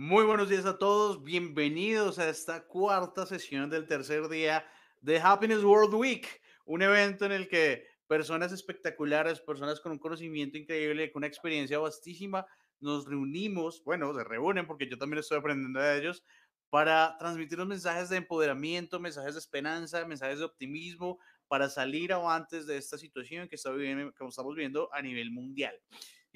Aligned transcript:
Muy 0.00 0.24
buenos 0.24 0.48
días 0.48 0.64
a 0.64 0.78
todos, 0.78 1.24
bienvenidos 1.24 2.20
a 2.20 2.28
esta 2.28 2.68
cuarta 2.68 3.26
sesión 3.26 3.68
del 3.68 3.88
tercer 3.88 4.28
día 4.28 4.64
de 5.00 5.18
Happiness 5.18 5.64
World 5.64 5.92
Week, 5.92 6.40
un 6.66 6.82
evento 6.82 7.24
en 7.24 7.32
el 7.32 7.48
que 7.48 7.84
personas 8.06 8.52
espectaculares, 8.52 9.40
personas 9.40 9.80
con 9.80 9.90
un 9.90 9.98
conocimiento 9.98 10.56
increíble, 10.56 11.10
con 11.10 11.18
una 11.18 11.26
experiencia 11.26 11.80
vastísima, 11.80 12.46
nos 12.78 13.06
reunimos, 13.06 13.82
bueno, 13.82 14.14
se 14.14 14.22
reúnen 14.22 14.68
porque 14.68 14.88
yo 14.88 14.96
también 14.98 15.18
estoy 15.18 15.38
aprendiendo 15.38 15.80
de 15.80 15.98
ellos, 15.98 16.22
para 16.70 17.16
transmitir 17.18 17.58
los 17.58 17.66
mensajes 17.66 18.08
de 18.08 18.18
empoderamiento, 18.18 19.00
mensajes 19.00 19.34
de 19.34 19.40
esperanza, 19.40 20.06
mensajes 20.06 20.38
de 20.38 20.44
optimismo, 20.44 21.18
para 21.48 21.68
salir 21.68 22.12
avantes 22.12 22.68
de 22.68 22.76
esta 22.76 22.98
situación 22.98 23.48
que, 23.48 23.56
que 23.56 24.24
estamos 24.28 24.54
viviendo 24.54 24.94
a 24.94 25.02
nivel 25.02 25.32
mundial. 25.32 25.74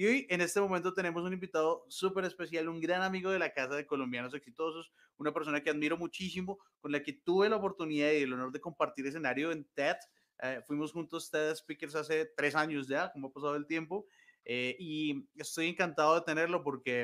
Y 0.03 0.07
hoy, 0.07 0.27
en 0.30 0.41
este 0.41 0.61
momento, 0.61 0.93
tenemos 0.93 1.23
un 1.23 1.32
invitado 1.32 1.85
súper 1.87 2.25
especial, 2.25 2.68
un 2.68 2.80
gran 2.80 3.03
amigo 3.03 3.30
de 3.30 3.39
la 3.39 3.53
Casa 3.53 3.77
de 3.77 3.87
Colombianos 3.87 4.35
Exitosos, 4.35 4.91
una 5.17 5.32
persona 5.32 5.63
que 5.63 5.71
admiro 5.71 5.96
muchísimo, 5.96 6.58
con 6.81 6.90
la 6.90 7.04
que 7.04 7.13
tuve 7.13 7.49
la 7.49 7.54
oportunidad 7.54 8.11
y 8.11 8.22
el 8.22 8.32
honor 8.32 8.50
de 8.50 8.61
compartir 8.61 9.07
escenario 9.07 9.53
en 9.53 9.64
TED. 9.75 9.94
Eh, 10.43 10.61
fuimos 10.67 10.91
juntos 10.91 11.30
TED 11.30 11.54
Speakers 11.54 11.94
hace 11.94 12.27
tres 12.36 12.57
años 12.57 12.89
ya, 12.89 13.13
como 13.13 13.29
ha 13.29 13.32
pasado 13.32 13.54
el 13.54 13.64
tiempo, 13.64 14.04
eh, 14.44 14.75
y 14.77 15.25
estoy 15.36 15.68
encantado 15.68 16.16
de 16.16 16.22
tenerlo 16.22 16.64
porque 16.64 17.03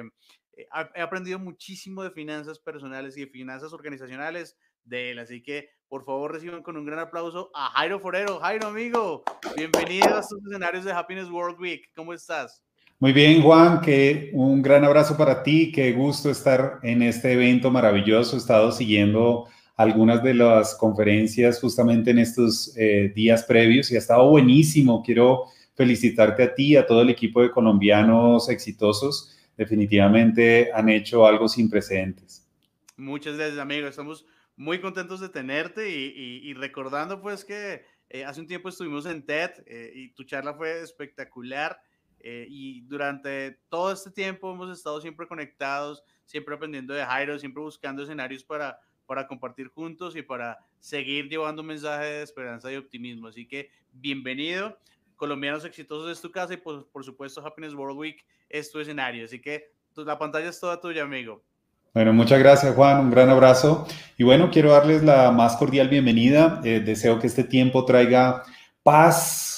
eh, 0.55 0.67
he 0.97 1.01
aprendido 1.01 1.39
muchísimo 1.39 2.03
de 2.03 2.11
finanzas 2.11 2.59
personales 2.59 3.17
y 3.17 3.27
de 3.27 3.31
finanzas 3.31 3.73
organizacionales 3.73 4.57
de 4.83 5.13
él. 5.13 5.21
Así 5.21 5.41
que, 5.41 5.71
por 5.87 6.05
favor, 6.05 6.33
reciban 6.33 6.65
con 6.65 6.77
un 6.77 6.85
gran 6.85 6.99
aplauso 6.99 7.53
a 7.55 7.71
Jairo 7.71 8.01
Forero. 8.01 8.41
Jairo, 8.41 8.67
amigo, 8.67 9.23
bienvenido 9.55 10.17
a 10.17 10.19
estos 10.19 10.41
escenarios 10.45 10.85
de 10.85 10.91
Happiness 10.91 11.31
World 11.31 11.61
Week. 11.61 11.93
¿Cómo 11.95 12.13
estás? 12.13 12.65
Muy 13.01 13.13
bien, 13.13 13.43
Juan, 13.43 13.81
que 13.81 14.31
un 14.33 14.61
gran 14.61 14.85
abrazo 14.85 15.17
para 15.17 15.45
ti, 15.45 15.71
qué 15.71 15.93
gusto 15.93 16.31
estar 16.31 16.81
en 16.83 17.03
este 17.03 17.35
evento 17.35 17.71
maravilloso. 17.71 18.35
He 18.35 18.41
estado 18.41 18.73
siguiendo 18.73 19.47
algunas 19.77 20.21
de 20.25 20.35
las 20.35 20.75
conferencias 20.75 21.61
justamente 21.61 22.11
en 22.11 22.19
estos 22.19 22.77
eh, 22.77 23.13
días 23.15 23.45
previos 23.45 23.93
y 23.93 23.95
ha 23.95 23.99
estado 23.99 24.29
buenísimo. 24.29 25.05
Quiero 25.05 25.45
felicitarte 25.77 26.43
a 26.43 26.55
ti, 26.57 26.75
a 26.75 26.85
todo 26.85 27.03
el 27.03 27.11
equipo 27.11 27.41
de 27.41 27.53
colombianos 27.53 28.49
exitosos. 28.49 29.39
Definitivamente 29.57 30.73
han 30.75 30.89
hecho 30.89 31.25
algo 31.25 31.49
sin 31.49 31.71
precedentes. 31.71 32.45
Muchas 32.97 33.37
gracias, 33.37 33.61
amigo. 33.61 33.87
Estamos 33.87 34.27
muy 34.57 34.81
contentos 34.81 35.21
de 35.21 35.29
tenerte 35.29 35.89
y, 35.89 36.53
recordando 36.55 37.23
pues 37.23 37.45
que 37.45 37.85
eh, 38.09 38.25
hace 38.25 38.41
un 38.41 38.49
tiempo 38.49 38.71
estuvimos 38.71 39.07
en 39.07 39.25
TED 39.25 39.51
eh, 39.67 39.93
y 39.95 40.09
tu 40.15 40.25
charla 40.25 40.53
fue 40.55 40.83
espectacular. 40.83 41.79
Eh, 42.31 42.47
y 42.51 42.83
durante 42.83 43.59
todo 43.71 43.91
este 43.91 44.11
tiempo 44.11 44.53
hemos 44.53 44.71
estado 44.77 45.01
siempre 45.01 45.27
conectados, 45.27 46.05
siempre 46.27 46.55
aprendiendo 46.55 46.93
de 46.93 47.03
Jairo, 47.03 47.39
siempre 47.39 47.63
buscando 47.63 48.03
escenarios 48.03 48.45
para, 48.45 48.79
para 49.07 49.27
compartir 49.27 49.69
juntos 49.69 50.15
y 50.15 50.21
para 50.21 50.59
seguir 50.79 51.31
llevando 51.31 51.63
un 51.63 51.69
mensaje 51.69 52.05
de 52.05 52.23
esperanza 52.23 52.71
y 52.71 52.77
optimismo. 52.77 53.29
Así 53.29 53.49
que 53.49 53.71
bienvenido. 53.93 54.79
Colombianos 55.17 55.65
exitosos 55.65 56.11
es 56.11 56.21
tu 56.21 56.31
casa 56.31 56.53
y 56.53 56.59
por, 56.59 56.87
por 56.91 57.03
supuesto 57.03 57.41
Happiness 57.41 57.73
World 57.73 57.99
Week 57.99 58.23
es 58.51 58.71
tu 58.71 58.79
escenario. 58.79 59.25
Así 59.25 59.41
que 59.41 59.73
pues, 59.95 60.07
la 60.07 60.19
pantalla 60.19 60.51
es 60.51 60.61
toda 60.61 60.79
tuya, 60.79 61.05
amigo. 61.05 61.43
Bueno, 61.95 62.13
muchas 62.13 62.41
gracias 62.41 62.75
Juan, 62.75 63.01
un 63.01 63.11
gran 63.11 63.31
abrazo. 63.31 63.89
Y 64.19 64.25
bueno, 64.25 64.51
quiero 64.51 64.73
darles 64.73 65.03
la 65.03 65.31
más 65.31 65.57
cordial 65.57 65.89
bienvenida. 65.89 66.61
Eh, 66.63 66.81
deseo 66.81 67.19
que 67.19 67.27
este 67.27 67.45
tiempo 67.45 67.87
traiga 67.87 68.43
paz, 68.83 69.58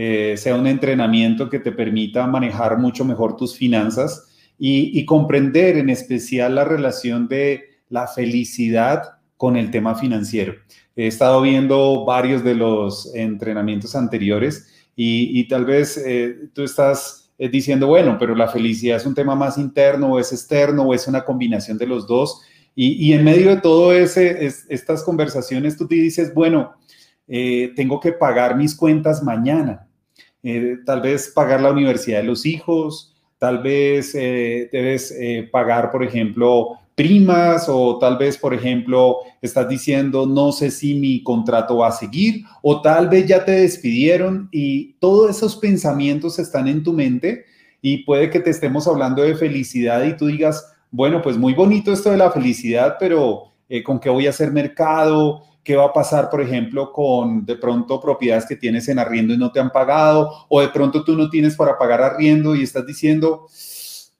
eh, 0.00 0.36
sea 0.36 0.54
un 0.54 0.68
entrenamiento 0.68 1.50
que 1.50 1.58
te 1.58 1.72
permita 1.72 2.24
manejar 2.28 2.78
mucho 2.78 3.04
mejor 3.04 3.34
tus 3.36 3.56
finanzas 3.56 4.28
y, 4.56 5.04
comprender 5.06 5.76
en 5.76 5.90
especial 5.90 6.54
la 6.54 6.64
relación 6.64 7.26
de 7.26 7.64
la 7.88 8.06
felicidad 8.06 9.18
con 9.36 9.56
el 9.56 9.72
tema 9.72 9.96
financiero. 9.96 10.54
He 10.94 11.08
estado 11.08 11.42
viendo 11.42 12.04
varios 12.04 12.44
de 12.44 12.54
los 12.54 13.12
entrenamientos 13.12 13.96
anteriores 13.96 14.72
y, 14.94 15.48
tal 15.48 15.64
vez 15.64 16.00
eh, 16.06 16.48
tú 16.52 16.62
estás 16.62 17.32
eh, 17.36 17.48
diciendo, 17.48 17.88
bueno, 17.88 18.18
pero 18.20 18.36
la 18.36 18.46
felicidad 18.46 18.98
es 18.98 19.06
un 19.06 19.16
tema 19.16 19.34
más 19.34 19.58
interno 19.58 20.12
o 20.12 20.20
es 20.20 20.32
externo 20.32 20.84
o 20.84 20.94
es 20.94 21.08
una 21.08 21.24
combinación 21.24 21.76
de 21.76 21.88
los 21.88 22.06
dos. 22.06 22.40
Y, 22.76 23.12
en 23.14 23.24
medio 23.24 23.50
de 23.50 23.60
todo 23.60 23.92
ese, 23.92 24.46
estas 24.68 25.02
conversaciones, 25.02 25.76
tú 25.76 25.88
te 25.88 25.96
dices, 25.96 26.32
bueno, 26.32 26.76
tengo 27.26 27.98
que 27.98 28.12
pagar 28.12 28.56
mis 28.56 28.76
cuentas 28.76 29.24
mañana. 29.24 29.87
Eh, 30.42 30.76
tal 30.86 31.00
vez 31.00 31.32
pagar 31.34 31.60
la 31.60 31.72
universidad 31.72 32.18
de 32.18 32.24
los 32.24 32.46
hijos, 32.46 33.14
tal 33.38 33.62
vez 33.62 34.14
eh, 34.14 34.68
debes 34.72 35.10
eh, 35.10 35.48
pagar, 35.50 35.90
por 35.90 36.04
ejemplo, 36.04 36.78
primas 36.94 37.68
o 37.68 37.98
tal 37.98 38.16
vez, 38.18 38.38
por 38.38 38.54
ejemplo, 38.54 39.18
estás 39.42 39.68
diciendo, 39.68 40.26
no 40.26 40.52
sé 40.52 40.70
si 40.70 40.94
mi 40.94 41.22
contrato 41.22 41.78
va 41.78 41.88
a 41.88 41.92
seguir 41.92 42.44
o 42.62 42.80
tal 42.82 43.08
vez 43.08 43.26
ya 43.26 43.44
te 43.44 43.52
despidieron 43.52 44.48
y 44.52 44.94
todos 44.94 45.36
esos 45.36 45.56
pensamientos 45.56 46.38
están 46.38 46.68
en 46.68 46.82
tu 46.82 46.92
mente 46.92 47.44
y 47.82 48.04
puede 48.04 48.30
que 48.30 48.40
te 48.40 48.50
estemos 48.50 48.86
hablando 48.88 49.22
de 49.22 49.36
felicidad 49.36 50.04
y 50.04 50.16
tú 50.16 50.26
digas, 50.26 50.72
bueno, 50.90 51.22
pues 51.22 51.36
muy 51.36 51.54
bonito 51.54 51.92
esto 51.92 52.10
de 52.10 52.16
la 52.16 52.32
felicidad, 52.32 52.96
pero 52.98 53.52
¿con 53.84 54.00
qué 54.00 54.08
voy 54.08 54.26
a 54.26 54.30
hacer 54.30 54.50
mercado? 54.50 55.42
¿Qué 55.68 55.76
va 55.76 55.84
a 55.84 55.92
pasar, 55.92 56.30
por 56.30 56.40
ejemplo, 56.40 56.90
con 56.94 57.44
de 57.44 57.54
pronto 57.54 58.00
propiedades 58.00 58.46
que 58.46 58.56
tienes 58.56 58.88
en 58.88 58.98
arriendo 58.98 59.34
y 59.34 59.36
no 59.36 59.52
te 59.52 59.60
han 59.60 59.68
pagado? 59.68 60.46
O 60.48 60.62
de 60.62 60.68
pronto 60.68 61.04
tú 61.04 61.14
no 61.14 61.28
tienes 61.28 61.56
para 61.56 61.76
pagar 61.76 62.00
arriendo 62.00 62.56
y 62.56 62.62
estás 62.62 62.86
diciendo, 62.86 63.44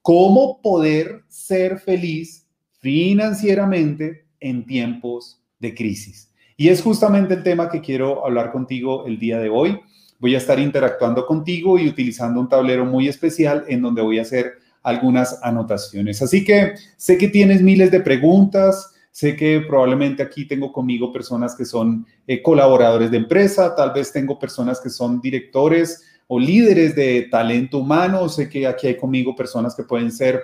¿cómo 0.02 0.60
poder 0.60 1.22
ser 1.26 1.78
feliz 1.78 2.46
financieramente 2.80 4.26
en 4.40 4.66
tiempos 4.66 5.40
de 5.58 5.74
crisis? 5.74 6.30
Y 6.58 6.68
es 6.68 6.82
justamente 6.82 7.32
el 7.32 7.42
tema 7.42 7.70
que 7.70 7.80
quiero 7.80 8.26
hablar 8.26 8.52
contigo 8.52 9.06
el 9.06 9.18
día 9.18 9.38
de 9.38 9.48
hoy. 9.48 9.80
Voy 10.18 10.34
a 10.34 10.38
estar 10.38 10.60
interactuando 10.60 11.24
contigo 11.24 11.78
y 11.78 11.88
utilizando 11.88 12.40
un 12.40 12.50
tablero 12.50 12.84
muy 12.84 13.08
especial 13.08 13.64
en 13.68 13.80
donde 13.80 14.02
voy 14.02 14.18
a 14.18 14.22
hacer 14.22 14.58
algunas 14.82 15.42
anotaciones. 15.42 16.20
Así 16.20 16.44
que 16.44 16.74
sé 16.98 17.16
que 17.16 17.28
tienes 17.28 17.62
miles 17.62 17.90
de 17.90 18.00
preguntas, 18.00 18.92
Sé 19.18 19.34
que 19.34 19.62
probablemente 19.62 20.22
aquí 20.22 20.44
tengo 20.44 20.72
conmigo 20.72 21.12
personas 21.12 21.56
que 21.56 21.64
son 21.64 22.06
eh, 22.24 22.40
colaboradores 22.40 23.10
de 23.10 23.16
empresa, 23.16 23.74
tal 23.74 23.92
vez 23.92 24.12
tengo 24.12 24.38
personas 24.38 24.80
que 24.80 24.90
son 24.90 25.20
directores 25.20 26.04
o 26.28 26.38
líderes 26.38 26.94
de 26.94 27.22
talento 27.28 27.78
humano, 27.78 28.28
sé 28.28 28.48
que 28.48 28.64
aquí 28.64 28.86
hay 28.86 28.96
conmigo 28.96 29.34
personas 29.34 29.74
que 29.74 29.82
pueden 29.82 30.12
ser 30.12 30.40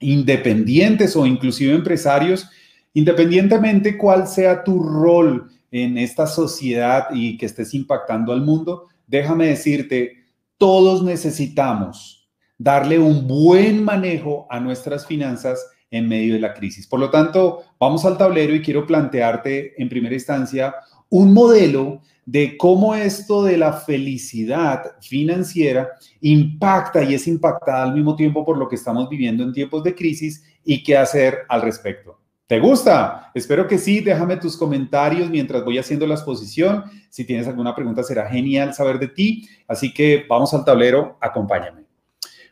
independientes 0.00 1.16
o 1.16 1.24
inclusive 1.24 1.74
empresarios, 1.74 2.46
independientemente 2.92 3.96
cuál 3.96 4.28
sea 4.28 4.62
tu 4.62 4.82
rol 4.82 5.50
en 5.70 5.96
esta 5.96 6.26
sociedad 6.26 7.06
y 7.10 7.38
que 7.38 7.46
estés 7.46 7.72
impactando 7.72 8.34
al 8.34 8.42
mundo, 8.42 8.88
déjame 9.06 9.46
decirte, 9.46 10.26
todos 10.58 11.02
necesitamos 11.02 12.28
darle 12.58 12.98
un 12.98 13.26
buen 13.26 13.82
manejo 13.82 14.46
a 14.50 14.60
nuestras 14.60 15.06
finanzas 15.06 15.70
en 15.94 16.08
medio 16.08 16.34
de 16.34 16.40
la 16.40 16.52
crisis. 16.52 16.86
Por 16.86 16.98
lo 16.98 17.08
tanto, 17.08 17.62
vamos 17.78 18.04
al 18.04 18.18
tablero 18.18 18.54
y 18.54 18.62
quiero 18.62 18.84
plantearte 18.84 19.80
en 19.80 19.88
primera 19.88 20.14
instancia 20.14 20.74
un 21.08 21.32
modelo 21.32 22.02
de 22.26 22.56
cómo 22.56 22.94
esto 22.96 23.44
de 23.44 23.56
la 23.56 23.72
felicidad 23.72 24.96
financiera 25.00 25.90
impacta 26.20 27.04
y 27.04 27.14
es 27.14 27.28
impactada 27.28 27.84
al 27.84 27.94
mismo 27.94 28.16
tiempo 28.16 28.44
por 28.44 28.58
lo 28.58 28.68
que 28.68 28.74
estamos 28.74 29.08
viviendo 29.08 29.44
en 29.44 29.52
tiempos 29.52 29.84
de 29.84 29.94
crisis 29.94 30.42
y 30.64 30.82
qué 30.82 30.96
hacer 30.96 31.40
al 31.48 31.62
respecto. 31.62 32.18
¿Te 32.46 32.58
gusta? 32.58 33.30
Espero 33.34 33.68
que 33.68 33.78
sí. 33.78 34.00
Déjame 34.00 34.36
tus 34.36 34.56
comentarios 34.56 35.30
mientras 35.30 35.64
voy 35.64 35.78
haciendo 35.78 36.06
la 36.06 36.14
exposición. 36.14 36.84
Si 37.08 37.24
tienes 37.24 37.46
alguna 37.46 37.74
pregunta, 37.74 38.02
será 38.02 38.28
genial 38.28 38.74
saber 38.74 38.98
de 38.98 39.08
ti. 39.08 39.48
Así 39.68 39.94
que 39.94 40.26
vamos 40.28 40.52
al 40.54 40.64
tablero, 40.64 41.16
acompáñame. 41.20 41.84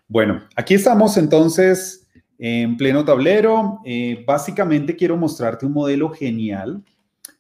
Bueno, 0.07 0.43
aquí 0.55 0.75
estamos 0.75 1.17
entonces 1.17 2.02
en 2.45 2.77
pleno 2.77 3.05
tablero. 3.05 3.79
Eh, 3.85 4.25
básicamente 4.27 4.97
quiero 4.97 5.17
mostrarte 5.17 5.65
un 5.65 5.73
modelo 5.73 6.11
genial 6.11 6.83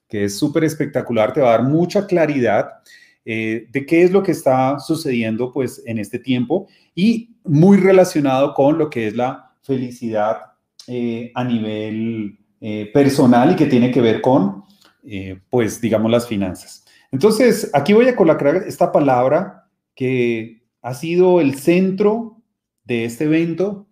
que 0.09 0.25
es 0.25 0.39
súper 0.39 0.63
espectacular, 0.63 1.33
te 1.33 1.41
va 1.41 1.49
a 1.49 1.59
dar 1.59 1.65
mucha 1.65 2.07
claridad 2.07 2.69
eh, 3.25 3.67
de 3.73 3.85
qué 3.85 4.05
es 4.05 4.13
lo 4.13 4.23
que 4.23 4.31
está 4.31 4.79
sucediendo 4.79 5.51
pues 5.51 5.83
en 5.87 5.99
este 5.99 6.21
tiempo 6.21 6.69
y 6.95 7.35
muy 7.43 7.79
relacionado 7.79 8.55
con 8.55 8.79
lo 8.79 8.91
que 8.91 9.09
es 9.09 9.17
la 9.17 9.53
felicidad 9.63 10.37
eh, 10.87 11.33
a 11.35 11.43
nivel 11.43 12.39
personal 12.95 13.51
y 13.51 13.57
que 13.57 13.67
tiene 13.67 13.91
que 13.91 14.01
ver 14.01 14.21
con 14.21 14.63
pues 15.51 15.81
digamos 15.81 16.13
las 16.13 16.29
finanzas. 16.29 16.85
Entonces 17.11 17.69
aquí 17.73 17.93
voy 17.93 18.07
a 18.07 18.15
colocar 18.15 18.55
esta 18.69 18.93
palabra 18.93 19.69
que 19.97 20.63
ha 20.81 20.95
sido 20.95 21.41
el 21.41 21.57
centro 21.57 22.41
de 22.85 23.05
este 23.05 23.25
evento 23.25 23.89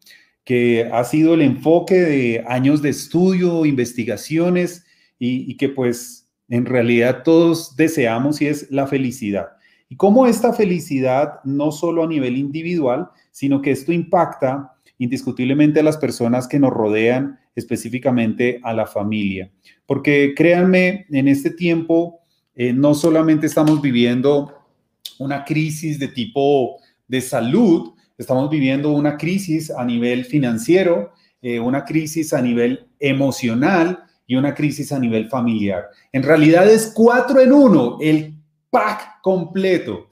que 0.51 0.91
ha 0.93 1.05
sido 1.05 1.35
el 1.35 1.43
enfoque 1.43 1.95
de 1.95 2.45
años 2.49 2.83
de 2.83 2.89
estudio, 2.89 3.65
investigaciones 3.65 4.85
y, 5.17 5.57
que 5.57 5.69
pues 5.69 6.29
en 6.49 6.67
realidad 6.67 7.23
todos 7.23 7.77
deseamos 7.77 8.43
y 8.43 8.49
es 8.49 8.69
la 8.69 8.89
felicidad. 8.89 9.47
Y 9.89 9.95
cómo 9.95 10.27
esta 10.27 10.53
felicidad, 10.53 11.35
no 11.45 11.71
solo 11.71 12.03
a 12.03 12.09
nivel 12.09 12.37
individual, 12.37 13.11
sino 13.31 13.63
que 13.63 13.71
esto 13.71 13.93
impacta 13.93 14.73
indiscutiblemente 14.99 15.79
a 15.79 15.85
las 15.85 15.99
personas 15.99 16.49
que 16.49 16.59
nos 16.59 16.73
rodean, 16.73 17.39
específicamente 17.55 18.59
a 18.65 18.73
la 18.75 18.89
familia. 18.89 19.53
Porque 19.87 20.35
créanme, 20.37 21.07
en 21.11 21.29
este 21.29 21.51
tiempo 21.51 22.23
eh, 22.57 22.73
no 22.73 22.97
solamente 22.97 23.47
estamos 23.47 23.81
viviendo 23.81 24.53
una 25.21 25.45
crisis 25.45 26.01
de 26.01 26.09
tipo 26.09 26.79
de 27.07 27.21
salud, 27.21 27.93
estamos 28.23 28.51
viviendo 28.51 28.93
una 28.93 29.17
crisis 29.17 29.71
a 29.71 29.85
nivel 29.85 30.25
financiero, 30.25 31.13
eh, 31.41 31.59
una 31.59 31.85
crisis 31.85 32.33
a 32.33 32.43
nivel 32.43 32.87
emocional 32.99 34.05
y 34.27 34.37
una 34.37 34.55
crisis 34.55 34.93
a 34.93 34.99
nivel 34.99 35.29
familiar. 35.29 35.89
En 36.13 36.23
realidad 36.23 36.69
es 36.69 36.93
cuatro 36.95 37.41
en 37.41 37.53
uno, 37.53 37.97
el 38.01 38.35
pack 38.69 39.23
completo. 39.23 40.09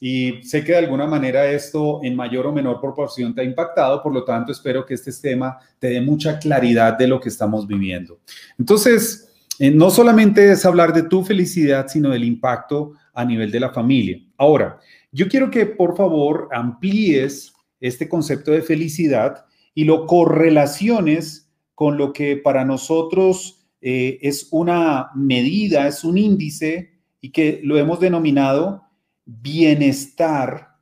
Y 0.00 0.42
sé 0.42 0.62
que 0.62 0.72
de 0.72 0.78
alguna 0.78 1.06
manera 1.06 1.46
esto 1.46 2.00
en 2.02 2.14
mayor 2.16 2.46
o 2.48 2.52
menor 2.52 2.80
proporción 2.80 3.34
te 3.34 3.40
ha 3.40 3.44
impactado, 3.44 4.02
por 4.02 4.12
lo 4.12 4.24
tanto 4.24 4.52
espero 4.52 4.84
que 4.84 4.94
este 4.94 5.12
tema 5.12 5.56
te 5.78 5.88
dé 5.88 6.00
mucha 6.00 6.38
claridad 6.38 6.98
de 6.98 7.06
lo 7.06 7.20
que 7.20 7.30
estamos 7.30 7.66
viviendo. 7.66 8.18
Entonces, 8.58 9.32
eh, 9.58 9.70
no 9.70 9.88
solamente 9.90 10.50
es 10.50 10.66
hablar 10.66 10.92
de 10.92 11.04
tu 11.04 11.24
felicidad, 11.24 11.86
sino 11.88 12.10
del 12.10 12.24
impacto 12.24 12.92
a 13.14 13.24
nivel 13.24 13.50
de 13.50 13.60
la 13.60 13.72
familia. 13.72 14.20
Ahora, 14.36 14.78
yo 15.16 15.28
quiero 15.28 15.50
que 15.50 15.64
por 15.64 15.96
favor 15.96 16.50
amplíes 16.52 17.54
este 17.80 18.06
concepto 18.06 18.50
de 18.50 18.60
felicidad 18.60 19.46
y 19.74 19.84
lo 19.84 20.06
correlaciones 20.06 21.50
con 21.74 21.96
lo 21.96 22.12
que 22.12 22.36
para 22.36 22.66
nosotros 22.66 23.66
eh, 23.80 24.18
es 24.20 24.48
una 24.50 25.08
medida, 25.14 25.88
es 25.88 26.04
un 26.04 26.18
índice 26.18 27.00
y 27.22 27.30
que 27.30 27.60
lo 27.64 27.78
hemos 27.78 27.98
denominado 27.98 28.82
bienestar, 29.24 30.76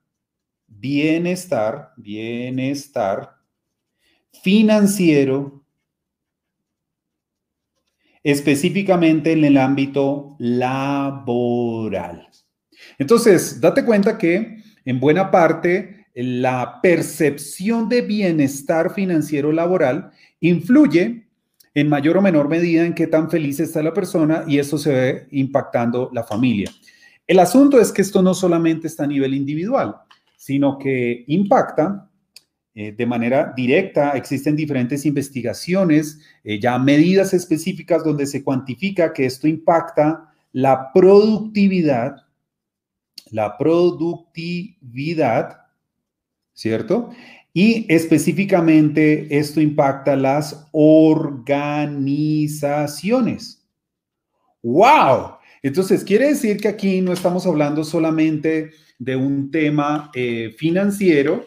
bienestar, 0.66 1.92
bienestar 1.96 3.36
financiero, 4.42 5.64
específicamente 8.24 9.30
en 9.30 9.44
el 9.44 9.58
ámbito 9.58 10.34
laboral. 10.40 12.28
Entonces, 12.98 13.60
date 13.60 13.84
cuenta 13.84 14.18
que 14.18 14.62
en 14.84 15.00
buena 15.00 15.30
parte 15.30 16.06
la 16.14 16.80
percepción 16.82 17.88
de 17.88 18.02
bienestar 18.02 18.94
financiero 18.94 19.52
laboral 19.52 20.10
influye 20.40 21.26
en 21.74 21.88
mayor 21.88 22.18
o 22.18 22.22
menor 22.22 22.48
medida 22.48 22.86
en 22.86 22.94
qué 22.94 23.08
tan 23.08 23.28
feliz 23.28 23.58
está 23.58 23.82
la 23.82 23.92
persona 23.92 24.44
y 24.46 24.58
eso 24.58 24.78
se 24.78 24.92
ve 24.92 25.26
impactando 25.32 26.08
la 26.12 26.22
familia. 26.22 26.70
El 27.26 27.40
asunto 27.40 27.80
es 27.80 27.90
que 27.90 28.02
esto 28.02 28.22
no 28.22 28.34
solamente 28.34 28.86
está 28.86 29.04
a 29.04 29.08
nivel 29.08 29.34
individual, 29.34 29.96
sino 30.36 30.78
que 30.78 31.24
impacta 31.26 32.08
eh, 32.74 32.92
de 32.92 33.06
manera 33.06 33.52
directa. 33.56 34.10
Existen 34.10 34.54
diferentes 34.54 35.06
investigaciones, 35.06 36.20
eh, 36.44 36.60
ya 36.60 36.78
medidas 36.78 37.32
específicas 37.32 38.04
donde 38.04 38.26
se 38.26 38.44
cuantifica 38.44 39.12
que 39.12 39.26
esto 39.26 39.48
impacta 39.48 40.32
la 40.52 40.92
productividad 40.92 42.23
la 43.34 43.58
productividad, 43.58 45.58
¿cierto? 46.52 47.10
Y 47.52 47.92
específicamente 47.92 49.36
esto 49.36 49.60
impacta 49.60 50.14
las 50.14 50.68
organizaciones. 50.70 53.66
¡Wow! 54.62 55.38
Entonces, 55.64 56.04
quiere 56.04 56.28
decir 56.28 56.58
que 56.58 56.68
aquí 56.68 57.00
no 57.00 57.12
estamos 57.12 57.44
hablando 57.44 57.82
solamente 57.82 58.70
de 59.00 59.16
un 59.16 59.50
tema 59.50 60.12
eh, 60.14 60.54
financiero 60.56 61.42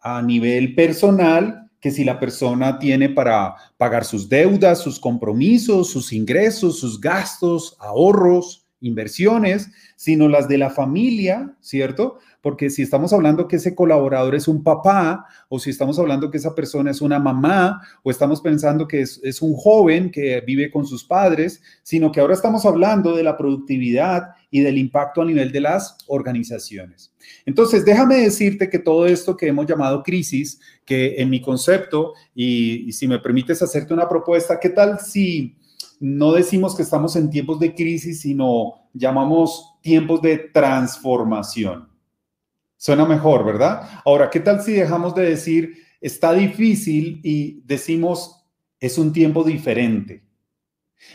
a 0.00 0.22
nivel 0.22 0.74
personal, 0.74 1.70
que 1.80 1.90
si 1.90 2.02
la 2.02 2.18
persona 2.18 2.78
tiene 2.78 3.10
para 3.10 3.56
pagar 3.76 4.06
sus 4.06 4.30
deudas, 4.30 4.80
sus 4.80 4.98
compromisos, 4.98 5.90
sus 5.90 6.14
ingresos, 6.14 6.78
sus 6.78 6.98
gastos, 6.98 7.76
ahorros, 7.78 8.65
inversiones, 8.80 9.70
sino 9.96 10.28
las 10.28 10.48
de 10.48 10.58
la 10.58 10.70
familia, 10.70 11.54
¿cierto? 11.60 12.18
Porque 12.42 12.68
si 12.68 12.82
estamos 12.82 13.12
hablando 13.12 13.48
que 13.48 13.56
ese 13.56 13.74
colaborador 13.74 14.34
es 14.34 14.48
un 14.48 14.62
papá, 14.62 15.26
o 15.48 15.58
si 15.58 15.70
estamos 15.70 15.98
hablando 15.98 16.30
que 16.30 16.36
esa 16.36 16.54
persona 16.54 16.90
es 16.90 17.00
una 17.00 17.18
mamá, 17.18 17.80
o 18.02 18.10
estamos 18.10 18.40
pensando 18.40 18.86
que 18.86 19.00
es, 19.00 19.42
un 19.42 19.54
joven 19.54 20.10
que 20.10 20.40
vive 20.42 20.70
con 20.70 20.86
sus 20.86 21.04
padres, 21.04 21.62
sino 21.82 22.12
que 22.12 22.20
ahora 22.20 22.34
estamos 22.34 22.66
hablando 22.66 23.16
de 23.16 23.22
la 23.22 23.36
productividad 23.36 24.28
y 24.50 24.60
del 24.60 24.78
impacto 24.78 25.22
a 25.22 25.24
nivel 25.24 25.50
de 25.52 25.60
las 25.60 25.96
organizaciones. 26.06 27.12
Entonces, 27.46 27.84
déjame 27.84 28.18
decirte 28.18 28.68
que 28.70 28.78
todo 28.78 29.06
esto 29.06 29.36
que 29.36 29.48
hemos 29.48 29.66
llamado 29.66 30.02
crisis, 30.02 30.60
que 30.84 31.16
en 31.20 31.30
mi 31.30 31.40
concepto, 31.40 32.12
y, 32.34 32.88
y 32.88 32.92
si 32.92 33.08
me 33.08 33.18
permites 33.18 33.62
hacerte 33.62 33.94
una 33.94 34.08
propuesta, 34.08 34.60
¿qué 34.60 34.68
tal 34.68 35.00
si 35.00 35.56
no 36.00 36.32
decimos 36.32 36.76
que 36.76 36.82
estamos 36.82 37.16
en 37.16 37.30
tiempos 37.30 37.58
de 37.58 37.74
crisis, 37.74 38.20
sino 38.20 38.88
llamamos 38.92 39.76
tiempos 39.80 40.20
de 40.22 40.38
transformación. 40.38 41.88
Suena 42.76 43.06
mejor, 43.06 43.44
¿verdad? 43.44 43.88
Ahora, 44.04 44.28
¿qué 44.30 44.40
tal 44.40 44.60
si 44.60 44.72
dejamos 44.72 45.14
de 45.14 45.22
decir 45.22 45.74
está 46.00 46.32
difícil 46.34 47.20
y 47.24 47.62
decimos 47.64 48.44
es 48.78 48.98
un 48.98 49.12
tiempo 49.12 49.44
diferente? 49.44 50.22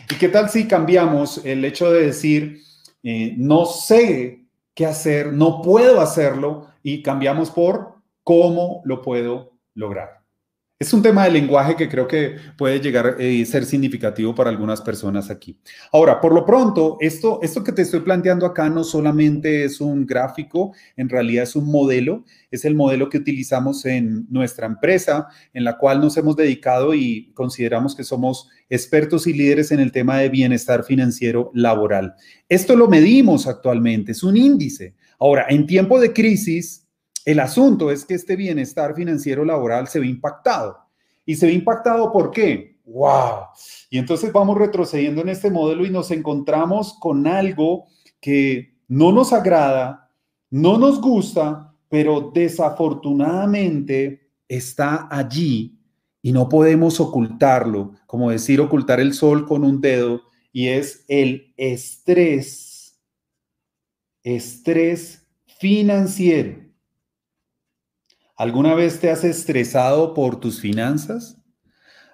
¿Y 0.09 0.15
qué 0.15 0.29
tal 0.29 0.49
si 0.49 0.67
cambiamos 0.67 1.43
el 1.45 1.63
hecho 1.65 1.91
de 1.91 2.07
decir 2.07 2.61
eh, 3.03 3.35
no 3.37 3.65
sé 3.65 4.45
qué 4.73 4.85
hacer, 4.85 5.33
no 5.33 5.61
puedo 5.61 6.01
hacerlo 6.01 6.67
y 6.81 7.03
cambiamos 7.03 7.51
por 7.51 7.95
cómo 8.23 8.81
lo 8.85 9.01
puedo 9.01 9.53
lograr? 9.75 10.20
Es 10.81 10.93
un 10.93 11.03
tema 11.03 11.25
de 11.25 11.29
lenguaje 11.29 11.75
que 11.75 11.87
creo 11.87 12.07
que 12.07 12.37
puede 12.57 12.79
llegar 12.79 13.05
a 13.05 13.15
eh, 13.19 13.45
ser 13.45 13.65
significativo 13.65 14.33
para 14.33 14.49
algunas 14.49 14.81
personas 14.81 15.29
aquí. 15.29 15.55
Ahora, 15.91 16.19
por 16.19 16.33
lo 16.33 16.43
pronto, 16.43 16.97
esto, 16.99 17.37
esto 17.43 17.63
que 17.63 17.71
te 17.71 17.83
estoy 17.83 17.99
planteando 17.99 18.47
acá 18.47 18.67
no 18.67 18.83
solamente 18.83 19.63
es 19.63 19.79
un 19.79 20.07
gráfico, 20.07 20.73
en 20.97 21.07
realidad 21.07 21.43
es 21.43 21.55
un 21.55 21.71
modelo, 21.71 22.25
es 22.49 22.65
el 22.65 22.73
modelo 22.73 23.09
que 23.09 23.19
utilizamos 23.19 23.85
en 23.85 24.25
nuestra 24.31 24.65
empresa, 24.65 25.27
en 25.53 25.65
la 25.65 25.77
cual 25.77 26.01
nos 26.01 26.17
hemos 26.17 26.35
dedicado 26.35 26.95
y 26.95 27.31
consideramos 27.35 27.95
que 27.95 28.03
somos 28.03 28.49
expertos 28.67 29.27
y 29.27 29.33
líderes 29.33 29.71
en 29.71 29.81
el 29.81 29.91
tema 29.91 30.17
de 30.17 30.29
bienestar 30.29 30.83
financiero 30.83 31.51
laboral. 31.53 32.15
Esto 32.49 32.75
lo 32.75 32.87
medimos 32.87 33.45
actualmente, 33.45 34.13
es 34.13 34.23
un 34.23 34.35
índice. 34.35 34.95
Ahora, 35.19 35.45
en 35.47 35.67
tiempo 35.67 35.99
de 35.99 36.11
crisis, 36.11 36.80
el 37.25 37.39
asunto 37.39 37.91
es 37.91 38.05
que 38.05 38.15
este 38.15 38.35
bienestar 38.35 38.95
financiero 38.95 39.45
laboral 39.45 39.87
se 39.87 39.99
ve 39.99 40.07
impactado. 40.07 40.77
¿Y 41.25 41.35
se 41.35 41.47
ve 41.47 41.53
impactado 41.53 42.11
por 42.11 42.31
qué? 42.31 42.79
¡Wow! 42.85 43.45
Y 43.89 43.97
entonces 43.97 44.33
vamos 44.33 44.57
retrocediendo 44.57 45.21
en 45.21 45.29
este 45.29 45.49
modelo 45.49 45.85
y 45.85 45.89
nos 45.89 46.11
encontramos 46.11 46.97
con 46.99 47.27
algo 47.27 47.85
que 48.19 48.75
no 48.87 49.11
nos 49.11 49.33
agrada, 49.33 50.09
no 50.49 50.77
nos 50.77 50.99
gusta, 50.99 51.73
pero 51.89 52.31
desafortunadamente 52.33 54.31
está 54.47 55.07
allí 55.09 55.79
y 56.21 56.31
no 56.31 56.49
podemos 56.49 56.99
ocultarlo, 56.99 57.93
como 58.05 58.31
decir 58.31 58.59
ocultar 58.61 58.99
el 58.99 59.13
sol 59.13 59.47
con 59.47 59.63
un 59.63 59.79
dedo, 59.81 60.21
y 60.51 60.67
es 60.67 61.05
el 61.07 61.53
estrés, 61.57 62.99
estrés 64.23 65.27
financiero. 65.45 66.70
¿Alguna 68.41 68.73
vez 68.73 68.99
te 68.99 69.11
has 69.11 69.23
estresado 69.23 70.15
por 70.15 70.39
tus 70.39 70.59
finanzas? 70.59 71.39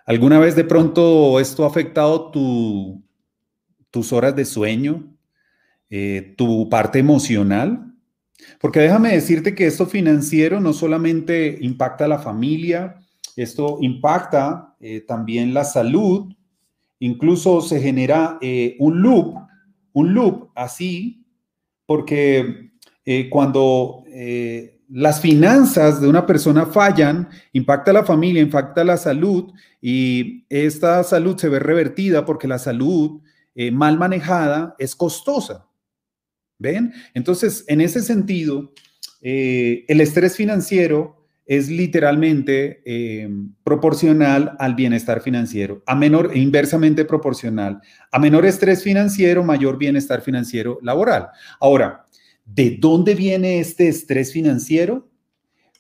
¿Alguna 0.05 0.39
vez 0.39 0.57
de 0.57 0.65
pronto 0.65 1.39
esto 1.39 1.63
ha 1.63 1.67
afectado 1.67 2.31
tus 2.31 4.12
horas 4.12 4.36
de 4.36 4.43
sueño, 4.43 5.15
eh, 5.89 6.36
tu 6.38 6.67
parte 6.67 7.00
emocional? 7.00 7.93
Porque 8.60 8.81
déjame 8.81 9.13
decirte 9.13 9.55
que 9.55 9.67
esto 9.67 9.86
financiero 9.86 10.60
no 10.60 10.74
solamente 10.74 11.60
impacta 11.62 12.03
a 12.03 12.10
la 12.10 12.19
familia, 12.19 12.98
esto 13.38 13.77
impacta 13.79 14.75
eh, 14.81 15.00
también 15.07 15.53
la 15.53 15.63
salud, 15.63 16.36
incluso 17.00 17.62
se 17.62 17.79
genera 17.79 18.38
eh, 18.41 18.75
un 18.79 19.01
loop, 19.01 19.34
un 19.93 20.13
loop 20.13 20.50
así, 20.55 21.25
porque 21.86 22.74
cuando 23.29 24.03
las 24.89 25.22
finanzas 25.22 26.00
de 26.01 26.08
una 26.08 26.25
persona 26.25 26.65
fallan, 26.65 27.29
impacta 27.53 27.91
a 27.91 27.96
la 27.96 28.06
familia, 28.06 28.41
impacta 28.41 28.82
a 28.82 28.86
la 28.86 28.98
salud 28.98 29.51
y 29.82 30.46
esta 30.50 31.03
salud 31.03 31.38
se 31.38 31.50
ve 31.50 31.60
revertida 31.60 32.25
porque 32.25 32.48
la 32.48 32.60
salud 32.60 33.22
eh, 33.56 33.72
mal 33.72 33.98
manejada 33.98 34.75
es 34.79 34.96
costosa. 34.96 35.67
¿Ven? 36.60 36.94
Entonces, 37.13 37.65
en 37.67 37.82
ese 37.82 38.01
sentido, 38.01 38.74
eh, 39.22 39.86
el 39.88 40.01
estrés 40.01 40.36
financiero 40.36 41.17
es 41.46 41.70
literalmente 41.70 42.82
eh, 42.86 43.29
proporcional 43.63 44.56
al 44.60 44.75
bienestar 44.75 45.22
financiero, 45.22 45.82
a 45.86 45.96
menor, 45.96 46.36
inversamente 46.36 47.06
proporcional. 47.06 47.79
A 48.12 48.20
menor 48.20 48.46
estrés 48.46 48.84
financiero, 48.84 49.44
mayor 49.44 49.77
bienestar 49.77 50.22
financiero 50.22 50.77
laboral. 50.82 51.29
Ahora, 51.60 52.06
¿De 52.47 52.77
dónde 52.79 53.13
viene 53.13 53.59
este 53.59 53.87
estrés 53.87 54.31
financiero? 54.31 55.07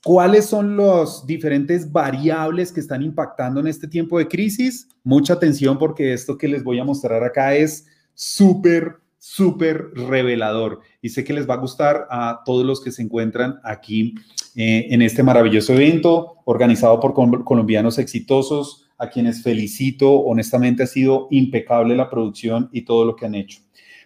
¿Cuáles 0.03 0.45
son 0.45 0.75
los 0.75 1.25
diferentes 1.25 1.91
variables 1.91 2.71
que 2.71 2.81
están 2.81 3.01
impactando 3.01 3.59
en 3.59 3.67
este 3.67 3.87
tiempo 3.87 4.19
de 4.19 4.27
crisis? 4.27 4.87
Mucha 5.03 5.33
atención 5.33 5.79
porque 5.79 6.13
esto 6.13 6.37
que 6.37 6.47
les 6.47 6.63
voy 6.63 6.79
a 6.79 6.83
mostrar 6.83 7.23
acá 7.23 7.55
es 7.55 7.87
súper, 8.13 8.97
súper 9.17 9.91
revelador 9.95 10.81
y 11.01 11.09
sé 11.09 11.23
que 11.23 11.33
les 11.33 11.49
va 11.49 11.55
a 11.55 11.57
gustar 11.57 12.05
a 12.09 12.41
todos 12.45 12.65
los 12.65 12.81
que 12.81 12.91
se 12.91 13.01
encuentran 13.01 13.59
aquí 13.63 14.13
eh, 14.55 14.87
en 14.89 15.01
este 15.01 15.23
maravilloso 15.23 15.73
evento 15.73 16.35
organizado 16.45 16.99
por 16.99 17.13
colombianos 17.43 17.97
exitosos, 17.97 18.83
a 18.97 19.09
quienes 19.09 19.43
felicito. 19.43 20.11
Honestamente 20.11 20.83
ha 20.83 20.87
sido 20.87 21.27
impecable 21.31 21.95
la 21.95 22.09
producción 22.09 22.69
y 22.71 22.81
todo 22.81 23.05
lo 23.05 23.15
que 23.15 23.25
han 23.25 23.35
hecho. 23.35 23.61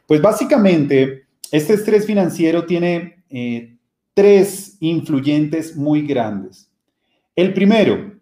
Pues 0.06 0.22
básicamente, 0.22 1.24
este 1.52 1.74
estrés 1.74 2.06
financiero 2.06 2.66
tiene 2.66 3.24
eh, 3.30 3.78
tres 4.14 4.78
influyentes 4.80 5.76
muy 5.76 6.02
grandes. 6.08 6.72
El 7.36 7.54
primero, 7.54 8.20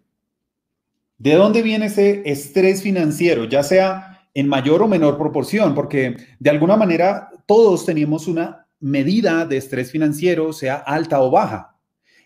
¿de 1.18 1.34
dónde 1.34 1.62
viene 1.62 1.86
ese 1.86 2.22
estrés 2.24 2.82
financiero? 2.82 3.44
Ya 3.44 3.62
sea 3.62 4.26
en 4.34 4.48
mayor 4.48 4.82
o 4.82 4.88
menor 4.88 5.16
proporción, 5.16 5.74
porque 5.74 6.16
de 6.38 6.50
alguna 6.50 6.76
manera 6.76 7.30
todos 7.46 7.84
tenemos 7.84 8.26
una 8.26 8.66
medida 8.80 9.44
de 9.44 9.56
estrés 9.56 9.90
financiero, 9.90 10.52
sea 10.52 10.76
alta 10.76 11.20
o 11.20 11.30
baja. 11.30 11.76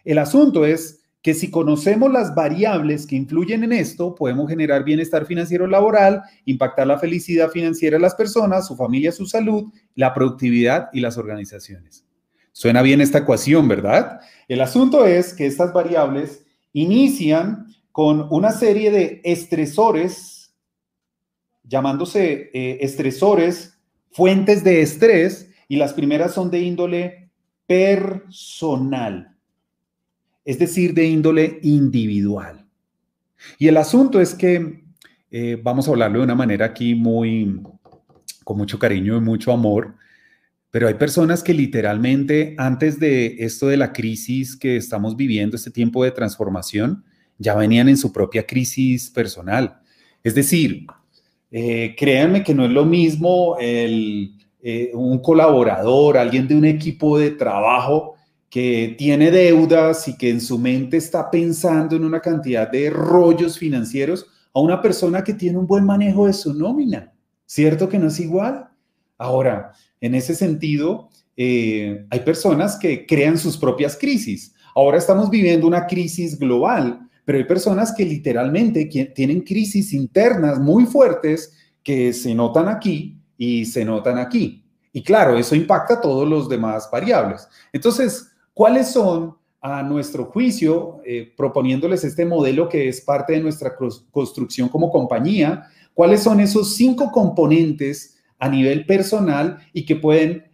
El 0.04 0.18
asunto 0.18 0.64
es 0.64 1.03
que 1.24 1.32
si 1.32 1.50
conocemos 1.50 2.12
las 2.12 2.34
variables 2.34 3.06
que 3.06 3.16
influyen 3.16 3.64
en 3.64 3.72
esto, 3.72 4.14
podemos 4.14 4.46
generar 4.46 4.84
bienestar 4.84 5.24
financiero 5.24 5.66
laboral, 5.66 6.22
impactar 6.44 6.86
la 6.86 6.98
felicidad 6.98 7.48
financiera 7.48 7.96
de 7.96 8.02
las 8.02 8.14
personas, 8.14 8.66
su 8.66 8.76
familia, 8.76 9.10
su 9.10 9.24
salud, 9.24 9.72
la 9.94 10.12
productividad 10.12 10.90
y 10.92 11.00
las 11.00 11.16
organizaciones. 11.16 12.04
Suena 12.52 12.82
bien 12.82 13.00
esta 13.00 13.20
ecuación, 13.20 13.66
¿verdad? 13.68 14.20
El 14.48 14.60
asunto 14.60 15.06
es 15.06 15.32
que 15.32 15.46
estas 15.46 15.72
variables 15.72 16.44
inician 16.74 17.68
con 17.90 18.28
una 18.30 18.52
serie 18.52 18.90
de 18.90 19.22
estresores, 19.24 20.54
llamándose 21.62 22.50
eh, 22.52 22.78
estresores, 22.82 23.78
fuentes 24.10 24.62
de 24.62 24.82
estrés, 24.82 25.48
y 25.68 25.76
las 25.76 25.94
primeras 25.94 26.34
son 26.34 26.50
de 26.50 26.60
índole 26.60 27.30
personal 27.66 29.33
es 30.44 30.58
decir, 30.58 30.94
de 30.94 31.06
índole 31.06 31.58
individual. 31.62 32.66
Y 33.58 33.68
el 33.68 33.76
asunto 33.76 34.20
es 34.20 34.34
que, 34.34 34.84
eh, 35.30 35.58
vamos 35.62 35.88
a 35.88 35.90
hablarlo 35.90 36.18
de 36.18 36.24
una 36.24 36.34
manera 36.34 36.66
aquí 36.66 36.94
muy, 36.94 37.60
con 38.44 38.58
mucho 38.58 38.78
cariño 38.78 39.16
y 39.16 39.20
mucho 39.20 39.52
amor, 39.52 39.94
pero 40.70 40.88
hay 40.88 40.94
personas 40.94 41.42
que 41.42 41.54
literalmente 41.54 42.54
antes 42.58 42.98
de 42.98 43.36
esto 43.38 43.68
de 43.68 43.76
la 43.76 43.92
crisis 43.92 44.56
que 44.56 44.76
estamos 44.76 45.16
viviendo, 45.16 45.56
este 45.56 45.70
tiempo 45.70 46.02
de 46.04 46.10
transformación, 46.10 47.04
ya 47.38 47.54
venían 47.54 47.88
en 47.88 47.96
su 47.96 48.12
propia 48.12 48.46
crisis 48.46 49.10
personal. 49.10 49.80
Es 50.22 50.34
decir, 50.34 50.86
eh, 51.50 51.94
créanme 51.96 52.42
que 52.42 52.54
no 52.54 52.64
es 52.64 52.72
lo 52.72 52.84
mismo 52.84 53.56
eh, 53.60 54.90
un 54.94 55.18
colaborador, 55.20 56.16
alguien 56.16 56.48
de 56.48 56.56
un 56.56 56.64
equipo 56.64 57.18
de 57.18 57.30
trabajo 57.30 58.13
que 58.54 58.94
tiene 58.96 59.32
deudas 59.32 60.06
y 60.06 60.16
que 60.16 60.30
en 60.30 60.40
su 60.40 60.60
mente 60.60 60.96
está 60.96 61.28
pensando 61.28 61.96
en 61.96 62.04
una 62.04 62.20
cantidad 62.20 62.70
de 62.70 62.88
rollos 62.88 63.58
financieros 63.58 64.28
a 64.52 64.60
una 64.60 64.80
persona 64.80 65.24
que 65.24 65.34
tiene 65.34 65.58
un 65.58 65.66
buen 65.66 65.84
manejo 65.84 66.28
de 66.28 66.32
su 66.32 66.54
nómina. 66.54 67.12
¿Cierto 67.46 67.88
que 67.88 67.98
no 67.98 68.06
es 68.06 68.20
igual? 68.20 68.68
Ahora, 69.18 69.72
en 70.00 70.14
ese 70.14 70.36
sentido, 70.36 71.08
eh, 71.36 72.06
hay 72.08 72.20
personas 72.20 72.76
que 72.76 73.04
crean 73.06 73.38
sus 73.38 73.58
propias 73.58 73.96
crisis. 73.96 74.54
Ahora 74.76 74.98
estamos 74.98 75.30
viviendo 75.30 75.66
una 75.66 75.88
crisis 75.88 76.38
global, 76.38 77.00
pero 77.24 77.38
hay 77.38 77.44
personas 77.46 77.92
que 77.92 78.04
literalmente 78.04 78.84
tienen 79.16 79.40
crisis 79.40 79.92
internas 79.92 80.60
muy 80.60 80.86
fuertes 80.86 81.52
que 81.82 82.12
se 82.12 82.32
notan 82.36 82.68
aquí 82.68 83.20
y 83.36 83.64
se 83.64 83.84
notan 83.84 84.16
aquí. 84.16 84.64
Y 84.92 85.02
claro, 85.02 85.36
eso 85.36 85.56
impacta 85.56 85.94
a 85.94 86.00
todos 86.00 86.28
los 86.28 86.48
demás 86.48 86.88
variables. 86.92 87.48
Entonces, 87.72 88.30
¿Cuáles 88.54 88.92
son, 88.92 89.36
a 89.60 89.82
nuestro 89.82 90.26
juicio, 90.26 91.00
eh, 91.04 91.32
proponiéndoles 91.36 92.04
este 92.04 92.24
modelo 92.24 92.68
que 92.68 92.86
es 92.86 93.00
parte 93.00 93.32
de 93.32 93.40
nuestra 93.40 93.74
construcción 94.10 94.68
como 94.68 94.92
compañía, 94.92 95.68
cuáles 95.94 96.22
son 96.22 96.38
esos 96.38 96.76
cinco 96.76 97.10
componentes 97.10 98.18
a 98.38 98.48
nivel 98.48 98.84
personal 98.84 99.58
y 99.72 99.84
que 99.86 99.96
pueden 99.96 100.44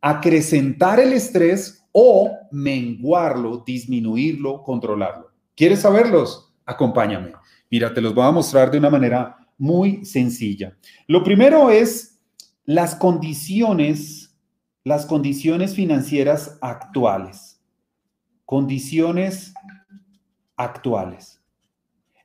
acrecentar 0.00 1.00
el 1.00 1.12
estrés 1.12 1.84
o 1.90 2.30
menguarlo, 2.52 3.64
disminuirlo, 3.66 4.62
controlarlo? 4.62 5.32
¿Quieres 5.56 5.80
saberlos? 5.80 6.54
Acompáñame. 6.64 7.32
Mira, 7.70 7.92
te 7.92 8.00
los 8.00 8.14
voy 8.14 8.24
a 8.24 8.30
mostrar 8.30 8.70
de 8.70 8.78
una 8.78 8.88
manera 8.88 9.36
muy 9.58 10.04
sencilla. 10.04 10.78
Lo 11.08 11.24
primero 11.24 11.70
es 11.70 12.20
las 12.64 12.94
condiciones, 12.94 14.32
las 14.84 15.06
condiciones 15.06 15.74
financieras 15.74 16.56
actuales 16.62 17.49
condiciones 18.50 19.54
actuales. 20.56 21.40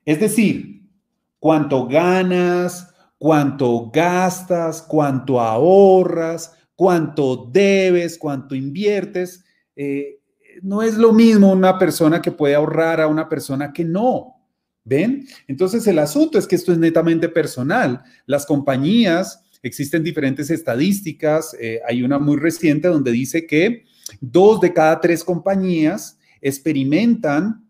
Es 0.03 0.19
decir, 0.19 0.81
cuánto 1.37 1.85
ganas, 1.85 2.91
cuánto 3.19 3.91
gastas, 3.91 4.81
cuánto 4.81 5.39
ahorras, 5.39 6.57
cuánto 6.75 7.47
debes, 7.51 8.17
cuánto 8.17 8.55
inviertes. 8.55 9.45
Eh, 9.75 10.19
no 10.63 10.81
es 10.81 10.97
lo 10.97 11.13
mismo 11.13 11.51
una 11.51 11.77
persona 11.77 12.19
que 12.23 12.31
puede 12.31 12.55
ahorrar 12.55 13.01
a 13.01 13.07
una 13.07 13.29
persona 13.29 13.71
que 13.71 13.85
no. 13.85 14.33
¿Ven? 14.83 15.27
Entonces 15.47 15.85
el 15.85 15.99
asunto 15.99 16.39
es 16.39 16.47
que 16.47 16.55
esto 16.55 16.71
es 16.71 16.79
netamente 16.79 17.29
personal. 17.29 18.01
Las 18.25 18.47
compañías, 18.47 19.43
existen 19.61 20.03
diferentes 20.03 20.49
estadísticas, 20.49 21.55
eh, 21.59 21.81
hay 21.87 22.01
una 22.01 22.17
muy 22.17 22.37
reciente 22.37 22.87
donde 22.87 23.11
dice 23.11 23.45
que 23.45 23.85
dos 24.21 24.61
de 24.61 24.73
cada 24.73 25.01
tres 25.01 25.23
compañías 25.23 26.19
experimentan 26.41 27.65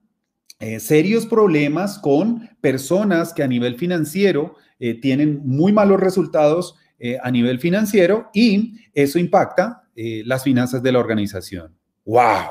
eh, 0.59 0.79
serios 0.79 1.25
problemas 1.25 1.99
con 1.99 2.49
personas 2.61 3.33
que 3.33 3.43
a 3.43 3.47
nivel 3.47 3.75
financiero 3.75 4.55
eh, 4.79 4.99
tienen 4.99 5.41
muy 5.45 5.73
malos 5.73 5.99
resultados 5.99 6.75
eh, 6.97 7.17
a 7.21 7.29
nivel 7.29 7.59
financiero 7.59 8.29
y 8.33 8.73
eso 8.93 9.19
impacta 9.19 9.81
las 9.97 10.43
finanzas 10.43 10.83
de 10.83 10.91
la 10.91 10.99
organización. 10.99 11.73
¡Wow! 12.03 12.49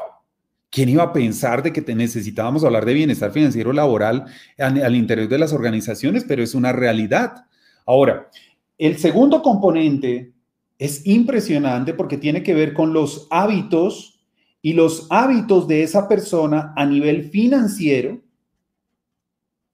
¿Quién 0.71 0.89
iba 0.89 1.03
a 1.03 1.13
pensar 1.13 1.63
de 1.63 1.75
que 1.75 1.95
necesitábamos 1.95 2.65
hablar 2.65 2.87
de 2.87 2.95
bienestar 2.95 3.33
financiero 3.33 3.71
laboral 3.71 4.25
al 4.57 4.97
interior 4.97 5.29
de 5.29 5.39
las 5.39 5.53
organizaciones? 5.53 6.25
Pero 6.25 6.43
es 6.43 6.55
una 6.55 6.73
realidad. 6.73 7.45
Ahora, 7.85 8.31
el 8.79 8.97
segundo 8.97 9.43
componente 9.43 10.34
es 10.79 11.07
impresionante 11.07 11.95
porque 11.95 12.19
tiene 12.19 12.43
que 12.43 12.55
ver 12.55 12.75
con 12.75 12.93
los 12.93 13.27
hábitos 13.31 14.27
y 14.61 14.73
los 14.73 15.07
hábitos 15.11 15.69
de 15.69 15.83
esa 15.83 16.09
persona 16.09 16.73
a 16.77 16.87
nivel 16.87 17.31
financiero, 17.31 18.23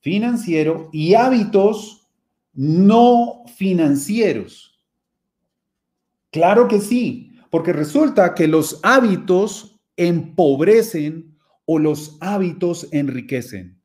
financiero 0.01 0.89
y 0.93 1.15
hábitos 1.15 2.09
no 2.53 3.45
financieros. 3.57 4.79
Claro 6.31 6.69
que 6.69 6.81
sí, 6.81 7.33
porque 7.51 7.73
resulta 7.73 8.35
que 8.35 8.47
los 8.47 8.81
hábitos 8.83 9.81
empobrecen 9.97 11.37
o 11.65 11.79
los 11.79 12.17
hábitos 12.21 12.89
enriquecen. 12.93 13.80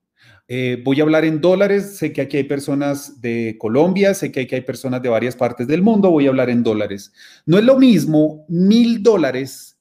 Eh, 0.48 0.80
voy 0.84 1.00
a 1.00 1.04
hablar 1.04 1.26
en 1.26 1.42
dólares, 1.42 1.98
sé 1.98 2.14
que 2.14 2.22
aquí 2.22 2.38
hay 2.38 2.44
personas 2.44 3.20
de 3.20 3.56
Colombia, 3.60 4.14
sé 4.14 4.32
que 4.32 4.42
aquí 4.42 4.56
hay 4.56 4.62
personas 4.62 5.02
de 5.02 5.10
varias 5.10 5.36
partes 5.36 5.68
del 5.68 5.82
mundo, 5.82 6.12
voy 6.12 6.28
a 6.28 6.30
hablar 6.30 6.52
en 6.52 6.62
dólares. 6.62 7.12
No 7.48 7.58
es 7.58 7.64
lo 7.64 7.78
mismo 7.80 8.46
mil 8.48 9.02
dólares 9.02 9.80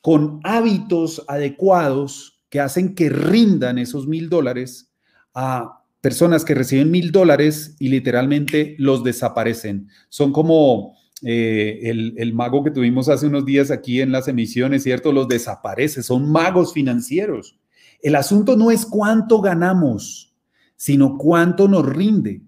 con 0.00 0.40
hábitos 0.42 1.24
adecuados 1.28 2.42
que 2.48 2.60
hacen 2.60 2.94
que 2.94 3.08
rindan 3.08 3.78
esos 3.78 4.08
mil 4.08 4.28
dólares 4.28 4.90
a 5.32 5.84
personas 6.00 6.44
que 6.44 6.54
reciben 6.54 6.90
mil 6.90 7.12
dólares 7.12 7.76
y 7.78 7.88
literalmente 7.88 8.74
los 8.78 9.04
desaparecen. 9.04 9.88
Son 10.08 10.32
como 10.32 10.96
eh, 11.22 11.80
el, 11.84 12.14
el, 12.18 12.34
mago 12.34 12.62
que 12.64 12.70
tuvimos 12.70 13.08
hace 13.08 13.26
unos 13.26 13.46
días 13.46 13.70
aquí 13.70 14.00
en 14.00 14.12
las 14.12 14.28
emisiones, 14.28 14.82
¿cierto? 14.82 15.12
Los 15.12 15.28
desaparece, 15.28 16.02
son 16.02 16.30
magos 16.30 16.74
financieros. 16.74 17.56
El 18.04 18.16
asunto 18.16 18.54
no 18.54 18.70
es 18.70 18.84
cuánto 18.84 19.40
ganamos, 19.40 20.36
sino 20.76 21.16
cuánto 21.16 21.68
nos 21.68 21.86
rinde. 21.86 22.42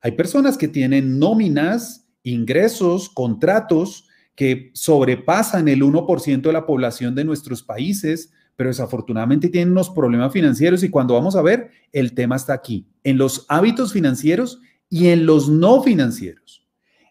Hay 0.00 0.12
personas 0.12 0.56
que 0.56 0.66
tienen 0.66 1.18
nóminas, 1.18 2.08
ingresos, 2.22 3.10
contratos 3.10 4.08
que 4.34 4.70
sobrepasan 4.72 5.68
el 5.68 5.82
1% 5.82 6.40
de 6.40 6.52
la 6.54 6.64
población 6.64 7.14
de 7.14 7.22
nuestros 7.22 7.62
países, 7.62 8.32
pero 8.56 8.70
desafortunadamente 8.70 9.50
tienen 9.50 9.72
unos 9.72 9.90
problemas 9.90 10.32
financieros 10.32 10.82
y 10.82 10.88
cuando 10.88 11.12
vamos 11.12 11.36
a 11.36 11.42
ver, 11.42 11.70
el 11.92 12.14
tema 12.14 12.36
está 12.36 12.54
aquí, 12.54 12.88
en 13.02 13.18
los 13.18 13.44
hábitos 13.50 13.92
financieros 13.92 14.58
y 14.88 15.08
en 15.08 15.26
los 15.26 15.50
no 15.50 15.82
financieros. 15.82 16.66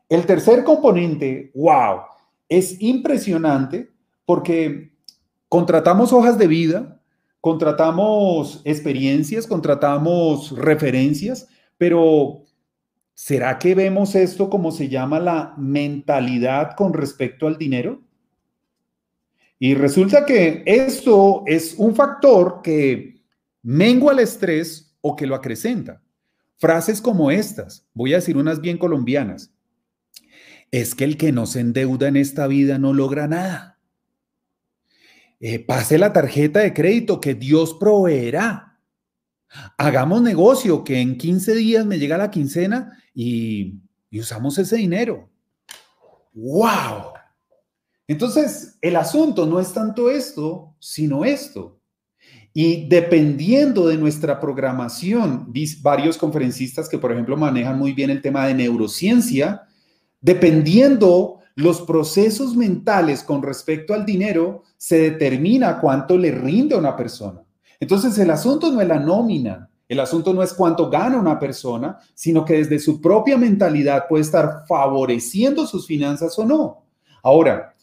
El 0.10 0.26
tercer 0.26 0.64
componente, 0.64 1.52
wow, 1.54 2.00
es 2.50 2.82
impresionante 2.82 3.92
porque 4.26 4.96
contratamos 5.48 6.12
hojas 6.12 6.40
de 6.40 6.48
vida, 6.48 7.00
contratamos 7.44 8.62
experiencias, 8.64 9.46
contratamos 9.46 10.58
referencias, 10.58 11.46
pero 11.78 12.46
¿será 13.14 13.60
que 13.60 13.76
vemos 13.76 14.16
esto 14.16 14.50
como 14.50 14.72
se 14.72 14.88
llama 14.88 15.20
la 15.20 15.54
mentalidad 15.58 16.74
con 16.78 16.94
respecto 16.94 17.46
al 17.46 17.58
dinero? 17.58 18.02
Y 19.60 19.74
resulta 19.74 20.26
que 20.26 20.64
esto 20.66 21.44
es 21.46 21.76
un 21.78 21.94
factor 21.94 22.62
que 22.64 23.22
mengua 23.62 24.14
el 24.14 24.20
estrés 24.20 24.96
o 25.02 25.14
que 25.14 25.28
lo 25.28 25.36
acrecenta. 25.36 26.02
Frases 26.56 27.02
como 27.02 27.30
estas, 27.30 27.86
voy 27.94 28.14
a 28.14 28.20
decir 28.20 28.38
unas 28.38 28.62
bien 28.62 28.78
colombianas. 28.78 29.54
Es 30.72 30.96
que 30.96 31.04
el 31.04 31.18
que 31.18 31.34
no 31.34 31.46
se 31.46 31.60
endeuda 31.60 32.08
en 32.08 32.16
esta 32.16 32.48
vida 32.48 32.78
no 32.78 32.94
logra 32.94 33.28
nada. 33.28 33.73
Eh, 35.46 35.60
pase 35.60 35.98
la 35.98 36.14
tarjeta 36.14 36.62
de 36.62 36.74
crédito 36.74 37.20
que 37.20 37.36
Dios 37.36 37.74
proveerá. 37.74 38.80
Hagamos 39.78 40.22
negocio 40.22 40.86
que 40.86 41.02
en 41.02 41.18
15 41.18 41.54
días 41.56 41.86
me 41.86 42.00
llega 42.00 42.18
la 42.18 42.32
quincena 42.32 42.98
y, 43.14 43.82
y 44.10 44.22
usamos 44.22 44.58
ese 44.58 44.78
dinero. 44.78 45.30
¡Wow! 46.32 47.12
Entonces, 48.08 48.78
el 48.82 48.96
asunto 48.96 49.46
no 49.46 49.60
es 49.60 49.74
tanto 49.74 50.10
esto, 50.10 50.78
sino 50.80 51.26
esto. 51.26 51.78
Y 52.54 52.88
dependiendo 52.88 53.88
de 53.88 53.98
nuestra 53.98 54.40
programación, 54.40 55.52
varios 55.82 56.18
conferencistas 56.18 56.88
que, 56.88 56.98
por 56.98 57.12
ejemplo, 57.12 57.36
manejan 57.36 57.78
muy 57.78 57.92
bien 57.92 58.12
el 58.12 58.22
tema 58.22 58.48
de 58.48 58.54
neurociencia, 58.54 59.64
dependiendo 60.22 61.43
los 61.56 61.82
procesos 61.82 62.56
mentales 62.56 63.24
con 63.24 63.42
respecto 63.44 63.94
al 63.94 64.06
dinero 64.06 64.64
se 64.78 65.12
determina 65.12 65.80
cuánto 65.80 66.18
le 66.18 66.32
rinde 66.32 66.76
a 66.76 66.80
una 66.80 66.96
persona. 66.96 67.44
Entonces 67.80 68.18
el 68.18 68.30
asunto 68.30 68.72
no 68.72 68.82
es 68.82 68.88
la 68.88 69.00
nómina, 69.00 69.70
el 69.88 70.00
asunto 70.00 70.34
no 70.34 70.42
es 70.42 70.54
cuánto 70.54 70.90
gana 70.90 71.20
una 71.20 71.38
persona, 71.38 72.00
sino 72.16 72.44
que 72.46 72.56
desde 72.56 72.80
su 72.80 73.02
propia 73.02 73.38
mentalidad 73.38 74.08
puede 74.08 74.24
estar 74.24 74.64
favoreciendo 74.68 75.68
sus 75.68 75.86
finanzas 75.86 76.38
o 76.40 76.46
no. 76.46 76.86
Ahora, 77.22 77.76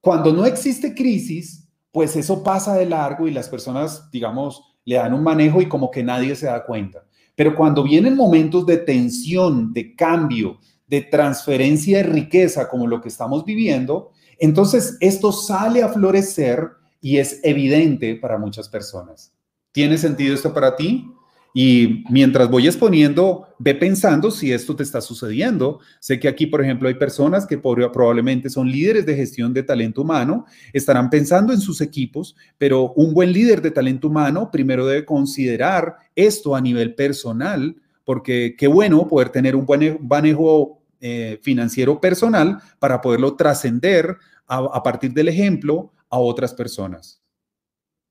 cuando 0.00 0.32
no 0.32 0.46
existe 0.46 0.94
crisis, 0.94 1.68
pues 1.92 2.16
eso 2.16 2.42
pasa 2.42 2.74
de 2.76 2.86
largo 2.86 3.28
y 3.28 3.32
las 3.32 3.48
personas, 3.48 4.10
digamos, 4.10 4.62
le 4.84 4.96
dan 4.96 5.12
un 5.12 5.22
manejo 5.22 5.60
y 5.60 5.68
como 5.68 5.90
que 5.90 6.02
nadie 6.02 6.34
se 6.34 6.46
da 6.46 6.64
cuenta. 6.64 7.04
Pero 7.34 7.54
cuando 7.54 7.82
vienen 7.82 8.16
momentos 8.16 8.64
de 8.66 8.78
tensión, 8.78 9.72
de 9.72 9.94
cambio, 9.94 10.58
de 10.90 11.02
transferencia 11.02 11.98
de 11.98 12.02
riqueza 12.02 12.68
como 12.68 12.86
lo 12.86 13.00
que 13.00 13.08
estamos 13.08 13.44
viviendo, 13.44 14.10
entonces 14.38 14.96
esto 15.00 15.30
sale 15.30 15.82
a 15.82 15.88
florecer 15.88 16.68
y 17.00 17.18
es 17.18 17.40
evidente 17.44 18.16
para 18.16 18.36
muchas 18.36 18.68
personas. 18.68 19.32
¿Tiene 19.70 19.96
sentido 19.96 20.34
esto 20.34 20.52
para 20.52 20.74
ti? 20.74 21.06
Y 21.54 22.04
mientras 22.10 22.48
voy 22.48 22.66
exponiendo, 22.66 23.46
ve 23.58 23.74
pensando 23.74 24.30
si 24.30 24.52
esto 24.52 24.74
te 24.74 24.82
está 24.82 25.00
sucediendo. 25.00 25.80
Sé 26.00 26.18
que 26.18 26.28
aquí, 26.28 26.46
por 26.46 26.62
ejemplo, 26.62 26.88
hay 26.88 26.94
personas 26.94 27.46
que 27.46 27.58
probablemente 27.58 28.50
son 28.50 28.70
líderes 28.70 29.06
de 29.06 29.16
gestión 29.16 29.52
de 29.52 29.62
talento 29.62 30.02
humano, 30.02 30.44
estarán 30.72 31.08
pensando 31.08 31.52
en 31.52 31.60
sus 31.60 31.80
equipos, 31.80 32.36
pero 32.58 32.92
un 32.94 33.14
buen 33.14 33.32
líder 33.32 33.62
de 33.62 33.70
talento 33.70 34.08
humano 34.08 34.50
primero 34.50 34.86
debe 34.86 35.04
considerar 35.04 35.96
esto 36.16 36.54
a 36.54 36.60
nivel 36.60 36.94
personal, 36.94 37.76
porque 38.04 38.56
qué 38.56 38.66
bueno 38.66 39.06
poder 39.06 39.30
tener 39.30 39.54
un 39.54 39.66
buen 39.66 39.98
manejo 40.02 40.79
eh, 41.00 41.38
financiero 41.42 42.00
personal 42.00 42.60
para 42.78 43.00
poderlo 43.00 43.34
trascender 43.34 44.16
a, 44.46 44.82
partir 44.82 45.12
del 45.12 45.28
ejemplo 45.28 45.92
a 46.08 46.18
otras 46.18 46.52
personas. 46.52 47.22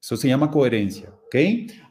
Eso 0.01 0.15
se 0.15 0.29
llama 0.29 0.49
coherencia, 0.49 1.09
¿ok? 1.25 1.35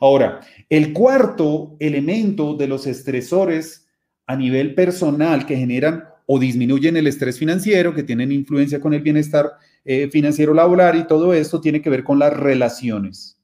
Ahora, 0.00 0.40
el 0.70 0.92
cuarto 0.94 1.76
elemento 1.78 2.54
de 2.54 2.66
los 2.66 2.86
estresores 2.86 3.86
a 4.26 4.34
nivel 4.34 4.74
personal 4.74 5.44
que 5.44 5.56
generan 5.56 6.04
o 6.26 6.38
disminuyen 6.38 6.96
el 6.96 7.06
estrés 7.06 7.38
financiero, 7.38 7.94
que 7.94 8.02
tienen 8.02 8.32
influencia 8.32 8.80
con 8.80 8.94
el 8.94 9.02
bienestar 9.02 9.52
eh, 9.84 10.08
financiero 10.10 10.52
laboral 10.52 10.98
y 10.98 11.06
todo 11.06 11.32
esto 11.32 11.60
tiene 11.60 11.80
que 11.80 11.90
ver 11.90 12.04
con 12.04 12.18
las 12.18 12.34
relaciones. 12.34 13.38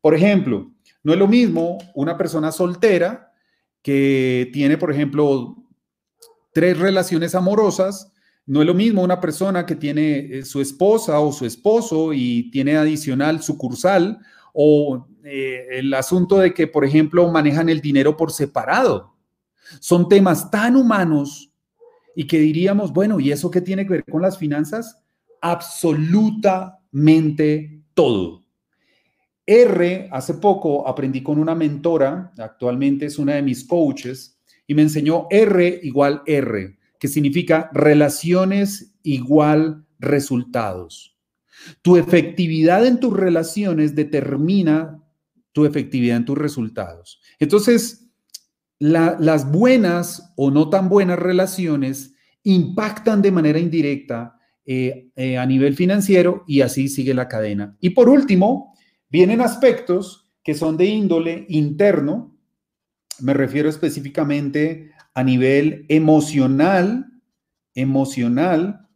Por 0.00 0.14
ejemplo, 0.14 0.70
no 1.02 1.12
es 1.12 1.18
lo 1.18 1.28
mismo 1.28 1.78
una 1.94 2.18
persona 2.18 2.52
soltera 2.52 3.32
que 3.82 4.50
tiene, 4.52 4.78
por 4.78 4.92
ejemplo, 4.92 5.65
tres 6.56 6.78
relaciones 6.78 7.34
amorosas, 7.34 8.10
no 8.46 8.62
es 8.62 8.66
lo 8.66 8.72
mismo 8.72 9.02
una 9.02 9.20
persona 9.20 9.66
que 9.66 9.76
tiene 9.76 10.20
eh, 10.20 10.42
su 10.42 10.62
esposa 10.62 11.20
o 11.20 11.30
su 11.30 11.44
esposo 11.44 12.14
y 12.14 12.50
tiene 12.50 12.78
adicional 12.78 13.42
sucursal 13.42 14.18
o 14.54 15.06
eh, 15.22 15.66
el 15.72 15.92
asunto 15.92 16.38
de 16.38 16.54
que, 16.54 16.66
por 16.66 16.86
ejemplo, 16.86 17.30
manejan 17.30 17.68
el 17.68 17.82
dinero 17.82 18.16
por 18.16 18.32
separado. 18.32 19.12
Son 19.80 20.08
temas 20.08 20.50
tan 20.50 20.76
humanos 20.76 21.52
y 22.14 22.26
que 22.26 22.38
diríamos, 22.38 22.90
bueno, 22.90 23.20
¿y 23.20 23.32
eso 23.32 23.50
qué 23.50 23.60
tiene 23.60 23.84
que 23.84 23.92
ver 23.92 24.06
con 24.06 24.22
las 24.22 24.38
finanzas? 24.38 25.04
Absolutamente 25.42 27.82
todo. 27.92 28.44
R, 29.44 30.08
hace 30.10 30.32
poco 30.32 30.88
aprendí 30.88 31.22
con 31.22 31.38
una 31.38 31.54
mentora, 31.54 32.32
actualmente 32.38 33.04
es 33.04 33.18
una 33.18 33.34
de 33.34 33.42
mis 33.42 33.62
coaches, 33.62 34.35
y 34.66 34.74
me 34.74 34.82
enseñó 34.82 35.26
R 35.30 35.80
igual 35.82 36.22
R, 36.26 36.78
que 36.98 37.08
significa 37.08 37.70
relaciones 37.72 38.94
igual 39.02 39.86
resultados. 39.98 41.16
Tu 41.82 41.96
efectividad 41.96 42.86
en 42.86 43.00
tus 43.00 43.16
relaciones 43.16 43.94
determina 43.94 45.02
tu 45.52 45.64
efectividad 45.64 46.18
en 46.18 46.24
tus 46.24 46.36
resultados. 46.36 47.20
Entonces, 47.38 48.10
las 48.78 49.50
buenas 49.50 50.34
o 50.36 50.50
no 50.50 50.68
tan 50.68 50.88
buenas 50.88 51.18
relaciones 51.18 52.14
impactan 52.42 53.22
de 53.22 53.32
manera 53.32 53.58
indirecta 53.58 54.38
eh, 54.66 55.10
eh, 55.16 55.38
a 55.38 55.46
nivel 55.46 55.74
financiero 55.74 56.44
y 56.46 56.60
así 56.60 56.88
sigue 56.88 57.14
la 57.14 57.28
cadena. 57.28 57.76
Y 57.80 57.90
por 57.90 58.08
último, 58.08 58.74
vienen 59.08 59.40
aspectos 59.40 60.30
que 60.42 60.54
son 60.54 60.76
de 60.76 60.84
índole 60.84 61.46
interno, 61.48 62.35
me 63.20 63.34
refiero 63.34 63.68
específicamente 63.68 64.92
a 65.14 65.22
nivel 65.22 65.86
emocional, 65.88 67.06
emocional 67.74 68.88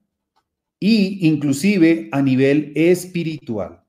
e 0.81 1.19
inclusive 1.21 2.09
a 2.13 2.23
nivel 2.23 2.73
espiritual. 2.75 3.85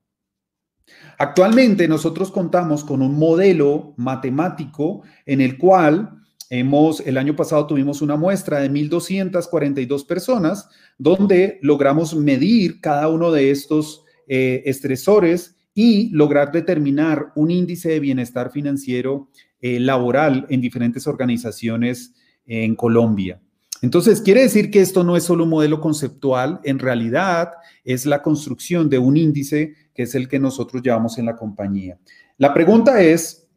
Actualmente 1.18 1.88
nosotros 1.88 2.32
contamos 2.32 2.84
con 2.84 3.02
un 3.02 3.18
modelo 3.18 3.94
matemático 3.98 5.04
en 5.26 5.42
el 5.42 5.58
cual 5.58 6.22
hemos, 6.50 7.00
el 7.02 7.18
año 7.18 7.36
pasado 7.36 7.68
tuvimos 7.68 8.02
una 8.02 8.16
muestra 8.16 8.60
de 8.60 8.72
1.242 8.72 10.06
personas 10.06 10.68
donde 10.98 11.60
logramos 11.62 12.16
medir 12.16 12.82
cada 12.82 13.08
uno 13.08 13.32
de 13.32 13.52
estos 13.52 14.04
eh, 14.28 14.64
estresores 14.66 15.56
y 15.74 16.10
lograr 16.10 16.52
determinar 16.52 17.32
un 17.36 17.52
índice 17.52 17.90
de 17.90 18.00
bienestar 18.00 18.52
financiero 18.52 19.30
eh, 19.62 19.80
laboral 19.80 20.46
en 20.50 20.62
diferentes 20.62 21.08
organizaciones 21.08 22.14
en 22.46 22.76
Colombia. 22.76 23.40
Entonces, 23.82 24.22
quiere 24.22 24.42
decir 24.42 24.70
que 24.70 24.80
esto 24.80 25.04
no 25.04 25.18
es 25.18 25.24
solo 25.24 25.44
un 25.44 25.50
modelo 25.50 25.82
conceptual, 25.82 26.60
en 26.64 26.78
realidad 26.78 27.52
es 27.84 28.06
la 28.06 28.22
construcción 28.22 28.90
de 28.90 29.00
un 29.00 29.18
índice 29.18 29.74
que 29.96 30.04
es 30.04 30.14
el 30.14 30.28
que 30.28 30.40
nosotros 30.40 30.84
llevamos 30.84 31.18
en 31.18 31.26
la 31.26 31.36
compañía. 31.36 31.98
La 32.38 32.54
pregunta 32.54 33.02
es, 33.02 33.48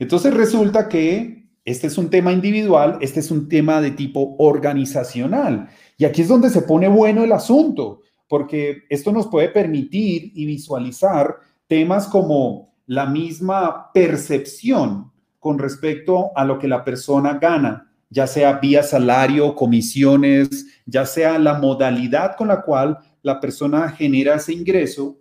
Entonces 0.00 0.32
resulta 0.32 0.88
que 0.88 1.46
este 1.64 1.86
es 1.86 1.98
un 1.98 2.08
tema 2.08 2.32
individual, 2.32 2.98
este 3.02 3.20
es 3.20 3.30
un 3.30 3.48
tema 3.48 3.82
de 3.82 3.90
tipo 3.90 4.34
organizacional. 4.38 5.68
Y 5.98 6.06
aquí 6.06 6.22
es 6.22 6.28
donde 6.28 6.48
se 6.48 6.62
pone 6.62 6.88
bueno 6.88 7.22
el 7.22 7.32
asunto, 7.32 8.00
porque 8.26 8.84
esto 8.88 9.12
nos 9.12 9.28
puede 9.28 9.50
permitir 9.50 10.32
y 10.34 10.46
visualizar 10.46 11.36
temas 11.66 12.08
como 12.08 12.74
la 12.86 13.06
misma 13.06 13.92
percepción 13.92 15.12
con 15.38 15.58
respecto 15.58 16.30
a 16.34 16.46
lo 16.46 16.58
que 16.58 16.66
la 16.66 16.82
persona 16.82 17.34
gana, 17.34 17.92
ya 18.08 18.26
sea 18.26 18.54
vía 18.54 18.82
salario, 18.82 19.54
comisiones, 19.54 20.66
ya 20.86 21.04
sea 21.04 21.38
la 21.38 21.58
modalidad 21.58 22.36
con 22.36 22.48
la 22.48 22.62
cual 22.62 22.98
la 23.22 23.38
persona 23.38 23.90
genera 23.90 24.36
ese 24.36 24.54
ingreso, 24.54 25.18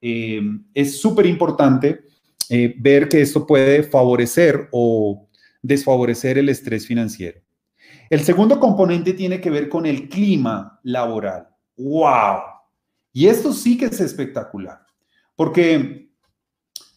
eh, 0.00 0.40
es 0.72 0.98
súper 0.98 1.26
importante 1.26 2.09
eh, 2.52 2.74
ver 2.76 3.08
que 3.08 3.20
esto 3.20 3.46
puede 3.46 3.84
favorecer 3.84 4.68
o 4.72 5.28
desfavorecer 5.62 6.36
el 6.36 6.48
estrés 6.48 6.84
financiero. 6.84 7.40
El 8.10 8.22
segundo 8.22 8.58
componente 8.58 9.12
tiene 9.12 9.40
que 9.40 9.50
ver 9.50 9.68
con 9.68 9.86
el 9.86 10.08
clima 10.08 10.80
laboral. 10.82 11.46
¡Wow! 11.76 12.40
Y 13.12 13.26
esto 13.26 13.52
sí 13.52 13.78
que 13.78 13.84
es 13.84 14.00
espectacular, 14.00 14.80
porque 15.36 16.10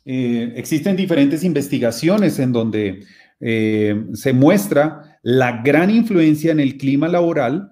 eh, 0.06 0.54
existen 0.56 0.96
diferentes 0.96 1.44
investigaciones 1.44 2.40
en 2.40 2.52
donde 2.52 3.04
eh, 3.40 4.08
se 4.14 4.34
muestra 4.34 5.20
la 5.22 5.62
gran 5.62 5.92
influencia 5.92 6.52
en 6.52 6.62
el 6.62 6.78
clima 6.78 7.08
laboral 7.08 7.70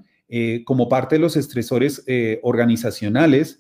como 0.64 0.88
parte 0.88 1.16
de 1.16 1.20
los 1.20 1.36
estresores 1.36 2.06
organizacionales. 2.42 3.60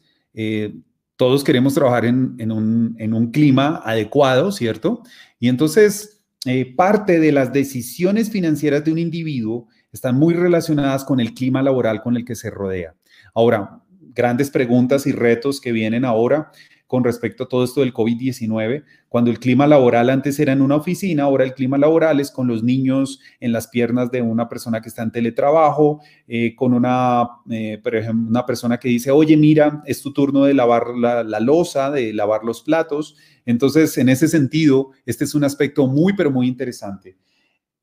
Todos 1.22 1.44
queremos 1.44 1.76
trabajar 1.76 2.06
en, 2.06 2.52
un, 2.52 3.30
clima 3.32 3.80
adecuado, 3.86 4.52
¿cierto? 4.52 5.04
Y 5.40 5.50
entonces, 5.50 6.24
parte 6.76 7.20
de 7.20 7.32
las 7.32 7.54
decisiones 7.54 8.32
financieras 8.32 8.84
de 8.84 8.92
un 8.92 8.98
individuo 8.98 9.68
están 9.92 10.18
muy 10.18 10.34
relacionadas 10.34 11.06
con 11.06 11.20
el 11.20 11.36
clima 11.36 11.62
laboral 11.62 12.02
con 12.02 12.18
el 12.18 12.26
que 12.26 12.34
se 12.34 12.50
rodea. 12.50 12.96
Ahora, 13.36 13.84
grandes 14.16 14.50
preguntas 14.50 15.06
y 15.06 15.12
retos 15.12 15.62
que 15.62 15.72
vienen 15.72 16.06
ahora 16.06 16.50
con 16.92 17.06
respecto 17.06 17.46
a 17.46 17.48
todo 17.48 17.64
esto 17.64 17.80
del 17.80 17.94
COVID-19. 17.94 18.84
Cuando 19.08 19.32
el 19.32 19.40
clima 19.40 19.66
laboral 19.66 20.10
antes 20.10 20.38
era 20.42 20.52
en 20.52 20.62
una 20.62 20.76
oficina, 20.76 21.24
ahora 21.24 21.46
el 21.46 21.54
clima 21.54 21.78
laboral 21.78 22.20
es 22.20 22.32
con 22.32 22.48
los 22.50 22.64
niños 22.64 23.22
en 23.40 23.54
las 23.54 23.70
piernas 23.70 24.12
de 24.12 24.22
una 24.22 24.50
persona 24.50 24.82
que 24.82 24.90
está 24.90 25.02
en 25.02 25.14
teletrabajo, 25.14 26.02
eh, 26.28 26.54
con 26.54 26.74
una, 26.74 27.30
eh, 27.50 27.82
una 28.12 28.46
persona 28.46 28.78
que 28.78 28.90
dice, 28.90 29.10
oye, 29.10 29.38
mira, 29.38 29.82
es 29.86 30.02
tu 30.02 30.12
turno 30.12 30.44
de 30.44 30.54
lavar 30.54 30.88
la, 30.98 31.24
la 31.24 31.40
losa, 31.40 31.92
de 31.92 32.12
lavar 32.12 32.44
los 32.44 32.62
platos. 32.62 33.16
Entonces, 33.46 33.98
en 33.98 34.10
ese 34.10 34.28
sentido, 34.28 34.90
este 35.06 35.24
es 35.24 35.34
un 35.34 35.46
aspecto 35.46 35.88
muy, 35.88 36.12
pero 36.12 36.30
muy 36.30 36.46
interesante. 36.46 37.16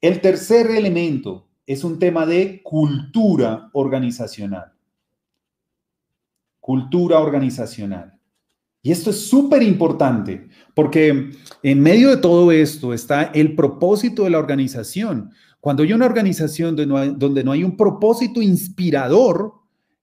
El 0.03 0.21
tercer 0.21 0.71
elemento 0.71 1.49
es 1.65 1.83
un 1.83 1.99
tema 1.99 2.27
de 2.27 2.61
cultura 2.63 3.71
organizacional 3.73 4.75
cultura 6.69 7.19
organizacional. 7.21 8.18
Y 8.83 8.93
esto 8.93 9.11
es 9.11 9.29
súper 9.29 9.63
importante 9.63 10.49
porque 10.75 11.31
en 11.63 11.81
medio 11.81 12.11
de 12.11 12.19
todo 12.19 12.53
esto 12.53 12.95
está 12.95 13.25
el 13.35 13.57
propósito 13.57 14.25
de 14.25 14.31
la 14.31 14.39
organización. 14.39 15.33
Cuando 15.61 15.83
hay 15.83 15.93
una 15.93 16.07
organización 16.07 16.77
donde 16.77 16.87
no 16.87 16.97
hay, 16.97 17.13
donde 17.17 17.43
no 17.43 17.51
hay 17.51 17.65
un 17.65 17.77
propósito 17.77 18.41
inspirador, 18.41 19.55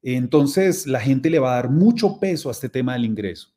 entonces 0.04 0.86
la 0.86 1.00
gente 1.00 1.30
le 1.30 1.40
va 1.40 1.54
a 1.54 1.56
dar 1.56 1.70
mucho 1.70 2.20
peso 2.20 2.50
a 2.50 2.52
este 2.52 2.68
tema 2.68 2.94
del 2.94 3.06
ingreso. 3.06 3.56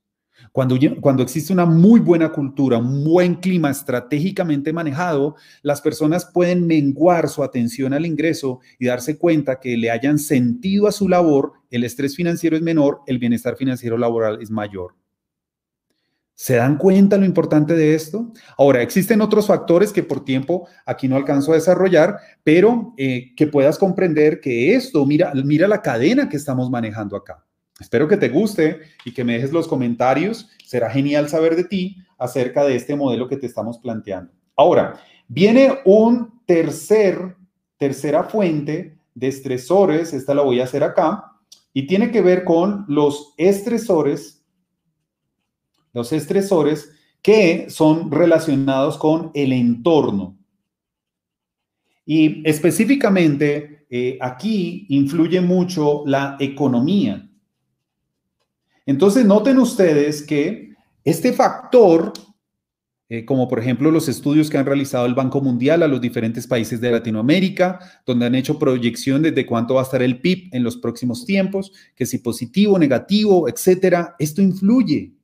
Cuando, 0.53 0.77
cuando 1.01 1.25
existe 1.25 1.53
una 1.53 1.67
muy 1.67 1.99
buena 1.99 2.31
cultura, 2.31 2.79
un 2.79 3.05
buen 3.05 3.35
clima 3.35 3.71
estratégicamente 3.71 4.73
manejado, 4.73 5.35
las 5.63 5.81
personas 5.81 6.31
pueden 6.33 6.67
menguar 6.67 7.29
su 7.29 7.43
atención 7.43 7.93
al 7.93 8.07
ingreso 8.07 8.61
y 8.79 8.87
darse 8.87 9.19
cuenta 9.19 9.59
que 9.59 9.77
le 9.77 9.91
hayan 9.91 10.19
sentido 10.19 10.87
a 10.87 10.93
su 10.93 11.09
labor, 11.09 11.55
el 11.71 11.83
estrés 11.83 12.15
financiero 12.15 12.57
es 12.57 12.63
menor, 12.63 13.01
el 13.07 13.19
bienestar 13.19 13.57
financiero 13.57 13.99
laboral 13.99 14.39
es 14.41 14.51
mayor. 14.51 14.95
¿Se 16.41 16.55
dan 16.55 16.79
cuenta 16.79 17.17
lo 17.17 17.25
importante 17.25 17.75
de 17.75 17.97
esto? 17.97 18.33
Ahora, 18.57 18.81
existen 18.81 19.21
otros 19.23 19.49
factores 19.49 19.93
que 19.93 20.05
por 20.05 20.25
tiempo 20.25 20.69
aquí 20.87 21.09
no 21.09 21.17
alcanzo 21.17 21.51
a 21.51 21.57
desarrollar, 21.57 22.17
pero 22.45 22.95
eh, 22.97 23.35
que 23.35 23.49
puedas 23.49 23.77
comprender 23.77 24.41
que 24.41 24.77
esto, 24.77 25.05
mira, 25.05 25.33
mira 25.35 25.67
la 25.67 25.83
cadena 25.83 26.29
que 26.29 26.37
estamos 26.37 26.71
manejando 26.71 27.17
acá. 27.17 27.45
Espero 27.81 28.07
que 28.07 28.17
te 28.17 28.29
guste 28.29 28.83
y 29.05 29.13
que 29.13 29.25
me 29.25 29.33
dejes 29.33 29.51
los 29.51 29.67
comentarios. 29.67 30.49
Será 30.65 30.89
genial 30.91 31.29
saber 31.29 31.57
de 31.57 31.65
ti 31.65 31.97
acerca 32.19 32.65
de 32.65 32.77
este 32.77 32.95
modelo 32.95 33.27
que 33.27 33.37
te 33.37 33.47
estamos 33.47 33.79
planteando. 33.79 34.31
Ahora, 34.55 34.95
viene 35.27 35.81
un 35.87 36.41
tercer, 36.47 37.35
tercera 37.79 38.23
fuente 38.23 38.97
de 39.13 39.27
estresores. 39.27 40.15
Esta 40.15 40.35
la 40.35 40.43
voy 40.43 40.61
a 40.61 40.65
hacer 40.65 40.85
acá. 40.85 41.33
Y 41.73 41.89
tiene 41.89 42.13
que 42.13 42.23
ver 42.23 42.45
con 42.45 42.85
los 42.87 43.35
estresores, 43.39 44.38
los 45.99 46.13
estresores 46.13 46.93
que 47.21 47.69
son 47.69 48.13
relacionados 48.13 48.97
con 48.97 49.33
el 49.35 49.53
entorno. 49.53 50.39
Y 52.07 52.49
específicamente 52.49 53.85
eh, 53.91 54.17
aquí 54.21 54.87
influye 54.91 55.41
mucho 55.41 56.05
la 56.07 56.37
economía. 56.39 57.29
Entonces, 58.87 59.25
noten 59.27 59.59
ustedes 59.59 60.23
que 60.23 60.73
este 61.05 61.33
factor, 61.33 62.13
eh, 63.09 63.25
como 63.25 63.49
por 63.49 63.59
ejemplo 63.59 63.91
los 63.91 64.09
estudios 64.09 64.49
que 64.49 64.57
han 64.57 64.67
realizado 64.67 65.05
el 65.05 65.15
Banco 65.15 65.41
Mundial 65.41 65.83
a 65.83 65.89
los 65.89 66.01
diferentes 66.01 66.47
países 66.47 66.81
de 66.81 66.93
Latinoamérica, 66.93 67.81
donde 68.07 68.27
han 68.27 68.37
hecho 68.37 68.57
proyecciones 68.57 69.35
de 69.35 69.45
cuánto 69.45 69.75
va 69.75 69.81
a 69.81 69.85
estar 69.85 70.01
el 70.01 70.21
PIB 70.21 70.51
en 70.53 70.63
los 70.63 70.77
próximos 70.77 71.27
tiempos, 71.27 71.73
que 71.97 72.07
si 72.07 72.19
positivo, 72.19 72.79
negativo, 72.79 73.49
etcétera, 73.49 74.15
esto 74.21 74.41
influye. 74.41 75.18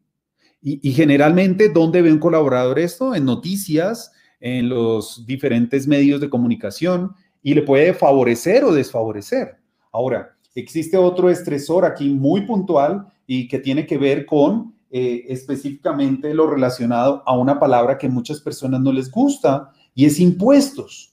Y, 0.66 0.92
generalmente, 0.92 1.68
¿dónde 1.68 2.00
ve 2.00 2.10
un 2.10 2.18
colaborador 2.18 2.78
esto? 2.78 3.14
En 3.14 3.26
noticias, 3.26 4.12
en 4.40 4.70
los 4.70 5.26
diferentes 5.26 5.86
medios 5.86 6.22
de 6.22 6.30
comunicación, 6.30 7.12
y 7.42 7.52
le 7.52 7.60
puede 7.60 7.92
favorecer 7.92 8.64
o 8.64 8.72
desfavorecer. 8.72 9.58
Ahora, 9.92 10.34
existe 10.54 10.96
otro 10.96 11.28
estresor 11.28 11.84
aquí 11.84 12.08
muy 12.08 12.46
puntual 12.46 13.06
y 13.26 13.46
que 13.46 13.58
tiene 13.58 13.86
que 13.86 13.98
ver 13.98 14.24
con 14.24 14.74
eh, 14.90 15.26
específicamente 15.28 16.32
lo 16.32 16.48
relacionado 16.48 17.22
a 17.26 17.36
una 17.36 17.60
palabra 17.60 17.98
que 17.98 18.08
muchas 18.08 18.40
personas 18.40 18.80
no 18.80 18.90
les 18.90 19.10
gusta 19.10 19.70
y 19.94 20.06
es 20.06 20.18
impuestos. 20.18 21.12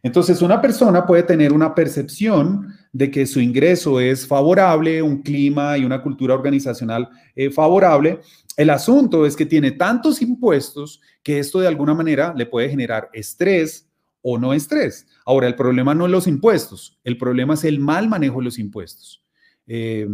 Entonces, 0.00 0.42
una 0.42 0.60
persona 0.60 1.04
puede 1.06 1.24
tener 1.24 1.52
una 1.52 1.74
percepción 1.74 2.68
de 2.92 3.10
que 3.10 3.26
su 3.26 3.40
ingreso 3.40 4.00
es 4.00 4.26
favorable, 4.26 5.02
un 5.02 5.22
clima 5.22 5.76
y 5.78 5.84
una 5.84 6.02
cultura 6.02 6.34
organizacional 6.34 7.08
eh, 7.34 7.50
favorable. 7.50 8.20
El 8.56 8.70
asunto 8.70 9.26
es 9.26 9.36
que 9.36 9.46
tiene 9.46 9.72
tantos 9.72 10.20
impuestos 10.22 11.00
que 11.22 11.38
esto 11.38 11.60
de 11.60 11.68
alguna 11.68 11.94
manera 11.94 12.34
le 12.36 12.46
puede 12.46 12.68
generar 12.68 13.08
estrés 13.12 13.88
o 14.22 14.38
no 14.38 14.52
estrés. 14.52 15.06
Ahora, 15.24 15.46
el 15.46 15.54
problema 15.54 15.94
no 15.94 16.06
es 16.06 16.10
los 16.10 16.26
impuestos, 16.26 16.98
el 17.04 17.16
problema 17.18 17.54
es 17.54 17.64
el 17.64 17.78
mal 17.78 18.08
manejo 18.08 18.38
de 18.38 18.44
los 18.44 18.58
impuestos. 18.58 19.22
Eh, 19.66 20.08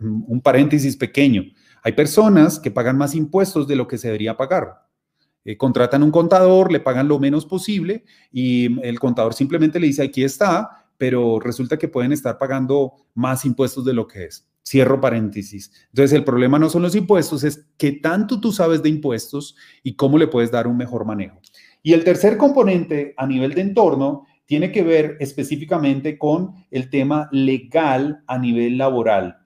un 0.00 0.40
paréntesis 0.42 0.96
pequeño. 0.96 1.42
Hay 1.82 1.92
personas 1.92 2.60
que 2.60 2.70
pagan 2.70 2.98
más 2.98 3.14
impuestos 3.14 3.66
de 3.66 3.76
lo 3.76 3.88
que 3.88 3.96
se 3.96 4.08
debería 4.08 4.36
pagar. 4.36 4.86
Eh, 5.44 5.56
contratan 5.56 6.02
un 6.02 6.10
contador, 6.10 6.70
le 6.70 6.80
pagan 6.80 7.08
lo 7.08 7.18
menos 7.18 7.46
posible 7.46 8.04
y 8.30 8.78
el 8.86 9.00
contador 9.00 9.32
simplemente 9.32 9.80
le 9.80 9.86
dice, 9.86 10.02
aquí 10.02 10.22
está, 10.22 10.87
pero 10.98 11.38
resulta 11.40 11.78
que 11.78 11.88
pueden 11.88 12.12
estar 12.12 12.36
pagando 12.36 12.92
más 13.14 13.44
impuestos 13.44 13.84
de 13.84 13.94
lo 13.94 14.06
que 14.06 14.24
es. 14.24 14.46
Cierro 14.66 15.00
paréntesis. 15.00 15.72
Entonces, 15.86 16.12
el 16.12 16.24
problema 16.24 16.58
no 16.58 16.68
son 16.68 16.82
los 16.82 16.94
impuestos, 16.94 17.44
es 17.44 17.66
qué 17.78 17.92
tanto 17.92 18.40
tú 18.40 18.52
sabes 18.52 18.82
de 18.82 18.90
impuestos 18.90 19.56
y 19.82 19.94
cómo 19.94 20.18
le 20.18 20.26
puedes 20.26 20.50
dar 20.50 20.66
un 20.66 20.76
mejor 20.76 21.06
manejo. 21.06 21.40
Y 21.82 21.94
el 21.94 22.04
tercer 22.04 22.36
componente 22.36 23.14
a 23.16 23.26
nivel 23.26 23.54
de 23.54 23.62
entorno 23.62 24.26
tiene 24.44 24.72
que 24.72 24.82
ver 24.82 25.16
específicamente 25.20 26.18
con 26.18 26.52
el 26.70 26.90
tema 26.90 27.28
legal 27.32 28.24
a 28.26 28.38
nivel 28.38 28.76
laboral. 28.76 29.38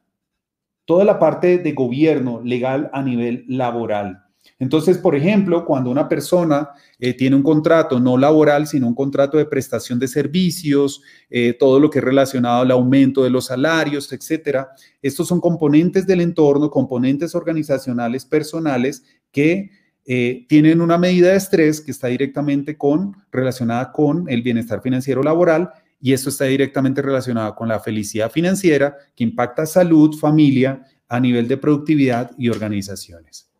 Toda 0.85 1.05
la 1.05 1.19
parte 1.19 1.59
de 1.59 1.73
gobierno 1.73 2.41
legal 2.43 2.91
a 2.93 3.03
nivel 3.03 3.45
laboral. 3.47 4.22
Entonces, 4.62 4.96
por 4.96 5.16
ejemplo, 5.16 5.64
cuando 5.64 5.90
una 5.90 6.09
persona 6.09 6.70
eh, 7.01 7.14
tiene 7.14 7.35
un 7.35 7.42
contrato 7.42 7.98
no 7.98 8.16
laboral, 8.16 8.68
sino 8.68 8.87
un 8.87 8.94
contrato 8.94 9.37
de 9.37 9.44
prestación 9.44 9.98
de 9.98 10.07
servicios, 10.07 11.03
eh, 11.29 11.57
todo 11.59 11.81
lo 11.81 11.90
que 11.90 11.98
es 11.98 12.05
relacionado 12.05 12.62
al 12.62 12.70
aumento 12.70 13.25
de 13.25 13.31
los 13.31 13.46
salarios, 13.46 14.12
etcétera, 14.12 14.68
estos 15.03 15.27
son 15.27 15.40
componentes 15.40 16.07
del 16.07 16.20
entorno, 16.20 16.70
componentes 16.70 17.35
organizacionales, 17.35 18.25
personales 18.25 19.03
que 19.33 19.72
eh, 20.07 20.46
tienen 20.48 20.81
una 20.81 20.96
medida 20.96 21.31
de 21.31 21.38
estrés 21.38 21.81
que 21.81 21.90
está 21.90 22.07
directamente 22.07 22.79
con, 22.79 23.16
relacionada 23.33 23.90
con 23.90 24.31
el 24.31 24.42
bienestar 24.42 24.81
financiero 24.81 25.25
laboral 25.25 25.70
y 26.01 26.12
esto 26.12 26.29
está 26.29 26.44
directamente 26.44 27.03
relacionado 27.03 27.57
con 27.57 27.66
la 27.66 27.81
felicidad 27.81 28.31
financiera 28.31 28.96
que 29.16 29.25
impacta 29.25 29.66
salud, 29.66 30.16
familia, 30.16 30.85
a 31.09 31.18
nivel 31.18 31.48
de 31.48 31.57
productividad 31.57 32.31
y 32.38 32.48
organizaciones. 32.48 33.52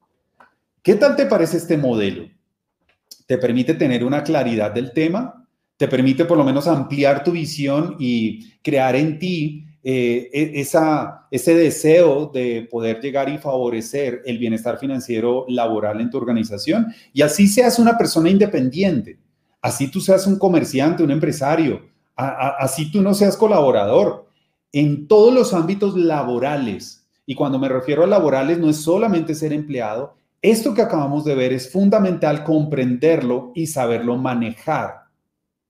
¿Qué 0.83 0.97
tal 0.97 1.15
te 1.15 1.27
parece 1.27 1.59
este 1.59 1.77
modelo? 1.77 2.29
¿Te 3.27 3.39
permite 3.39 3.75
tener 3.75 4.05
una 4.05 4.25
claridad 4.25 4.73
del 4.73 4.93
tema? 4.93 5.47
¿Te 5.77 5.87
permite 5.87 6.25
por 6.25 6.37
lo 6.37 6.45
menos 6.45 6.67
ampliar 6.67 7.23
tu 7.23 7.31
visión 7.31 7.97
y 8.01 8.51
crear 8.63 8.97
en 8.97 9.19
ti 9.19 9.67
eh, 9.85 10.31
e, 10.33 10.61
esa, 10.61 11.27
ese 11.31 11.57
deseo 11.57 12.31
de 12.33 12.69
poder 12.71 13.01
llegar 13.01 13.29
y 13.29 13.39
favorecer 13.39 14.23
el 14.25 14.39
bienestar 14.39 14.79
financiero 14.79 15.45
laboral 15.49 16.01
en 16.01 16.11
tu 16.11 16.19
organización. 16.19 16.95
Y 17.13 17.23
así 17.23 17.49
seas 17.49 17.81
una 17.81 17.99
persona 17.99 18.31
independiente, 18.31 19.19
así 19.61 19.89
tú 19.89 20.01
seas 20.01 20.27
un 20.27 20.39
comerciante, 20.39 21.03
un 21.03 21.11
empresario, 21.11 21.83
así 22.15 22.93
tú 22.93 23.03
no 23.03 23.13
seas 23.13 23.37
colaborador, 23.37 24.27
en 24.73 25.09
todos 25.09 25.35
los 25.35 25.53
ámbitos 25.53 25.97
laborales. 25.97 27.05
Y 27.27 27.35
cuando 27.35 27.59
me 27.59 27.69
refiero 27.69 28.05
a 28.05 28.07
laborales, 28.07 28.59
no 28.59 28.71
es 28.71 28.77
solamente 28.77 29.35
ser 29.35 29.53
empleado. 29.53 30.15
Esto 30.43 30.75
que 30.75 30.83
acabamos 30.83 31.25
de 31.25 31.37
ver 31.37 31.53
es 31.53 31.71
fundamental 31.71 32.43
comprenderlo 32.43 33.53
y 33.55 33.69
saberlo 33.69 34.17
manejar. 34.17 35.05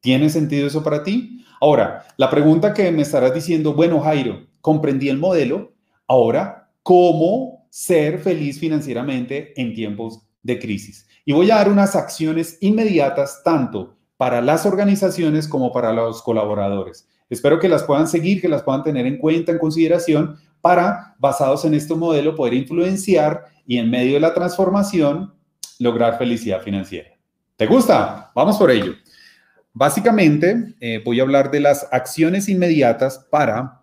¿Tiene 0.00 0.30
sentido 0.30 0.66
eso 0.66 0.82
para 0.82 1.02
ti? 1.02 1.44
Ahora, 1.60 2.06
la 2.16 2.30
pregunta 2.30 2.72
que 2.72 2.90
me 2.90 3.02
estarás 3.02 3.34
diciendo, 3.34 3.74
bueno, 3.74 4.00
Jairo, 4.00 4.46
comprendí 4.62 5.10
el 5.10 5.18
modelo, 5.18 5.74
ahora, 6.08 6.70
¿cómo 6.82 7.66
ser 7.68 8.18
feliz 8.18 8.58
financieramente 8.58 9.52
en 9.60 9.74
tiempos 9.74 10.22
de 10.42 10.58
crisis? 10.58 11.06
Y 11.26 11.34
voy 11.34 11.50
a 11.50 11.56
dar 11.56 11.68
unas 11.68 11.94
acciones 11.94 12.56
inmediatas 12.62 13.42
tanto 13.44 13.94
para 14.16 14.40
las 14.40 14.64
organizaciones 14.64 15.48
como 15.48 15.70
para 15.70 15.92
los 15.92 16.22
colaboradores. 16.22 17.06
Espero 17.28 17.58
que 17.58 17.68
las 17.68 17.82
puedan 17.82 18.08
seguir, 18.08 18.40
que 18.40 18.48
las 18.48 18.62
puedan 18.62 18.82
tener 18.82 19.04
en 19.04 19.18
cuenta, 19.18 19.52
en 19.52 19.58
consideración, 19.58 20.38
para, 20.62 21.14
basados 21.18 21.66
en 21.66 21.74
este 21.74 21.94
modelo, 21.94 22.34
poder 22.34 22.54
influenciar 22.54 23.51
y 23.66 23.78
en 23.78 23.90
medio 23.90 24.14
de 24.14 24.20
la 24.20 24.34
transformación, 24.34 25.34
lograr 25.78 26.18
felicidad 26.18 26.62
financiera. 26.62 27.10
¿Te 27.56 27.66
gusta? 27.66 28.30
Vamos 28.34 28.56
por 28.56 28.70
ello. 28.70 28.94
Básicamente, 29.72 30.74
eh, 30.80 31.00
voy 31.04 31.20
a 31.20 31.22
hablar 31.22 31.50
de 31.50 31.60
las 31.60 31.86
acciones 31.90 32.48
inmediatas 32.48 33.26
para 33.30 33.82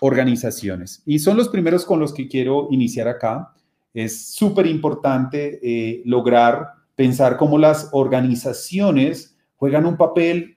organizaciones. 0.00 1.02
Y 1.06 1.18
son 1.18 1.36
los 1.36 1.48
primeros 1.48 1.84
con 1.84 2.00
los 2.00 2.12
que 2.12 2.26
quiero 2.26 2.68
iniciar 2.70 3.06
acá. 3.06 3.52
Es 3.94 4.32
súper 4.32 4.66
importante 4.66 5.60
eh, 5.62 6.02
lograr 6.04 6.70
pensar 6.96 7.36
cómo 7.36 7.58
las 7.58 7.88
organizaciones 7.92 9.36
juegan 9.56 9.86
un 9.86 9.96
papel 9.96 10.56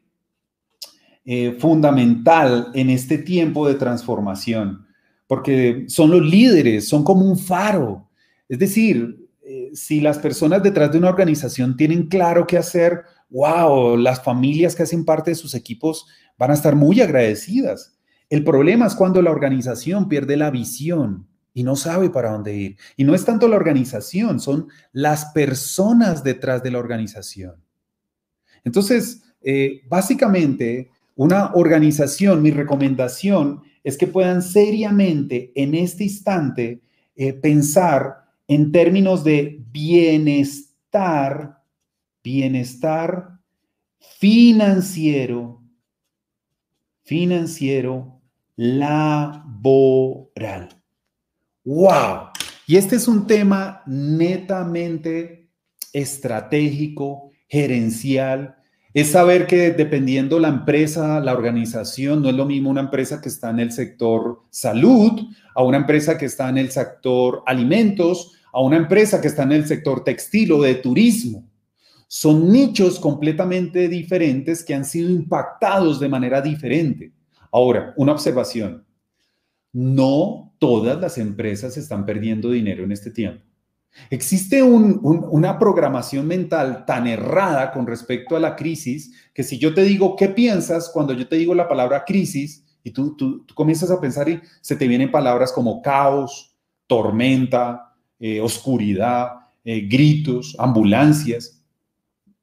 eh, 1.26 1.56
fundamental 1.60 2.72
en 2.74 2.90
este 2.90 3.18
tiempo 3.18 3.68
de 3.68 3.76
transformación, 3.76 4.86
porque 5.28 5.86
son 5.88 6.12
los 6.12 6.22
líderes, 6.22 6.90
son 6.90 7.04
como 7.04 7.24
un 7.26 7.38
faro. 7.38 8.03
Es 8.50 8.60
decir, 8.60 9.30
si 9.74 10.00
las 10.00 10.20
personas 10.20 10.64
detrás 10.64 10.92
de 10.92 10.98
una 10.98 11.10
organización 11.10 11.76
tienen 11.76 12.08
claro 12.08 12.48
qué 12.48 12.58
hacer, 12.58 13.04
wow, 13.30 13.98
las 13.98 14.24
familias 14.24 14.76
que 14.76 14.84
hacen 14.84 15.06
parte 15.06 15.32
de 15.32 15.36
sus 15.36 15.56
equipos 15.56 16.06
van 16.38 16.52
a 16.52 16.54
estar 16.54 16.76
muy 16.76 17.02
agradecidas. 17.02 17.98
El 18.30 18.44
problema 18.44 18.88
es 18.88 18.96
cuando 18.96 19.22
la 19.22 19.32
organización 19.32 20.08
pierde 20.08 20.38
la 20.38 20.52
visión 20.52 21.28
y 21.54 21.64
no 21.64 21.76
sabe 21.76 22.10
para 22.10 22.32
dónde 22.32 22.56
ir. 22.56 22.78
Y 22.98 23.04
no 23.04 23.14
es 23.14 23.26
tanto 23.26 23.48
la 23.48 23.56
organización, 23.56 24.40
son 24.40 24.68
las 24.92 25.26
personas 25.26 26.24
detrás 26.24 26.64
de 26.64 26.72
la 26.72 26.80
organización. 26.80 27.64
Entonces, 28.64 29.22
eh, 29.42 29.82
básicamente, 29.88 30.90
una 31.16 31.54
organización, 31.54 32.42
mi 32.42 32.52
recomendación 32.52 33.62
es 33.84 33.98
que 33.98 34.08
puedan 34.08 34.42
seriamente 34.42 35.52
en 35.56 35.76
este 35.76 36.06
instante 36.06 36.82
eh, 37.16 37.34
pensar 37.34 38.23
en 38.54 38.72
términos 38.72 39.24
de 39.24 39.60
bienestar 39.72 41.64
bienestar 42.24 43.40
financiero, 44.20 45.62
financiero 47.04 48.22
laboral. 48.56 50.70
¡Wow! 51.66 52.30
Y 52.66 52.78
este 52.78 52.96
es 52.96 53.08
un 53.08 53.28
tema 53.28 53.84
netamente 53.86 55.50
estratégico, 55.92 57.32
gerencial. 57.48 58.56
Es 58.94 59.12
saber 59.12 59.48
que 59.48 59.72
dependiendo 59.72 60.40
la 60.40 60.50
empresa, 60.50 61.20
la 61.20 61.34
organización, 61.34 62.22
no 62.22 62.30
es 62.30 62.36
lo 62.36 62.46
mismo 62.46 62.70
una 62.70 62.82
empresa 62.82 63.20
que 63.20 63.30
está 63.30 63.50
en 63.50 63.60
el 63.60 63.72
sector 63.72 64.44
salud, 64.50 65.28
a 65.56 65.64
una 65.64 65.78
empresa 65.78 66.18
que 66.18 66.26
está 66.26 66.50
en 66.50 66.60
el 66.60 66.72
sector 66.72 67.44
alimentos, 67.46 68.34
a 68.54 68.62
una 68.62 68.78
empresa 68.78 69.20
que 69.20 69.28
está 69.28 69.44
en 69.44 69.52
el 69.52 69.68
sector 69.68 70.04
textil 70.04 70.52
o 70.54 70.62
de 70.62 70.76
turismo. 70.76 71.50
Son 72.08 72.52
nichos 72.52 73.00
completamente 73.00 73.90
diferentes 73.90 74.64
que 74.64 74.76
han 74.76 74.86
sido 74.86 75.10
impactados 75.10 76.00
de 76.00 76.08
manera 76.08 76.40
diferente. 76.40 77.12
Ahora, 77.52 77.94
una 77.98 78.12
observación. 78.12 78.86
No 79.74 80.54
todas 80.60 81.02
las 81.02 81.18
empresas 81.18 81.76
están 81.78 82.06
perdiendo 82.06 82.52
dinero 82.52 82.84
en 82.84 82.92
este 82.92 83.10
tiempo. 83.10 83.44
Existe 84.10 84.62
una 84.64 85.60
programación 85.60 86.28
mental 86.28 86.86
tan 86.86 87.06
errada 87.08 87.72
con 87.72 87.86
respecto 87.86 88.36
a 88.36 88.40
la 88.40 88.56
crisis 88.56 89.14
que 89.34 89.44
si 89.44 89.60
yo 89.60 89.74
te 89.74 89.84
digo 89.84 90.16
qué 90.16 90.30
piensas 90.30 90.90
cuando 90.92 91.14
yo 91.14 91.28
te 91.28 91.36
digo 91.36 91.54
la 91.54 91.68
palabra 91.68 92.04
crisis 92.04 92.66
y 92.84 92.92
tú, 92.92 93.16
tú, 93.16 93.46
comienzas 93.54 93.92
a 93.92 94.02
pensar 94.02 94.30
y 94.30 94.42
se 94.62 94.76
te 94.76 94.88
vienen 94.88 95.12
palabras 95.12 95.52
como 95.52 95.82
caos, 95.82 96.56
tormenta, 96.88 97.93
eh, 98.26 98.40
oscuridad, 98.40 99.34
eh, 99.66 99.82
gritos, 99.82 100.56
ambulancias 100.58 101.62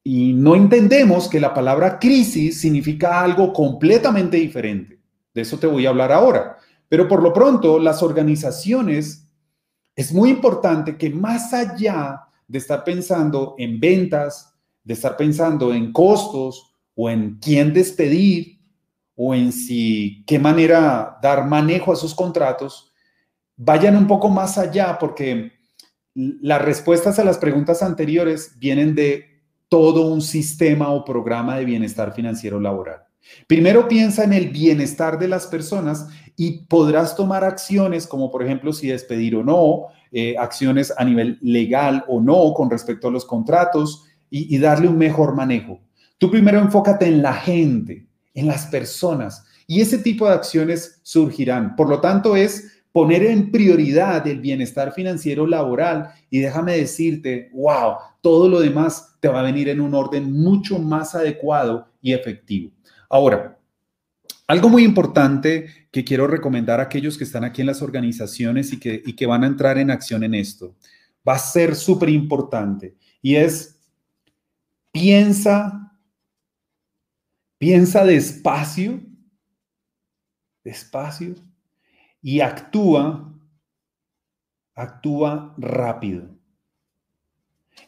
y 0.04 0.34
no 0.34 0.54
entendemos 0.54 1.26
que 1.26 1.40
la 1.40 1.54
palabra 1.54 1.98
crisis 1.98 2.60
significa 2.60 3.22
algo 3.22 3.50
completamente 3.50 4.36
diferente. 4.36 5.00
De 5.32 5.40
eso 5.40 5.58
te 5.58 5.66
voy 5.66 5.86
a 5.86 5.88
hablar 5.88 6.12
ahora. 6.12 6.58
Pero 6.86 7.08
por 7.08 7.22
lo 7.22 7.32
pronto, 7.32 7.78
las 7.78 8.02
organizaciones, 8.02 9.26
es 9.96 10.12
muy 10.12 10.28
importante 10.28 10.98
que 10.98 11.08
más 11.08 11.54
allá 11.54 12.24
de 12.46 12.58
estar 12.58 12.84
pensando 12.84 13.54
en 13.56 13.80
ventas, 13.80 14.54
de 14.84 14.92
estar 14.92 15.16
pensando 15.16 15.72
en 15.72 15.94
costos 15.94 16.74
o 16.94 17.08
en 17.08 17.38
quién 17.40 17.72
despedir 17.72 18.60
o 19.16 19.34
en 19.34 19.50
si 19.50 20.24
qué 20.26 20.38
manera 20.38 21.18
dar 21.22 21.46
manejo 21.46 21.90
a 21.90 21.96
sus 21.96 22.14
contratos, 22.14 22.92
vayan 23.56 23.96
un 23.96 24.06
poco 24.06 24.28
más 24.28 24.58
allá 24.58 24.98
porque 24.98 25.58
las 26.14 26.62
respuestas 26.62 27.18
a 27.18 27.24
las 27.24 27.38
preguntas 27.38 27.82
anteriores 27.82 28.56
vienen 28.58 28.94
de 28.94 29.42
todo 29.68 30.08
un 30.08 30.20
sistema 30.20 30.90
o 30.90 31.04
programa 31.04 31.56
de 31.56 31.64
bienestar 31.64 32.12
financiero 32.12 32.58
laboral. 32.58 33.02
Primero 33.46 33.86
piensa 33.86 34.24
en 34.24 34.32
el 34.32 34.48
bienestar 34.48 35.18
de 35.18 35.28
las 35.28 35.46
personas 35.46 36.08
y 36.36 36.64
podrás 36.66 37.14
tomar 37.14 37.44
acciones 37.44 38.06
como 38.06 38.30
por 38.30 38.42
ejemplo 38.42 38.72
si 38.72 38.88
despedir 38.88 39.36
o 39.36 39.44
no, 39.44 39.86
eh, 40.10 40.34
acciones 40.38 40.92
a 40.96 41.04
nivel 41.04 41.38
legal 41.40 42.04
o 42.08 42.20
no 42.20 42.52
con 42.54 42.70
respecto 42.70 43.08
a 43.08 43.10
los 43.10 43.24
contratos 43.24 44.06
y, 44.30 44.54
y 44.54 44.58
darle 44.58 44.88
un 44.88 44.98
mejor 44.98 45.34
manejo. 45.34 45.80
Tú 46.18 46.30
primero 46.30 46.58
enfócate 46.58 47.06
en 47.06 47.22
la 47.22 47.34
gente, 47.34 48.08
en 48.34 48.46
las 48.46 48.66
personas 48.66 49.44
y 49.66 49.80
ese 49.80 49.98
tipo 49.98 50.26
de 50.26 50.34
acciones 50.34 51.00
surgirán. 51.04 51.76
Por 51.76 51.88
lo 51.88 52.00
tanto 52.00 52.34
es 52.34 52.79
poner 52.92 53.22
en 53.24 53.50
prioridad 53.50 54.26
el 54.26 54.40
bienestar 54.40 54.92
financiero 54.92 55.46
laboral 55.46 56.10
y 56.28 56.40
déjame 56.40 56.76
decirte, 56.76 57.50
wow, 57.52 57.94
todo 58.20 58.48
lo 58.48 58.60
demás 58.60 59.16
te 59.20 59.28
va 59.28 59.40
a 59.40 59.44
venir 59.44 59.68
en 59.68 59.80
un 59.80 59.94
orden 59.94 60.32
mucho 60.32 60.78
más 60.78 61.14
adecuado 61.14 61.88
y 62.02 62.12
efectivo. 62.12 62.72
Ahora, 63.08 63.58
algo 64.46 64.68
muy 64.68 64.82
importante 64.82 65.66
que 65.92 66.04
quiero 66.04 66.26
recomendar 66.26 66.80
a 66.80 66.84
aquellos 66.84 67.16
que 67.16 67.24
están 67.24 67.44
aquí 67.44 67.60
en 67.60 67.68
las 67.68 67.82
organizaciones 67.82 68.72
y 68.72 68.80
que, 68.80 69.00
y 69.04 69.14
que 69.14 69.26
van 69.26 69.44
a 69.44 69.46
entrar 69.46 69.78
en 69.78 69.90
acción 69.90 70.24
en 70.24 70.34
esto, 70.34 70.74
va 71.26 71.34
a 71.34 71.38
ser 71.38 71.76
súper 71.76 72.08
importante 72.08 72.96
y 73.22 73.36
es 73.36 73.78
piensa, 74.90 75.96
piensa 77.58 78.04
despacio, 78.04 79.00
despacio 80.64 81.34
y 82.22 82.40
actúa, 82.40 83.34
actúa 84.74 85.54
rápido. 85.58 86.28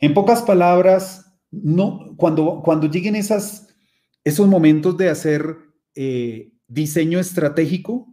En 0.00 0.14
pocas 0.14 0.42
palabras, 0.42 1.32
no, 1.50 2.14
cuando, 2.16 2.62
cuando 2.64 2.86
lleguen 2.86 3.16
esas, 3.16 3.68
esos 4.24 4.48
momentos 4.48 4.96
de 4.96 5.10
hacer 5.10 5.56
eh, 5.94 6.52
diseño 6.66 7.18
estratégico, 7.18 8.08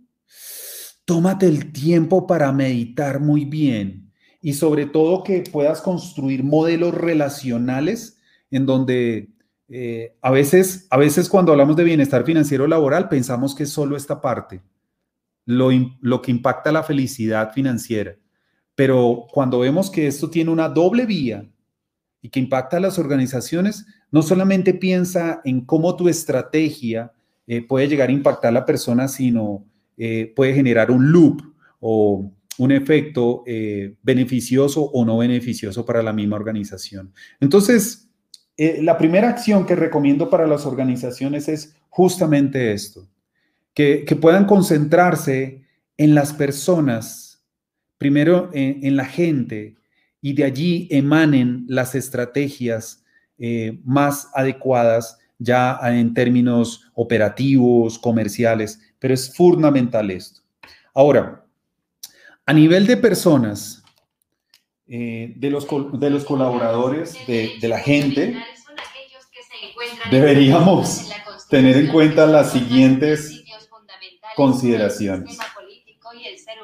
tómate 1.06 1.48
el 1.48 1.72
tiempo 1.72 2.28
para 2.28 2.52
meditar 2.52 3.20
muy 3.20 3.46
bien 3.46 4.12
y 4.42 4.54
sobre 4.54 4.86
todo 4.86 5.24
que 5.24 5.44
puedas 5.52 5.82
construir 5.82 6.44
modelos 6.44 6.94
relacionales 6.94 8.20
en 8.52 8.66
donde 8.66 9.30
eh, 9.70 10.16
a, 10.22 10.32
veces, 10.32 10.88
a 10.90 10.98
veces 10.98 11.30
cuando 11.30 11.52
hablamos 11.52 11.76
de 11.76 11.84
bienestar 11.84 12.26
financiero 12.26 12.68
laboral 12.68 13.10
pensamos 13.10 13.56
que 13.56 13.64
es 13.64 13.70
solo 13.70 13.98
esta 13.98 14.22
parte 14.22 14.62
lo, 15.50 16.22
que 16.22 16.32
impacta 16.32 16.72
la 16.72 16.84
felicidad 16.84 17.52
financiera. 17.54 18.16
Pero 18.76 19.26
cuando 19.32 19.60
vemos 19.60 19.90
que 19.90 20.06
esto 20.06 20.30
tiene 20.30 20.52
una 20.52 20.70
doble 20.70 21.08
vía 21.08 21.50
y 22.22 22.30
que 22.30 22.40
impacta 22.40 22.78
a 22.78 22.80
las 22.80 23.00
organizaciones, 23.00 23.86
no 24.12 24.22
solamente 24.22 24.76
piensa 24.76 25.42
en 25.44 25.66
cómo 25.66 25.96
tu 25.96 26.08
estrategia 26.08 27.12
eh, 27.48 27.66
puede 27.66 27.88
llegar 27.88 28.10
a 28.10 28.12
impactar 28.12 28.50
a 28.50 28.60
la 28.60 28.66
persona, 28.66 29.08
sino 29.08 29.66
eh, 29.98 30.32
puede 30.36 30.54
generar 30.54 30.92
un 30.92 31.12
loop 31.12 31.42
o 31.80 32.32
un 32.60 32.72
efecto 32.72 33.44
eh, 33.48 33.96
beneficioso 34.04 34.84
o 34.84 35.04
no 35.04 35.18
beneficioso 35.18 35.84
para 35.84 36.04
la 36.04 36.14
misma 36.14 36.36
organización. 36.36 37.12
Entonces, 37.40 38.08
la 38.58 38.98
primera 38.98 39.30
acción 39.30 39.66
que 39.66 39.74
recomiendo 39.74 40.30
para 40.30 40.46
las 40.46 40.66
organizaciones 40.66 41.48
es 41.48 41.78
justamente 41.88 42.74
esto, 42.74 43.08
que, 43.74 44.18
puedan 44.20 44.46
concentrarse 44.46 45.64
en 45.98 46.16
las 46.16 46.34
personas, 46.34 47.44
primero 47.98 48.50
en, 48.54 48.96
la 48.96 49.06
gente, 49.06 49.76
y 50.22 50.34
de 50.34 50.44
allí 50.44 50.88
emanen 50.92 51.66
las 51.68 51.96
estrategias 51.96 53.04
eh, 53.38 53.80
más 53.86 54.30
adecuadas 54.34 55.18
ya 55.38 55.80
en 55.84 56.14
términos 56.14 56.92
operativos, 56.94 57.98
comerciales, 57.98 58.82
pero 59.00 59.14
es 59.14 59.34
fundamental 59.34 60.12
esto. 60.12 60.42
Ahora, 60.94 61.46
a 62.46 62.54
nivel 62.54 62.86
de 62.86 62.98
personas, 62.98 63.82
eh, 64.88 65.34
de, 65.38 65.50
los, 65.50 65.68
de 65.94 66.10
los 66.10 66.26
colaboradores, 66.26 67.16
de, 67.28 67.52
de 67.62 67.68
la 67.68 67.80
gente, 67.80 68.36
deberíamos 70.12 71.10
tener 71.50 71.78
en 71.78 71.88
cuenta 71.88 72.26
las 72.26 72.52
siguientes 72.52 73.39
consideraciones. 74.40 75.38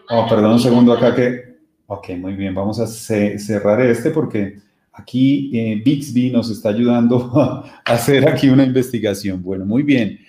Oh, 0.09 0.25
perdón 0.29 0.53
un 0.53 0.59
segundo 0.59 0.93
acá 0.93 1.13
que... 1.13 1.55
Ok, 1.88 2.11
muy 2.17 2.33
bien, 2.33 2.55
vamos 2.55 2.79
a 2.79 2.88
cerrar 2.88 3.81
este 3.81 4.11
porque 4.11 4.59
aquí 4.93 5.51
eh, 5.53 5.81
Bixby 5.83 6.31
nos 6.31 6.49
está 6.49 6.69
ayudando 6.69 7.31
a 7.35 7.81
hacer 7.85 8.27
aquí 8.29 8.47
una 8.47 8.63
investigación. 8.63 9.43
Bueno, 9.43 9.65
muy 9.65 9.83
bien. 9.83 10.19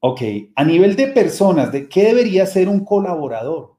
Ok, 0.00 0.22
a 0.56 0.64
nivel 0.64 0.96
de 0.96 1.08
personas, 1.08 1.70
¿de 1.70 1.86
qué 1.86 2.04
debería 2.04 2.46
ser 2.46 2.66
un 2.68 2.82
colaborador? 2.82 3.76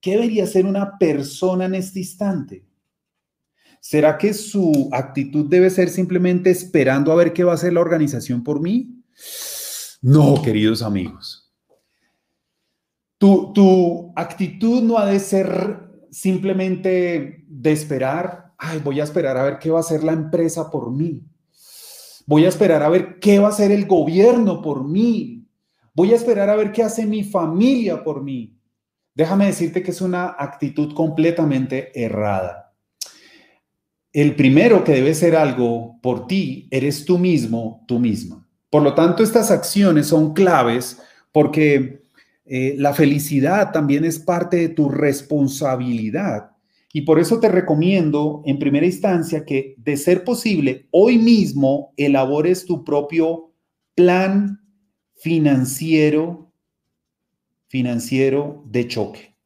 ¿Qué 0.00 0.12
debería 0.12 0.46
ser 0.46 0.66
una 0.66 0.98
persona 0.98 1.64
en 1.64 1.74
este 1.74 2.00
instante? 2.00 2.66
¿Será 3.80 4.18
que 4.18 4.34
su 4.34 4.90
actitud 4.92 5.46
debe 5.48 5.70
ser 5.70 5.88
simplemente 5.88 6.50
esperando 6.50 7.10
a 7.10 7.16
ver 7.16 7.32
qué 7.32 7.44
va 7.44 7.52
a 7.52 7.54
hacer 7.54 7.72
la 7.72 7.80
organización 7.80 8.44
por 8.44 8.60
mí? 8.60 9.02
No, 10.02 10.42
queridos 10.42 10.82
amigos. 10.82 11.45
Tu, 13.18 13.52
tu 13.52 14.12
actitud 14.14 14.82
no 14.82 14.98
ha 14.98 15.06
de 15.06 15.18
ser 15.20 15.86
simplemente 16.10 17.44
de 17.46 17.72
esperar, 17.72 18.52
ay, 18.58 18.80
voy 18.82 19.00
a 19.00 19.04
esperar 19.04 19.36
a 19.36 19.44
ver 19.44 19.58
qué 19.58 19.70
va 19.70 19.78
a 19.78 19.80
hacer 19.80 20.04
la 20.04 20.12
empresa 20.12 20.70
por 20.70 20.90
mí. 20.90 21.22
Voy 22.26 22.44
a 22.44 22.48
esperar 22.48 22.82
a 22.82 22.88
ver 22.88 23.18
qué 23.20 23.38
va 23.38 23.48
a 23.48 23.50
hacer 23.50 23.70
el 23.70 23.86
gobierno 23.86 24.60
por 24.60 24.84
mí. 24.84 25.46
Voy 25.94 26.12
a 26.12 26.16
esperar 26.16 26.50
a 26.50 26.56
ver 26.56 26.72
qué 26.72 26.82
hace 26.82 27.06
mi 27.06 27.22
familia 27.22 28.02
por 28.02 28.22
mí. 28.22 28.58
Déjame 29.14 29.46
decirte 29.46 29.82
que 29.82 29.92
es 29.92 30.00
una 30.00 30.36
actitud 30.38 30.92
completamente 30.92 31.90
errada. 31.98 32.74
El 34.12 34.34
primero 34.34 34.82
que 34.84 34.92
debe 34.92 35.14
ser 35.14 35.36
algo 35.36 35.98
por 36.02 36.26
ti 36.26 36.68
eres 36.70 37.04
tú 37.04 37.18
mismo, 37.18 37.84
tú 37.86 37.98
misma. 37.98 38.46
Por 38.68 38.82
lo 38.82 38.94
tanto, 38.94 39.22
estas 39.22 39.50
acciones 39.50 40.06
son 40.08 40.34
claves 40.34 41.00
porque 41.32 42.05
eh, 42.46 42.74
la 42.78 42.94
felicidad 42.94 43.72
también 43.72 44.04
es 44.04 44.18
parte 44.18 44.56
de 44.56 44.68
tu 44.68 44.88
responsabilidad. 44.88 46.52
Y 46.92 47.02
por 47.02 47.18
eso 47.18 47.40
te 47.40 47.48
recomiendo 47.48 48.42
en 48.46 48.58
primera 48.58 48.86
instancia 48.86 49.44
que, 49.44 49.74
de 49.76 49.96
ser 49.96 50.24
posible, 50.24 50.86
hoy 50.90 51.18
mismo 51.18 51.92
elabores 51.96 52.64
tu 52.64 52.84
propio 52.84 53.52
plan 53.94 54.60
financiero 55.14 56.46
financiero 57.68 58.64
de 58.66 58.88
choque. 58.88 59.36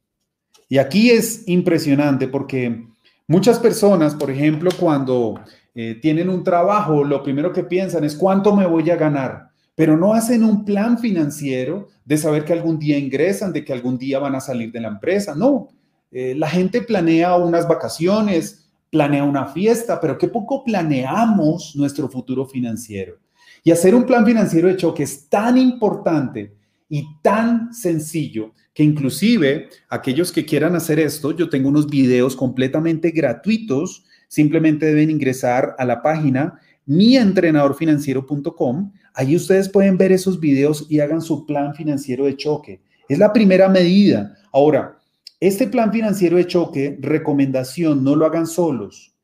Y 0.69 0.79
aquí 0.79 1.11
es 1.11 1.49
impresionante 1.49 2.29
porque 2.29 2.87
muchas 3.27 3.59
personas, 3.59 4.15
por 4.15 4.31
ejemplo, 4.31 4.71
cuando 4.79 5.41
eh, 5.75 5.99
tienen 6.01 6.29
un 6.29 6.45
trabajo, 6.45 7.03
lo 7.03 7.23
primero 7.23 7.53
que 7.53 7.65
piensan 7.65 8.05
es 8.05 8.15
cuánto 8.15 8.55
me 8.55 8.67
voy 8.67 8.89
a 8.91 8.97
ganar, 8.97 9.50
pero 9.81 9.97
no 9.97 10.12
hacen 10.12 10.45
un 10.45 10.66
plan 10.66 10.99
financiero 10.99 11.88
de 12.05 12.19
saber 12.19 12.45
que 12.45 12.53
algún 12.53 12.79
día 12.79 12.99
ingresan, 12.99 13.51
de 13.51 13.64
que 13.64 13.73
algún 13.73 13.97
día 13.97 14.19
van 14.19 14.35
a 14.35 14.40
salir 14.40 14.71
de 14.71 14.83
la 14.83 14.88
empresa. 14.88 15.35
No, 15.35 15.69
eh, 16.11 16.35
la 16.37 16.51
gente 16.51 16.83
planea 16.83 17.35
unas 17.37 17.66
vacaciones, 17.66 18.69
planea 18.90 19.25
una 19.25 19.47
fiesta, 19.47 19.99
pero 19.99 20.19
qué 20.19 20.29
poco 20.29 20.64
planeamos 20.64 21.75
nuestro 21.77 22.11
futuro 22.11 22.45
financiero. 22.45 23.16
Y 23.64 23.71
hacer 23.71 23.95
un 23.95 24.05
plan 24.05 24.27
financiero 24.27 24.69
de 24.69 24.77
choque 24.77 25.05
es 25.05 25.31
tan 25.31 25.57
importante 25.57 26.55
y 26.87 27.07
tan 27.23 27.73
sencillo 27.73 28.53
que 28.75 28.83
inclusive 28.83 29.71
aquellos 29.88 30.31
que 30.31 30.45
quieran 30.45 30.77
hacer 30.77 31.01
esto, 31.01 31.35
yo 31.35 31.49
tengo 31.49 31.71
unos 31.71 31.87
videos 31.87 32.37
completamente 32.37 33.12
gratuitos, 33.12 34.05
simplemente 34.29 34.85
deben 34.85 35.09
ingresar 35.09 35.75
a 35.79 35.87
la 35.87 36.03
página 36.03 36.61
mientrenadorfinanciero.com, 36.85 38.93
ahí 39.14 39.37
ustedes 39.37 39.68
pueden 39.68 39.96
ver 39.96 40.12
esos 40.12 40.40
videos 40.40 40.87
y 40.88 41.01
hagan 41.01 41.20
su 41.23 41.46
plan 41.46 41.75
financiero 41.75 42.27
de 42.27 42.37
choque. 42.37 42.83
Es 43.09 43.18
la 43.18 43.33
primera 43.33 43.68
medida. 43.68 44.37
Ahora, 44.53 44.99
este 45.38 45.66
plan 45.66 45.92
financiero 45.92 46.37
de 46.37 46.46
choque, 46.46 46.99
recomendación, 47.01 48.05
no 48.05 48.14
lo 48.14 48.27
hagan 48.27 48.46
solos, 48.46 49.14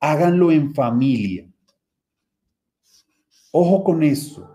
háganlo 0.00 0.52
en 0.52 0.74
familia. 0.74 1.46
Ojo 3.50 3.84
con 3.84 4.02
esto. 4.02 4.48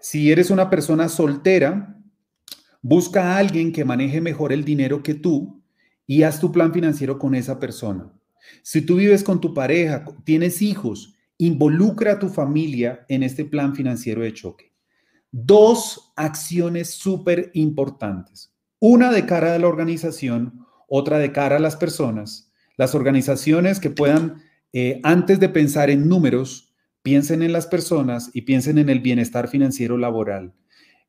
Si 0.00 0.30
eres 0.30 0.50
una 0.50 0.70
persona 0.70 1.08
soltera, 1.08 2.00
Busca 2.82 3.34
a 3.34 3.38
alguien 3.38 3.72
que 3.72 3.84
maneje 3.84 4.22
mejor 4.22 4.52
el 4.52 4.64
dinero 4.64 5.02
que 5.02 5.14
tú 5.14 5.62
y 6.06 6.22
haz 6.22 6.40
tu 6.40 6.50
plan 6.50 6.72
financiero 6.72 7.18
con 7.18 7.34
esa 7.34 7.60
persona. 7.60 8.10
Si 8.62 8.80
tú 8.80 8.96
vives 8.96 9.22
con 9.22 9.40
tu 9.40 9.52
pareja, 9.52 10.04
tienes 10.24 10.62
hijos, 10.62 11.14
involucra 11.40 12.12
a 12.12 12.18
tu 12.18 12.28
familia 12.28 13.06
en 13.08 13.22
este 13.22 13.46
plan 13.46 13.74
financiero 13.74 14.22
de 14.22 14.34
choque. 14.34 14.74
Dos 15.32 16.12
acciones 16.16 16.90
súper 16.90 17.50
importantes. 17.54 18.52
Una 18.78 19.10
de 19.10 19.24
cara 19.24 19.54
a 19.54 19.58
la 19.58 19.66
organización, 19.66 20.66
otra 20.86 21.18
de 21.18 21.32
cara 21.32 21.56
a 21.56 21.60
las 21.60 21.76
personas. 21.76 22.52
Las 22.76 22.94
organizaciones 22.94 23.80
que 23.80 23.88
puedan, 23.88 24.42
eh, 24.74 25.00
antes 25.02 25.40
de 25.40 25.48
pensar 25.48 25.88
en 25.88 26.08
números, 26.08 26.74
piensen 27.02 27.42
en 27.42 27.52
las 27.52 27.66
personas 27.66 28.30
y 28.34 28.42
piensen 28.42 28.76
en 28.76 28.90
el 28.90 29.00
bienestar 29.00 29.48
financiero 29.48 29.96
laboral. 29.96 30.52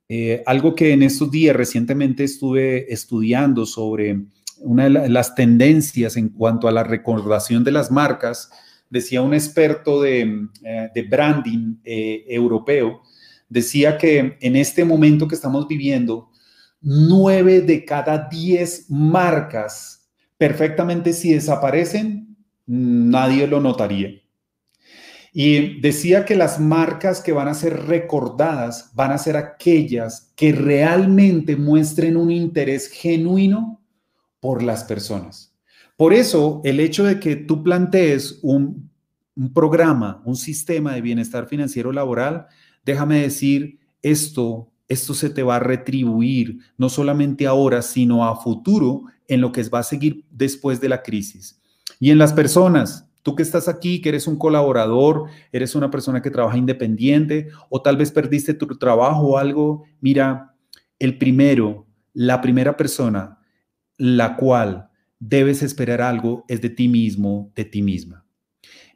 Eh, 0.08 0.44
algo 0.46 0.76
que 0.76 0.94
en 0.94 1.04
estos 1.04 1.30
días 1.30 1.56
recientemente 1.56 2.24
estuve 2.24 2.92
estudiando 2.94 3.66
sobre 3.66 4.28
una 4.60 4.88
de 4.88 5.10
las 5.10 5.36
tendencias 5.36 6.16
en 6.16 6.30
cuanto 6.30 6.70
a 6.70 6.72
la 6.72 6.84
recordación 6.84 7.66
de 7.66 7.72
las 7.72 7.92
marcas, 7.92 8.50
decía 8.92 9.22
un 9.22 9.34
experto 9.34 10.02
de, 10.02 10.48
eh, 10.64 11.08
branding 11.10 11.78
eh, 11.84 12.26
europeo, 12.28 13.02
decía 13.50 13.98
que 13.98 14.38
en 14.40 14.56
este 14.56 14.86
momento 14.86 15.28
que 15.28 15.36
estamos 15.36 15.68
viviendo, 15.68 16.30
nueve 16.82 17.62
de 17.62 17.84
cada 17.84 18.28
diez 18.30 18.86
marcas 18.90 20.10
perfectamente 20.38 21.14
si 21.14 21.34
desaparecen, 21.34 22.36
nadie 22.66 23.48
lo 23.48 23.60
notaría. 23.60 24.22
Y 25.34 25.80
decía 25.80 26.26
que 26.26 26.36
las 26.36 26.60
marcas 26.60 27.22
que 27.22 27.32
van 27.32 27.48
a 27.48 27.54
ser 27.54 27.86
recordadas 27.86 28.92
van 28.94 29.12
a 29.12 29.18
ser 29.18 29.38
aquellas 29.38 30.34
que 30.36 30.52
realmente 30.52 31.56
muestren 31.56 32.18
un 32.18 32.32
interés 32.32 32.90
genuino 32.90 33.82
por 34.42 34.62
las 34.64 34.84
personas. 34.84 35.51
Por 36.02 36.16
eso, 36.16 36.62
el 36.64 36.80
hecho 36.80 37.04
de 37.04 37.20
que 37.20 37.36
tú 37.36 37.62
plantees 37.62 38.40
un, 38.42 38.90
programa, 39.54 40.20
un 40.26 40.36
sistema 40.36 40.96
de 40.96 41.02
bienestar 41.02 41.46
financiero 41.46 41.92
laboral, 41.92 42.48
déjame 42.84 43.22
decir, 43.22 43.78
esto, 44.02 44.72
esto 44.88 45.14
se 45.14 45.30
te 45.30 45.44
va 45.44 45.58
a 45.58 45.60
retribuir, 45.60 46.58
no 46.76 46.90
solamente 46.90 47.46
ahora, 47.46 47.84
sino 47.84 48.26
a 48.26 48.36
futuro, 48.36 49.04
en 49.28 49.42
lo 49.42 49.52
que 49.52 49.62
va 49.70 49.78
a 49.78 49.84
seguir 49.84 50.26
después 50.32 50.82
de 50.82 50.90
la 50.90 51.04
crisis. 51.04 51.62
Y 52.00 52.10
en 52.10 52.18
las 52.18 52.34
personas, 52.34 53.08
Tú 53.22 53.36
que 53.36 53.44
estás 53.44 53.68
aquí, 53.68 54.02
que 54.02 54.10
eres 54.10 54.26
un 54.26 54.40
colaborador, 54.40 55.26
eres 55.52 55.76
una 55.76 55.92
persona 55.92 56.24
que 56.24 56.32
trabaja 56.32 56.58
independiente 56.58 57.50
o 57.70 57.80
tal 57.84 57.96
vez 57.96 58.10
perdiste 58.10 58.56
tu 58.56 58.66
trabajo 58.80 59.28
o 59.28 59.38
algo, 59.38 59.84
mira, 60.00 60.56
el 60.98 61.20
primero, 61.20 61.86
la 62.14 62.42
primera 62.42 62.76
persona, 62.76 63.38
la 63.98 64.36
cual 64.38 64.90
debes 65.22 65.64
esperar 65.64 66.02
algo 66.02 66.44
es 66.50 66.60
de 66.60 66.70
ti 66.70 66.90
mismo, 66.90 67.54
de 67.56 67.64
ti 67.64 67.82
misma. 67.82 68.26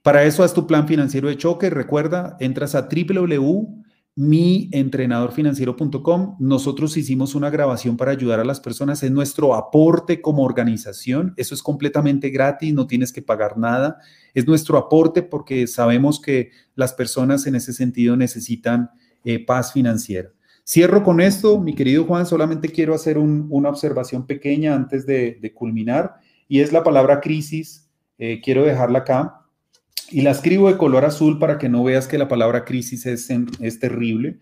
Para 0.04 0.26
eso 0.26 0.44
haz 0.44 0.54
tu 0.54 0.68
plan 0.68 0.86
financiero 0.86 1.30
de 1.30 1.38
choque. 1.38 1.70
Recuerda, 1.70 2.36
entras 2.42 2.76
a 2.76 2.90
www 2.90 3.86
mientrenadorfinanciero.com. 4.16 6.38
Nosotros 6.40 6.96
hicimos 6.96 7.36
una 7.36 7.50
grabación 7.50 7.98
para 7.98 8.12
ayudar 8.12 8.40
a 8.40 8.46
las 8.46 8.62
personas. 8.62 9.04
Es 9.04 9.12
nuestro 9.12 9.56
aporte 9.56 10.22
como 10.22 10.44
organización. 10.44 11.34
Eso 11.36 11.54
es 11.54 11.62
completamente 11.62 12.30
gratis, 12.30 12.74
no 12.74 12.88
tienes 12.88 13.12
que 13.12 13.22
pagar 13.22 13.58
nada. 13.58 13.98
Es 14.34 14.48
nuestro 14.48 14.78
aporte 14.78 15.22
porque 15.22 15.68
sabemos 15.68 16.22
que 16.22 16.52
las 16.76 16.94
personas 16.94 17.46
en 17.46 17.56
ese 17.56 17.74
sentido 17.74 18.16
necesitan 18.16 18.92
eh, 19.26 19.46
paz 19.46 19.74
financiera. 19.74 20.32
Cierro 20.68 21.04
con 21.04 21.22
esto, 21.22 21.60
mi 21.60 21.76
querido 21.76 22.06
Juan, 22.06 22.26
solamente 22.26 22.70
quiero 22.70 22.96
hacer 22.96 23.20
una 23.20 23.70
observación 23.70 24.26
pequeña 24.26 24.74
antes 24.74 25.06
de, 25.06 25.54
culminar, 25.54 26.16
y 26.48 26.62
es 26.62 26.74
la 26.74 26.84
palabra 26.84 27.22
crisis, 27.22 27.88
eh, 28.18 28.42
quiero 28.44 28.66
dejarla 28.66 29.00
acá, 29.00 29.42
y 30.10 30.22
la 30.22 30.32
escribo 30.32 30.68
de 30.68 30.78
color 30.78 31.06
azul 31.06 31.38
para 31.38 31.60
que 31.60 31.70
no 31.70 31.84
veas 31.84 32.08
que 32.08 32.18
la 32.18 32.28
palabra 32.28 32.66
crisis 32.66 33.06
es, 33.06 33.80
terrible. 33.80 34.40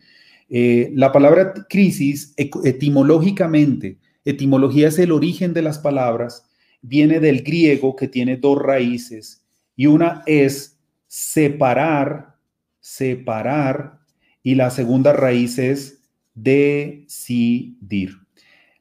Eh, 0.49 0.91
la 0.95 1.11
palabra 1.11 1.53
crisis, 1.69 2.34
etimológicamente, 2.38 3.99
etimología 4.24 4.88
es 4.88 4.99
el 4.99 5.11
origen 5.11 5.53
de 5.53 5.61
las 5.61 5.78
palabras, 5.78 6.49
viene 6.82 7.19
del 7.19 7.43
griego 7.43 7.97
que 7.97 8.07
tiene 8.07 8.38
dos 8.38 8.61
raíces, 8.61 9.45
y 9.76 9.88
una 9.88 10.24
es 10.26 10.80
separar, 11.05 12.38
separar, 12.80 13.99
y 14.41 14.55
la 14.55 14.69
segunda 14.69 15.11
raíz 15.11 15.59
es 15.59 15.99
decidir. 16.34 18.17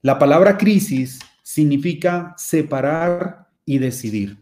La 0.01 0.19
palabra 0.19 0.57
crisis 0.57 1.21
significa 1.43 2.35
separar 2.37 3.49
y 3.65 3.79
decidir. 3.79 4.39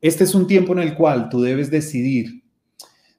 Este 0.00 0.24
es 0.24 0.34
un 0.34 0.46
tiempo 0.46 0.72
en 0.72 0.80
el 0.80 0.94
cual 0.94 1.28
tú 1.28 1.40
debes 1.40 1.70
decidir 1.70 2.42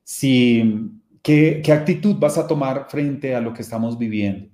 si 0.04 0.92
qué, 1.22 1.62
qué 1.64 1.72
actitud 1.72 2.16
vas 2.18 2.38
a 2.38 2.48
tomar 2.48 2.88
frente 2.90 3.36
a 3.36 3.42
lo 3.42 3.54
que 3.54 3.62
estamos 3.62 3.98
viviendo. 3.98 4.50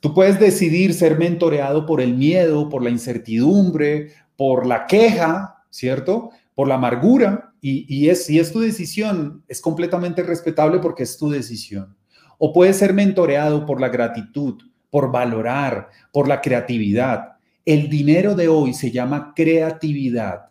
Tú 0.00 0.14
puedes 0.14 0.38
decidir 0.38 0.94
ser 0.94 1.18
mentoreado 1.18 1.86
por 1.86 2.00
el 2.00 2.14
miedo, 2.14 2.68
por 2.68 2.82
la 2.82 2.90
incertidumbre, 2.90 4.12
por 4.36 4.66
la 4.66 4.86
queja, 4.86 5.64
¿cierto? 5.70 6.30
Por 6.54 6.68
la 6.68 6.74
amargura. 6.74 7.52
Y, 7.60 7.86
y 7.88 8.08
es, 8.08 8.26
si 8.26 8.38
es 8.38 8.52
tu 8.52 8.60
decisión, 8.60 9.44
es 9.48 9.60
completamente 9.60 10.22
respetable 10.22 10.78
porque 10.78 11.04
es 11.04 11.16
tu 11.16 11.30
decisión. 11.30 11.96
O 12.44 12.52
puede 12.52 12.74
ser 12.74 12.92
mentoreado 12.92 13.64
por 13.64 13.80
la 13.80 13.88
gratitud, 13.88 14.60
por 14.90 15.12
valorar, 15.12 15.90
por 16.12 16.26
la 16.26 16.40
creatividad. 16.40 17.36
El 17.64 17.88
dinero 17.88 18.34
de 18.34 18.48
hoy 18.48 18.74
se 18.74 18.90
llama 18.90 19.32
creatividad. 19.32 20.46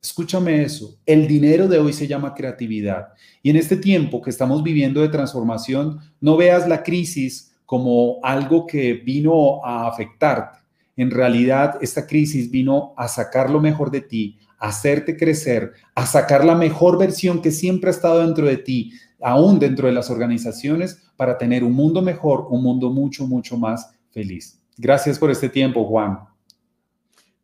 Escúchame 0.00 0.62
eso, 0.62 0.96
el 1.04 1.26
dinero 1.26 1.66
de 1.66 1.80
hoy 1.80 1.92
se 1.92 2.06
llama 2.06 2.34
creatividad. 2.34 3.08
Y 3.42 3.50
en 3.50 3.56
este 3.56 3.76
tiempo 3.76 4.22
que 4.22 4.30
estamos 4.30 4.62
viviendo 4.62 5.00
de 5.00 5.08
transformación, 5.08 5.98
no 6.20 6.36
veas 6.36 6.68
la 6.68 6.84
crisis 6.84 7.52
como 7.66 8.20
algo 8.22 8.64
que 8.64 8.92
vino 8.92 9.64
a 9.64 9.88
afectarte. 9.88 10.60
En 10.96 11.10
realidad, 11.10 11.78
esta 11.80 12.06
crisis 12.06 12.48
vino 12.48 12.94
a 12.96 13.08
sacar 13.08 13.50
lo 13.50 13.60
mejor 13.60 13.90
de 13.90 14.02
ti, 14.02 14.38
a 14.56 14.68
hacerte 14.68 15.16
crecer, 15.16 15.72
a 15.96 16.06
sacar 16.06 16.44
la 16.44 16.54
mejor 16.54 16.96
versión 16.96 17.42
que 17.42 17.50
siempre 17.50 17.90
ha 17.90 17.92
estado 17.92 18.24
dentro 18.24 18.46
de 18.46 18.58
ti, 18.58 18.92
aún 19.20 19.58
dentro 19.58 19.86
de 19.86 19.92
las 19.92 20.10
organizaciones, 20.10 21.10
para 21.16 21.36
tener 21.38 21.64
un 21.64 21.72
mundo 21.72 22.02
mejor, 22.02 22.46
un 22.50 22.62
mundo 22.62 22.90
mucho, 22.90 23.26
mucho 23.26 23.56
más 23.56 23.92
feliz. 24.10 24.62
Gracias 24.76 25.18
por 25.18 25.30
este 25.30 25.48
tiempo, 25.48 25.84
Juan. 25.84 26.20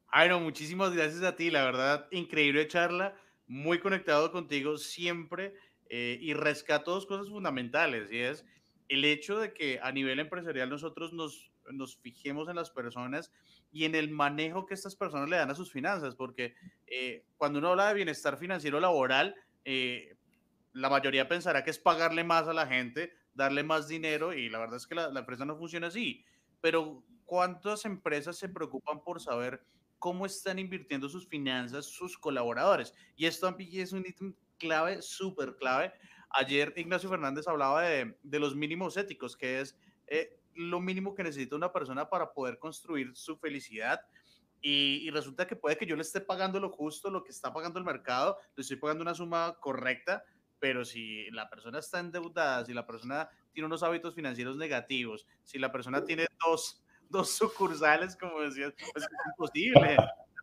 Ay, 0.08 0.28
no, 0.28 0.38
muchísimas 0.38 0.92
gracias 0.92 1.22
a 1.24 1.34
ti, 1.34 1.50
la 1.50 1.64
verdad, 1.64 2.06
increíble 2.12 2.68
charla, 2.68 3.16
muy 3.48 3.80
conectado 3.80 4.30
contigo 4.30 4.76
siempre 4.78 5.54
eh, 5.90 6.18
y 6.20 6.34
rescato 6.34 6.92
dos 6.92 7.06
cosas 7.06 7.28
fundamentales, 7.28 8.12
y 8.12 8.18
es 8.18 8.44
el 8.88 9.04
hecho 9.04 9.38
de 9.38 9.52
que 9.52 9.80
a 9.82 9.90
nivel 9.90 10.20
empresarial 10.20 10.70
nosotros 10.70 11.12
nos, 11.12 11.50
nos 11.72 11.96
fijemos 11.96 12.48
en 12.48 12.56
las 12.56 12.70
personas 12.70 13.32
y 13.72 13.84
en 13.84 13.96
el 13.96 14.08
manejo 14.08 14.66
que 14.66 14.74
estas 14.74 14.94
personas 14.94 15.28
le 15.28 15.36
dan 15.36 15.50
a 15.50 15.54
sus 15.56 15.72
finanzas, 15.72 16.14
porque 16.14 16.54
eh, 16.86 17.24
cuando 17.36 17.58
uno 17.58 17.70
habla 17.70 17.88
de 17.88 17.94
bienestar 17.94 18.38
financiero 18.38 18.78
laboral, 18.78 19.34
eh, 19.64 20.14
la 20.74 20.90
mayoría 20.90 21.28
pensará 21.28 21.62
que 21.64 21.70
es 21.70 21.78
pagarle 21.78 22.24
más 22.24 22.48
a 22.48 22.52
la 22.52 22.66
gente, 22.66 23.12
darle 23.32 23.62
más 23.62 23.88
dinero 23.88 24.32
y 24.32 24.48
la 24.48 24.58
verdad 24.58 24.76
es 24.76 24.86
que 24.86 24.96
la, 24.96 25.08
empresa 25.18 25.44
no 25.44 25.56
funciona 25.56 25.86
así. 25.86 26.24
Pero 26.60 27.04
¿cuántas 27.24 27.84
empresas 27.84 28.36
se 28.36 28.48
preocupan 28.48 29.02
por 29.02 29.20
saber 29.20 29.64
cómo 30.00 30.26
están 30.26 30.58
invirtiendo 30.58 31.08
sus 31.08 31.28
finanzas 31.28 31.86
sus 31.86 32.18
colaboradores? 32.18 32.92
Y 33.16 33.26
esto 33.26 33.54
es 33.58 33.92
un 33.92 34.04
ítem 34.04 34.34
clave, 34.58 35.00
súper 35.00 35.56
clave. 35.56 35.92
Ayer 36.30 36.72
Ignacio 36.76 37.08
Fernández 37.08 37.46
hablaba 37.46 37.82
de, 37.82 38.18
de 38.22 38.38
los 38.40 38.56
mínimos 38.56 38.96
éticos, 38.96 39.36
que 39.36 39.60
es 39.60 39.78
eh, 40.08 40.40
lo 40.54 40.80
mínimo 40.80 41.14
que 41.14 41.22
necesita 41.22 41.54
una 41.54 41.72
persona 41.72 42.10
para 42.10 42.32
poder 42.32 42.58
construir 42.58 43.14
su 43.14 43.36
felicidad. 43.36 44.00
Y, 44.60 45.06
y, 45.06 45.10
resulta 45.10 45.46
que 45.46 45.56
puede 45.56 45.76
que 45.76 45.86
yo 45.86 45.94
le 45.94 46.02
esté 46.02 46.20
pagando 46.22 46.58
lo 46.58 46.70
justo, 46.70 47.10
lo 47.10 47.22
que 47.22 47.30
está 47.30 47.52
pagando 47.52 47.78
el 47.78 47.84
mercado, 47.84 48.38
le 48.56 48.62
estoy 48.62 48.78
pagando 48.78 49.02
una 49.02 49.14
suma 49.14 49.58
correcta, 49.60 50.24
pero 50.64 50.82
si 50.82 51.30
la 51.30 51.50
persona 51.50 51.78
está 51.78 52.00
endeudada, 52.00 52.64
si 52.64 52.72
la 52.72 52.86
persona 52.86 53.28
tiene 53.52 53.66
unos 53.66 53.82
hábitos 53.82 54.14
financieros 54.14 54.56
negativos, 54.56 55.26
si 55.42 55.58
la 55.58 55.70
persona 55.70 56.02
tiene 56.02 56.26
dos, 56.42 56.82
dos 57.10 57.36
sucursales, 57.36 58.16
como 58.16 58.40
decías, 58.40 58.72
pues 58.94 59.04
es 59.04 59.10
imposible. 59.26 59.94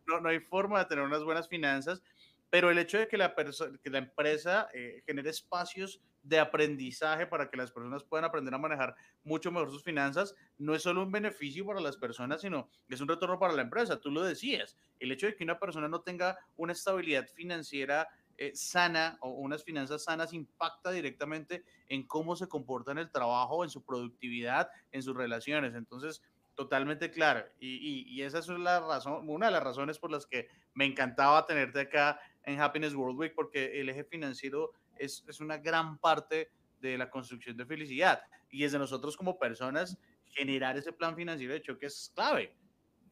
No, 0.06 0.20
no 0.20 0.28
hay 0.28 0.38
forma 0.38 0.78
de 0.78 0.84
tener 0.84 1.04
unas 1.04 1.24
buenas 1.24 1.48
finanzas, 1.48 2.04
pero 2.50 2.70
el 2.70 2.78
hecho 2.78 2.98
de 2.98 3.08
que 3.08 3.16
la, 3.16 3.34
que 3.34 3.90
la 3.90 3.98
empresa 3.98 4.68
eh, 4.72 5.02
genere 5.04 5.30
espacios 5.30 6.00
de 6.22 6.38
aprendizaje 6.38 7.26
para 7.26 7.50
que 7.50 7.56
las 7.56 7.72
personas 7.72 8.04
puedan 8.04 8.24
aprender 8.24 8.54
a 8.54 8.58
manejar 8.58 8.94
mucho 9.24 9.50
mejor 9.50 9.72
sus 9.72 9.82
finanzas, 9.82 10.36
no 10.56 10.76
es 10.76 10.82
solo 10.82 11.02
un 11.02 11.10
beneficio 11.10 11.66
para 11.66 11.80
las 11.80 11.96
personas, 11.96 12.42
sino 12.42 12.68
es 12.88 13.00
un 13.00 13.08
retorno 13.08 13.40
para 13.40 13.54
la 13.54 13.62
empresa. 13.62 13.98
Tú 13.98 14.12
lo 14.12 14.22
decías, 14.22 14.76
el 15.00 15.10
hecho 15.10 15.26
de 15.26 15.34
que 15.34 15.42
una 15.42 15.58
persona 15.58 15.88
no 15.88 16.02
tenga 16.02 16.38
una 16.54 16.74
estabilidad 16.74 17.26
financiera 17.26 18.06
eh, 18.42 18.56
sana 18.56 19.18
o 19.20 19.30
unas 19.30 19.62
finanzas 19.62 20.02
sanas 20.02 20.32
impacta 20.32 20.90
directamente 20.90 21.62
en 21.88 22.04
cómo 22.08 22.34
se 22.34 22.48
comporta 22.48 22.90
en 22.90 22.98
el 22.98 23.08
trabajo, 23.08 23.62
en 23.62 23.70
su 23.70 23.84
productividad, 23.84 24.68
en 24.90 25.00
sus 25.00 25.16
relaciones. 25.16 25.76
Entonces, 25.76 26.24
totalmente 26.56 27.12
claro. 27.12 27.46
Y, 27.60 28.04
y, 28.04 28.22
esa 28.22 28.40
es 28.40 28.48
la 28.48 28.80
razón, 28.80 29.28
una 29.28 29.46
de 29.46 29.52
las 29.52 29.62
razones 29.62 30.00
por 30.00 30.10
las 30.10 30.26
que 30.26 30.48
me 30.74 30.86
encantaba 30.86 31.46
tenerte 31.46 31.82
acá 31.82 32.18
en 32.42 32.60
Happiness 32.60 32.96
World 32.96 33.16
Week, 33.16 33.32
porque 33.32 33.80
el 33.80 33.88
eje 33.88 34.02
financiero 34.02 34.72
es, 34.96 35.24
es 35.28 35.38
una 35.38 35.58
gran 35.58 35.98
parte 35.98 36.50
de 36.80 36.98
la 36.98 37.10
construcción 37.10 37.56
de 37.56 37.64
felicidad. 37.64 38.22
Y 38.50 38.64
es 38.64 38.72
de 38.72 38.80
nosotros 38.80 39.16
como 39.16 39.38
personas 39.38 39.96
generar 40.24 40.76
ese 40.76 40.92
plan 40.92 41.14
financiero 41.14 41.52
de 41.52 41.60
hecho 41.60 41.78
que 41.78 41.86
es 41.86 42.10
clave. 42.12 42.56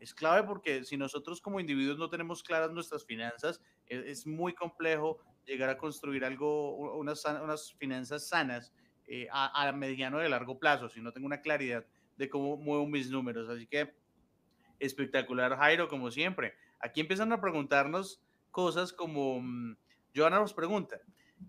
Es 0.00 0.14
clave 0.14 0.46
porque 0.46 0.84
si 0.84 0.96
nosotros 0.96 1.40
como 1.40 1.60
individuos 1.60 1.98
no 1.98 2.08
tenemos 2.08 2.42
claras 2.42 2.72
nuestras 2.72 3.04
finanzas, 3.04 3.60
e, 3.86 4.10
es, 4.10 4.26
muy 4.26 4.54
complejo 4.54 5.18
llegar 5.44 5.68
a 5.68 5.76
construir 5.76 6.24
algo, 6.24 6.74
unas, 6.96 7.22
unas 7.24 7.74
finanzas 7.74 8.26
sanas 8.26 8.72
eh, 9.06 9.28
a, 9.30 9.68
a, 9.68 9.72
mediano 9.72 10.24
y 10.24 10.28
largo 10.28 10.58
plazo, 10.58 10.88
si 10.88 11.02
no 11.02 11.12
tengo 11.12 11.26
una 11.26 11.42
claridad 11.42 11.86
de 12.16 12.28
cómo 12.30 12.56
muevo 12.56 12.86
mis 12.86 13.10
números. 13.10 13.48
Así 13.50 13.66
que 13.66 13.94
espectacular, 14.78 15.56
Jairo, 15.56 15.88
como 15.88 16.10
siempre. 16.10 16.54
Aquí 16.80 17.00
empiezan 17.00 17.32
a 17.32 17.40
preguntarnos 17.40 18.22
cosas 18.50 18.92
como, 18.92 19.40
mm, 19.40 19.76
Joana 20.16 20.40
nos 20.40 20.54
pregunta, 20.54 21.00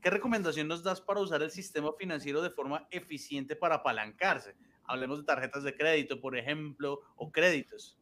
¿qué 0.02 0.10
recomendación 0.10 0.68
nos 0.68 0.84
das 0.84 1.00
para 1.00 1.22
usar 1.22 1.42
el 1.42 1.52
sistema 1.52 1.92
financiero 1.98 2.42
de 2.42 2.50
forma 2.50 2.86
eficiente 2.92 3.56
para 3.56 3.76
apalancarse? 3.76 4.56
Hablemos 4.84 5.20
de 5.20 5.26
tarjetas 5.26 5.64
de 5.64 5.76
crédito, 5.76 6.20
por 6.20 6.38
ejemplo, 6.38 7.00
o 7.16 7.32
créditos. 7.32 7.98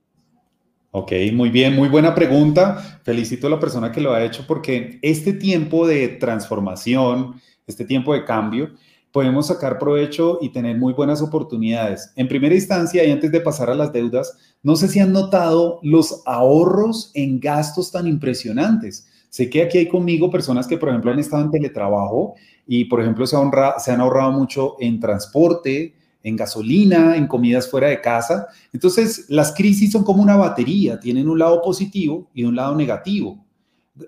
Ok, 0.91 1.11
muy 1.33 1.49
bien, 1.49 1.75
muy 1.75 1.87
buena 1.87 2.15
pregunta. 2.15 2.99
Felicito 3.03 3.45
a 3.45 3.51
la 3.51 3.59
persona 3.59 3.91
que 3.91 4.01
lo 4.01 4.11
ha 4.11 4.23
hecho 4.23 4.45
porque 4.47 4.97
este 5.03 5.33
tiempo 5.33 5.85
de 5.85 6.07
transformación, 6.07 7.35
este 7.67 7.85
tiempo 7.85 8.11
de 8.15 8.25
cambio, 8.25 8.71
podemos 9.11 9.47
sacar 9.47 9.77
provecho 9.77 10.39
y 10.41 10.49
tener 10.49 10.77
muy 10.77 10.93
buenas 10.93 11.21
oportunidades. 11.21 12.11
En 12.15 12.27
primera 12.27 12.55
instancia, 12.55 13.03
y 13.03 13.11
antes 13.11 13.31
de 13.31 13.39
pasar 13.39 13.69
a 13.69 13.75
las 13.75 13.93
deudas, 13.93 14.35
no 14.63 14.75
sé 14.75 14.87
si 14.87 14.99
han 14.99 15.13
notado 15.13 15.79
los 15.83 16.23
ahorros 16.25 17.11
en 17.13 17.39
gastos 17.39 17.91
tan 17.91 18.07
impresionantes. 18.07 19.07
Sé 19.29 19.47
que 19.47 19.61
aquí 19.61 19.77
hay 19.77 19.87
conmigo 19.87 20.31
personas 20.31 20.65
que, 20.65 20.77
por 20.77 20.89
ejemplo, 20.89 21.11
han 21.11 21.19
estado 21.19 21.43
en 21.43 21.51
teletrabajo 21.51 22.33
y, 22.65 22.85
por 22.85 22.99
ejemplo, 22.99 23.27
se, 23.27 23.37
se 23.77 23.91
han 23.91 24.01
ahorrado 24.01 24.31
mucho 24.31 24.75
en 24.79 24.99
transporte, 24.99 25.93
en 26.23 26.35
gasolina, 26.35 27.15
en 27.15 27.27
comidas 27.27 27.69
fuera 27.69 27.87
de 27.87 28.01
casa. 28.01 28.47
Entonces, 28.73 29.25
las 29.29 29.53
crisis 29.53 29.91
son 29.91 30.03
como 30.03 30.21
una 30.21 30.35
batería, 30.35 30.99
tienen 30.99 31.29
un 31.29 31.39
lado 31.39 31.61
positivo 31.61 32.29
y 32.33 32.43
un 32.43 32.55
lado 32.55 32.75
negativo. 32.75 33.45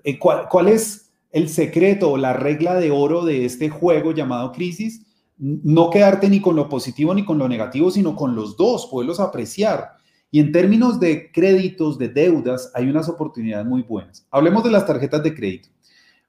Eh, 0.04 0.18
¿Cuál, 0.18 0.68
es 0.68 1.12
el 1.30 1.48
secreto 1.48 2.12
o 2.12 2.16
la 2.16 2.32
regla 2.32 2.74
de 2.74 2.90
oro 2.90 3.24
de 3.24 3.44
este 3.44 3.68
juego 3.68 4.12
llamado 4.12 4.52
crisis? 4.52 5.02
No 5.38 5.90
quedarte 5.90 6.28
ni 6.28 6.40
con 6.40 6.56
lo 6.56 6.68
positivo 6.68 7.14
ni 7.14 7.24
con 7.24 7.38
lo 7.38 7.48
negativo, 7.48 7.90
sino 7.90 8.14
con 8.14 8.36
los 8.36 8.56
dos, 8.56 8.86
poderlos 8.86 9.20
apreciar. 9.20 9.92
Y 10.30 10.40
en 10.40 10.52
términos 10.52 10.98
de 11.00 11.30
créditos, 11.30 11.98
de 11.98 12.08
deudas, 12.08 12.70
hay 12.74 12.88
unas 12.88 13.08
oportunidades 13.08 13.66
muy 13.66 13.82
buenas. 13.82 14.26
Hablemos 14.30 14.64
de 14.64 14.70
las 14.70 14.86
tarjetas 14.86 15.22
de 15.22 15.34
crédito. 15.34 15.68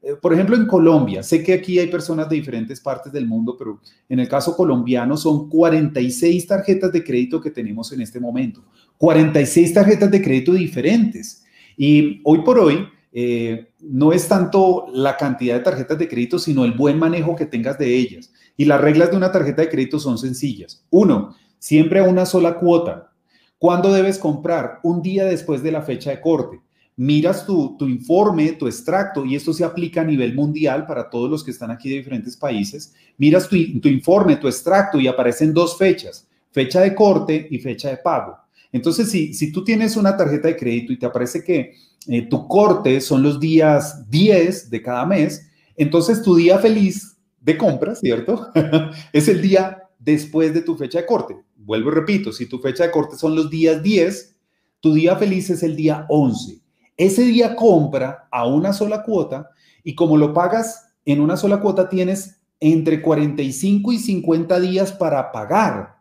Eh, 0.04 0.16
por 0.22 0.34
ejemplo, 0.34 0.58
en 0.58 0.68
Colombia, 0.68 1.24
sé 1.24 1.42
que 1.42 1.54
aquí 1.54 1.80
hay 1.80 1.88
personas 1.88 2.28
de 2.28 2.36
diferentes 2.36 2.82
partes 2.82 3.14
del 3.14 3.26
mundo, 3.26 3.56
pero 3.58 3.80
en 4.10 4.20
el 4.20 4.28
caso 4.28 4.56
colombiano 4.56 5.16
son 5.16 5.50
46 5.50 6.46
tarjetas 6.46 6.92
de 6.92 7.04
crédito 7.04 7.40
que 7.40 7.52
tenemos 7.52 7.92
en 7.94 8.02
este 8.02 8.20
momento. 8.20 8.62
46 8.98 9.74
tarjetas 9.74 10.12
de 10.12 10.22
crédito 10.22 10.52
diferentes. 10.52 11.46
Y 11.78 12.20
hoy 12.26 12.42
por 12.42 12.60
hoy 12.60 12.86
eh, 13.14 13.70
no 13.80 14.12
es 14.12 14.28
tanto 14.28 14.88
la 14.92 15.16
cantidad 15.16 15.56
de 15.56 15.64
tarjetas 15.64 15.98
de 15.98 16.10
crédito, 16.10 16.38
sino 16.38 16.66
el 16.66 16.74
buen 16.74 17.00
manejo 17.00 17.36
que 17.36 17.46
tengas 17.46 17.78
de 17.78 17.96
ellas. 17.96 18.34
Y 18.58 18.66
las 18.66 18.82
reglas 18.82 19.10
de 19.10 19.18
una 19.18 19.32
tarjeta 19.32 19.62
de 19.62 19.70
crédito 19.70 20.00
son 20.00 20.18
sencillas. 20.18 20.86
Uno, 20.90 21.34
siempre 21.60 22.02
a 22.02 22.04
una 22.04 22.26
sola 22.26 22.56
cuota. 22.56 23.14
¿Cuándo 23.58 23.94
debes 23.94 24.20
comprar? 24.20 24.80
Un 24.84 25.02
día 25.02 25.24
después 25.24 25.64
de 25.64 25.72
la 25.72 25.82
fecha 25.82 26.10
de 26.10 26.20
corte. 26.20 26.63
Miras 26.96 27.46
tu, 27.46 27.76
informe, 27.82 28.52
tu 28.54 28.68
extracto, 28.68 29.26
y 29.26 29.36
esto 29.36 29.54
se 29.54 29.64
aplica 29.64 30.02
a 30.02 30.06
nivel 30.06 30.36
mundial 30.36 30.86
para 30.86 31.10
todos 31.10 31.30
los 31.30 31.44
que 31.44 31.52
están 31.52 31.72
aquí 31.72 31.90
de 31.90 31.98
diferentes 31.98 32.38
países. 32.38 32.94
Miras 33.18 33.50
tu, 33.50 33.56
informe, 33.56 34.36
tu 34.36 34.48
extracto, 34.48 35.00
y 35.00 35.08
aparecen 35.08 35.54
dos 35.54 35.78
fechas, 35.78 36.28
fecha 36.52 36.82
de 36.82 36.94
corte 36.94 37.48
y 37.50 37.58
fecha 37.60 37.90
de 37.90 37.98
pago. 37.98 38.38
Entonces, 38.72 39.10
si, 39.10 39.34
si 39.34 39.52
tú 39.52 39.64
tienes 39.64 39.98
una 39.98 40.16
tarjeta 40.16 40.48
de 40.48 40.56
crédito 40.56 40.94
y 40.94 40.98
te 40.98 41.06
aparece 41.06 41.44
que 41.44 41.74
eh, 42.08 42.24
tu 42.24 42.48
corte 42.48 43.00
son 43.02 43.24
los 43.24 43.40
días 43.40 44.10
10 44.10 44.70
de 44.70 44.82
cada 44.82 45.06
mes, 45.06 45.50
entonces 45.76 46.22
tu 46.22 46.36
día 46.36 46.60
feliz 46.60 47.18
de 47.40 47.58
compra, 47.58 47.96
¿cierto? 47.96 48.52
es 49.14 49.28
el 49.28 49.42
día 49.42 49.84
después 50.00 50.54
de 50.54 50.62
tu 50.62 50.76
fecha 50.76 51.00
de 51.00 51.06
corte. 51.06 51.36
Vuelvo 51.56 51.90
y 51.92 51.94
repito, 51.94 52.32
si 52.32 52.46
tu 52.46 52.60
fecha 52.60 52.86
de 52.86 52.92
corte 52.92 53.16
son 53.16 53.36
los 53.36 53.50
días 53.50 53.82
10, 53.82 54.36
tu 54.80 54.94
día 54.94 55.16
feliz 55.16 55.50
es 55.50 55.64
el 55.64 55.76
día 55.76 56.06
11. 56.10 56.60
Ese 57.04 57.24
día 57.24 57.58
compra 57.58 58.30
a 58.32 58.48
una 58.48 58.72
sola 58.72 59.04
cuota 59.04 59.50
y 59.84 59.94
como 59.94 60.16
lo 60.16 60.34
pagas 60.34 60.96
en 61.04 61.20
una 61.20 61.36
sola 61.36 61.60
cuota 61.60 61.90
tienes 61.90 62.40
entre 62.62 63.02
45 63.02 63.92
y 63.92 63.98
50 63.98 64.58
días 64.62 64.94
para 64.94 65.34
pagar. 65.34 65.98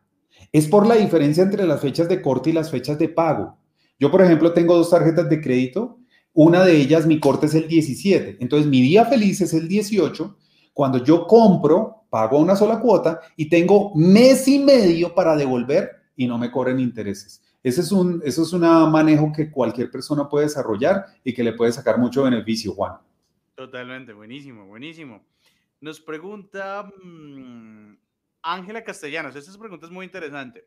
Es 0.53 0.69
por 0.69 0.87
la 0.87 0.95
diferencia 0.95 1.43
entre 1.43 1.67
las 1.67 1.81
fechas 1.81 2.09
de 2.09 2.23
corte 2.23 2.51
y 2.51 2.53
las 2.53 2.71
fechas 2.71 3.01
de 3.01 3.09
pago. 3.09 3.59
Yo, 3.99 4.13
por 4.13 4.23
ejemplo, 4.23 4.53
tengo 4.53 4.77
dos 4.77 4.91
tarjetas 4.91 5.29
de 5.29 5.41
crédito. 5.41 5.99
Una 6.35 6.65
de 6.65 6.77
ellas, 6.77 7.05
mi 7.05 7.19
corte 7.19 7.47
es 7.47 7.57
el 7.57 7.67
17. 7.67 8.37
Entonces, 8.39 8.69
mi 8.69 8.81
día 8.81 9.05
feliz 9.05 9.41
es 9.41 9.55
el 9.55 9.67
18. 9.67 10.37
Cuando 10.73 11.03
yo 11.03 11.27
compro, 11.27 12.05
pago 12.11 12.39
una 12.39 12.55
sola 12.55 12.79
cuota 12.79 13.19
y 13.37 13.49
tengo 13.49 13.91
mes 13.97 14.47
y 14.47 14.61
medio 14.61 15.17
para 15.17 15.35
devolver 15.35 15.91
y 16.15 16.29
no 16.29 16.39
me 16.39 16.53
cobren 16.53 16.79
intereses. 16.79 17.42
Ese 17.63 17.81
es 17.81 17.93
un, 17.93 18.21
eso 18.25 18.43
es 18.43 18.53
un 18.53 18.63
manejo 18.91 19.33
que 19.33 19.51
cualquier 19.51 19.91
persona 19.91 20.29
puede 20.29 20.47
desarrollar 20.47 21.07
y 21.23 21.33
que 21.33 21.45
le 21.45 21.53
puede 21.53 21.73
sacar 21.73 21.99
mucho 21.99 22.25
beneficio, 22.25 22.73
Juan. 22.73 22.97
Totalmente, 23.55 24.13
buenísimo, 24.13 24.67
buenísimo. 24.67 25.25
Nos 25.81 26.01
pregunta 26.01 26.91
mm, 27.03 27.97
Ángela 28.43 28.83
Castellanos, 28.83 29.37
esta 29.37 29.57
pregunta 29.59 29.87
es 29.87 29.93
muy 29.93 30.05
interesante. 30.05 30.67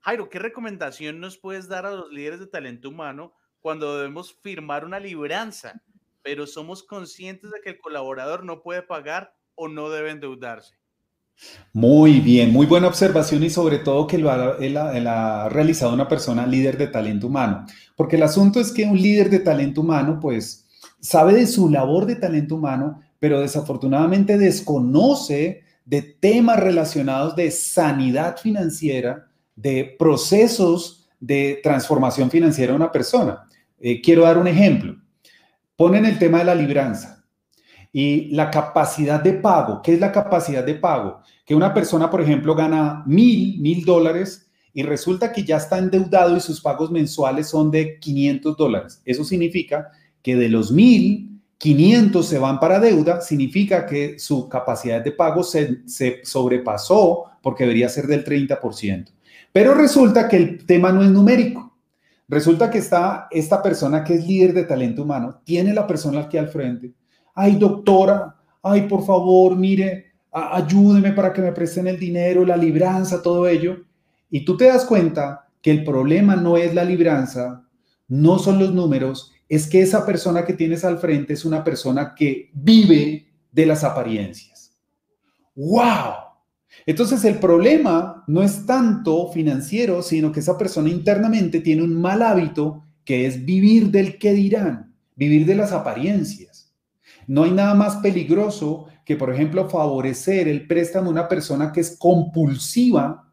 Jairo, 0.00 0.28
¿qué 0.28 0.38
recomendación 0.38 1.20
nos 1.20 1.38
puedes 1.38 1.68
dar 1.68 1.86
a 1.86 1.92
los 1.92 2.12
líderes 2.12 2.40
de 2.40 2.46
talento 2.46 2.88
humano 2.88 3.32
cuando 3.60 3.96
debemos 3.96 4.34
firmar 4.42 4.84
una 4.84 4.98
libranza, 4.98 5.80
pero 6.22 6.46
somos 6.46 6.82
conscientes 6.82 7.50
de 7.52 7.60
que 7.62 7.70
el 7.70 7.78
colaborador 7.78 8.44
no 8.44 8.60
puede 8.60 8.82
pagar 8.82 9.36
o 9.54 9.68
no 9.68 9.88
debe 9.88 10.10
endeudarse? 10.10 10.76
Muy 11.72 12.20
bien, 12.20 12.52
muy 12.52 12.66
buena 12.66 12.86
observación 12.86 13.42
y 13.42 13.50
sobre 13.50 13.78
todo 13.78 14.06
que 14.06 14.18
lo 14.18 14.30
ha, 14.30 15.48
realizado 15.48 15.92
una 15.92 16.06
persona 16.06 16.46
líder 16.46 16.78
de 16.78 16.86
talento 16.86 17.26
humano, 17.26 17.66
porque 17.96 18.16
el 18.16 18.22
asunto 18.22 18.60
es 18.60 18.70
que 18.70 18.84
un 18.84 18.96
líder 18.96 19.28
de 19.28 19.40
talento 19.40 19.80
humano 19.80 20.20
pues 20.20 20.66
sabe 21.00 21.34
de 21.34 21.46
su 21.46 21.68
labor 21.68 22.06
de 22.06 22.16
talento 22.16 22.54
humano, 22.54 23.02
pero 23.18 23.40
desafortunadamente 23.40 24.38
desconoce 24.38 25.62
de 25.84 26.02
temas 26.02 26.60
relacionados 26.60 27.34
de 27.34 27.50
sanidad 27.50 28.36
financiera, 28.36 29.26
de 29.56 29.96
procesos 29.98 31.08
de 31.18 31.58
transformación 31.62 32.30
financiera 32.30 32.72
de 32.72 32.76
una 32.76 32.92
persona. 32.92 33.48
Eh, 33.80 34.00
quiero 34.00 34.22
dar 34.22 34.38
un 34.38 34.46
ejemplo. 34.46 34.96
Ponen 35.76 36.06
el 36.06 36.18
tema 36.18 36.38
de 36.38 36.44
la 36.44 36.54
libranza 36.54 37.23
y 37.96 38.26
la 38.34 38.50
capacidad 38.50 39.22
de 39.22 39.34
pago. 39.34 39.80
¿Qué 39.80 39.94
es 39.94 40.00
la 40.00 40.10
capacidad 40.10 40.64
de 40.64 40.74
pago? 40.74 41.20
Que 41.46 41.54
una 41.54 41.72
persona, 41.72 42.10
por 42.10 42.20
ejemplo, 42.20 42.56
gana 42.56 43.04
mil, 43.06 43.60
mil 43.60 43.84
dólares 43.84 44.50
y 44.72 44.82
resulta 44.82 45.30
que 45.30 45.44
ya 45.44 45.58
está 45.58 45.78
endeudado 45.78 46.36
y 46.36 46.40
sus 46.40 46.60
pagos 46.60 46.90
mensuales 46.90 47.46
son 47.46 47.70
de 47.70 48.00
500 48.00 48.56
dólares. 48.56 49.00
Eso 49.04 49.22
significa 49.22 49.92
que 50.22 50.34
de 50.34 50.48
los 50.48 50.72
mil, 50.72 51.40
500 51.58 52.26
se 52.26 52.40
van 52.40 52.58
para 52.58 52.80
deuda, 52.80 53.20
significa 53.20 53.86
que 53.86 54.18
su 54.18 54.48
capacidad 54.48 55.00
de 55.00 55.12
pago 55.12 55.44
se, 55.44 55.86
se 55.86 56.18
sobrepasó 56.24 57.26
porque 57.42 57.62
debería 57.62 57.88
ser 57.88 58.08
del 58.08 58.24
30%. 58.24 59.06
Pero 59.52 59.72
resulta 59.72 60.28
que 60.28 60.36
el 60.36 60.66
tema 60.66 60.90
no 60.90 61.04
es 61.04 61.10
numérico. 61.10 61.78
Resulta 62.26 62.68
que 62.72 62.78
está 62.78 63.28
esta 63.30 63.62
persona 63.62 64.02
que 64.02 64.14
es 64.14 64.26
líder 64.26 64.52
de 64.52 64.64
talento 64.64 65.04
humano, 65.04 65.42
tiene 65.44 65.72
la 65.72 65.86
persona 65.86 66.22
aquí 66.22 66.38
al 66.38 66.48
frente. 66.48 66.92
Ay, 67.34 67.56
doctora, 67.56 68.36
ay, 68.62 68.82
por 68.88 69.04
favor, 69.04 69.56
mire, 69.56 70.12
ayúdeme 70.30 71.12
para 71.12 71.32
que 71.32 71.42
me 71.42 71.52
presten 71.52 71.86
el 71.86 71.98
dinero, 71.98 72.44
la 72.44 72.56
libranza, 72.56 73.22
todo 73.22 73.46
ello. 73.46 73.84
Y 74.30 74.44
tú 74.44 74.56
te 74.56 74.66
das 74.66 74.84
cuenta 74.84 75.48
que 75.60 75.70
el 75.70 75.84
problema 75.84 76.36
no 76.36 76.56
es 76.56 76.74
la 76.74 76.84
libranza, 76.84 77.66
no 78.08 78.38
son 78.38 78.58
los 78.58 78.72
números, 78.72 79.32
es 79.48 79.66
que 79.66 79.82
esa 79.82 80.04
persona 80.04 80.44
que 80.44 80.54
tienes 80.54 80.84
al 80.84 80.98
frente 80.98 81.34
es 81.34 81.44
una 81.44 81.62
persona 81.62 82.14
que 82.14 82.50
vive 82.52 83.26
de 83.52 83.66
las 83.66 83.84
apariencias. 83.84 84.76
¡Wow! 85.54 86.14
Entonces 86.86 87.24
el 87.24 87.38
problema 87.38 88.24
no 88.26 88.42
es 88.42 88.66
tanto 88.66 89.30
financiero, 89.30 90.02
sino 90.02 90.32
que 90.32 90.40
esa 90.40 90.58
persona 90.58 90.90
internamente 90.90 91.60
tiene 91.60 91.82
un 91.82 91.94
mal 91.94 92.22
hábito 92.22 92.84
que 93.04 93.26
es 93.26 93.44
vivir 93.44 93.90
del 93.90 94.18
que 94.18 94.32
dirán, 94.32 94.94
vivir 95.14 95.46
de 95.46 95.54
las 95.54 95.72
apariencias. 95.72 96.53
No 97.26 97.44
hay 97.44 97.52
nada 97.52 97.74
más 97.74 97.96
peligroso 97.96 98.86
que, 99.04 99.16
por 99.16 99.32
ejemplo, 99.32 99.68
favorecer 99.68 100.48
el 100.48 100.66
préstamo 100.66 101.08
a 101.08 101.12
una 101.12 101.28
persona 101.28 101.72
que 101.72 101.80
es 101.80 101.96
compulsiva 101.98 103.30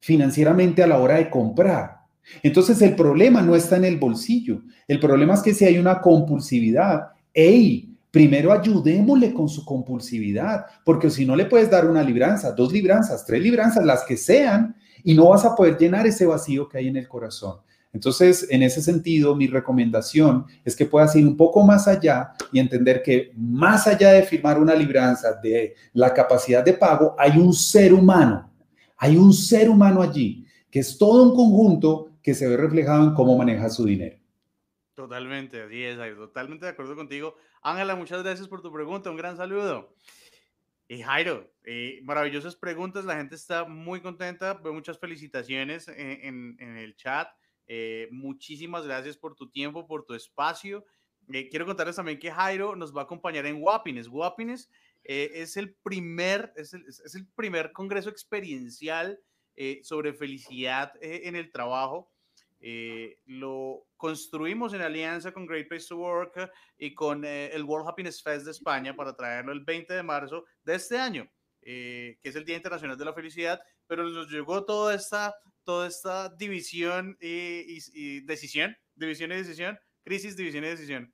financieramente 0.00 0.82
a 0.82 0.86
la 0.86 0.98
hora 0.98 1.16
de 1.16 1.30
comprar. 1.30 1.98
Entonces 2.42 2.80
el 2.82 2.94
problema 2.94 3.40
no 3.42 3.56
está 3.56 3.76
en 3.76 3.86
el 3.86 3.96
bolsillo, 3.96 4.62
el 4.86 5.00
problema 5.00 5.34
es 5.34 5.40
que 5.40 5.54
si 5.54 5.64
hay 5.64 5.78
una 5.78 6.00
compulsividad, 6.00 7.08
hey, 7.32 7.88
Primero 8.10 8.52
ayudémosle 8.52 9.34
con 9.34 9.48
su 9.48 9.64
compulsividad, 9.64 10.64
porque 10.84 11.10
si 11.10 11.26
no 11.26 11.36
le 11.36 11.44
puedes 11.44 11.70
dar 11.70 11.86
una 11.88 12.02
libranza, 12.02 12.52
dos 12.52 12.72
libranzas, 12.72 13.24
tres 13.26 13.42
libranzas, 13.42 13.84
las 13.84 14.02
que 14.04 14.16
sean, 14.16 14.74
y 15.04 15.14
no 15.14 15.28
vas 15.28 15.44
a 15.44 15.54
poder 15.54 15.76
llenar 15.76 16.06
ese 16.06 16.24
vacío 16.24 16.68
que 16.68 16.78
hay 16.78 16.88
en 16.88 16.96
el 16.96 17.06
corazón. 17.06 17.58
Entonces, 17.92 18.46
en 18.50 18.62
ese 18.62 18.82
sentido, 18.82 19.34
mi 19.34 19.46
recomendación 19.46 20.46
es 20.64 20.76
que 20.76 20.86
puedas 20.86 21.16
ir 21.16 21.26
un 21.26 21.36
poco 21.36 21.64
más 21.64 21.88
allá 21.88 22.32
y 22.52 22.58
entender 22.58 23.02
que 23.02 23.32
más 23.36 23.86
allá 23.86 24.12
de 24.12 24.22
firmar 24.22 24.60
una 24.60 24.74
libranza 24.74 25.34
de 25.42 25.74
la 25.94 26.12
capacidad 26.12 26.64
de 26.64 26.74
pago, 26.74 27.14
hay 27.18 27.38
un 27.38 27.52
ser 27.52 27.94
humano, 27.94 28.50
hay 28.96 29.16
un 29.16 29.32
ser 29.32 29.70
humano 29.70 30.02
allí, 30.02 30.46
que 30.70 30.80
es 30.80 30.98
todo 30.98 31.22
un 31.22 31.34
conjunto 31.34 32.12
que 32.22 32.34
se 32.34 32.46
ve 32.46 32.56
reflejado 32.56 33.04
en 33.04 33.14
cómo 33.14 33.36
maneja 33.38 33.70
su 33.70 33.84
dinero. 33.84 34.18
Totalmente, 34.94 35.64
es, 35.90 35.96
totalmente 36.16 36.66
de 36.66 36.72
acuerdo 36.72 36.96
contigo. 36.96 37.36
Ángela, 37.62 37.94
muchas 37.94 38.22
gracias 38.22 38.48
por 38.48 38.62
tu 38.62 38.72
pregunta, 38.72 39.10
un 39.10 39.16
gran 39.16 39.36
saludo. 39.36 39.94
Y 40.88 41.02
Jairo, 41.02 41.52
eh, 41.64 42.00
maravillosas 42.02 42.56
preguntas, 42.56 43.04
la 43.04 43.16
gente 43.16 43.34
está 43.34 43.64
muy 43.64 44.00
contenta, 44.00 44.54
veo 44.54 44.72
muchas 44.72 44.98
felicitaciones 44.98 45.86
en, 45.86 46.56
el 46.58 46.96
chat. 46.96 47.28
Eh, 47.68 48.08
muchísimas 48.10 48.84
gracias 48.84 49.16
por 49.16 49.36
tu 49.36 49.48
tiempo, 49.50 49.86
por 49.86 50.04
tu 50.04 50.14
espacio. 50.14 50.84
Eh, 51.32 51.48
quiero 51.48 51.66
contarles 51.66 51.96
también 51.96 52.18
que 52.18 52.32
Jairo 52.32 52.74
nos 52.74 52.96
va 52.96 53.02
a 53.02 53.04
acompañar 53.04 53.46
en 53.46 53.60
Guapines. 53.60 54.08
Guapines 54.08 54.70
es, 55.04 55.56
el 55.56 55.74
primer, 55.74 56.52
es 56.56 56.74
el 57.14 57.26
primer 57.34 57.72
congreso 57.72 58.10
experiencial 58.10 59.20
sobre 59.82 60.12
felicidad 60.12 60.92
en 61.00 61.34
el 61.34 61.50
trabajo 61.50 62.10
eh, 62.60 63.18
lo 63.26 63.86
construimos 63.96 64.72
en 64.74 64.80
alianza 64.80 65.32
con 65.32 65.46
Great 65.46 65.68
Place 65.68 65.86
to 65.88 65.96
Work 65.96 66.50
y 66.76 66.92
con 66.92 67.24
eh, 67.24 67.50
el 67.52 67.62
World 67.62 67.88
Happiness 67.88 68.22
Fest 68.22 68.44
de 68.44 68.50
España 68.50 68.96
para 68.96 69.14
traerlo 69.14 69.52
el 69.52 69.64
20 69.64 69.94
de 69.94 70.02
marzo 70.02 70.44
de 70.64 70.74
este 70.74 70.98
año, 70.98 71.30
eh, 71.62 72.18
que 72.20 72.30
es 72.30 72.36
el 72.36 72.44
Día 72.44 72.56
Internacional 72.56 72.98
de 72.98 73.04
la 73.04 73.12
Felicidad, 73.12 73.60
pero 73.86 74.08
nos 74.08 74.28
llegó 74.28 74.64
toda 74.64 74.94
esta, 74.94 75.36
toda 75.68 75.86
esta 75.86 76.30
división 76.30 77.18
y, 77.20 78.20
decisión, 78.20 78.74
división 78.96 79.32
y 79.32 79.34
decisión, 79.34 79.78
crisis, 80.02 80.34
división 80.34 80.64
y 80.64 80.68
decisión. 80.68 81.12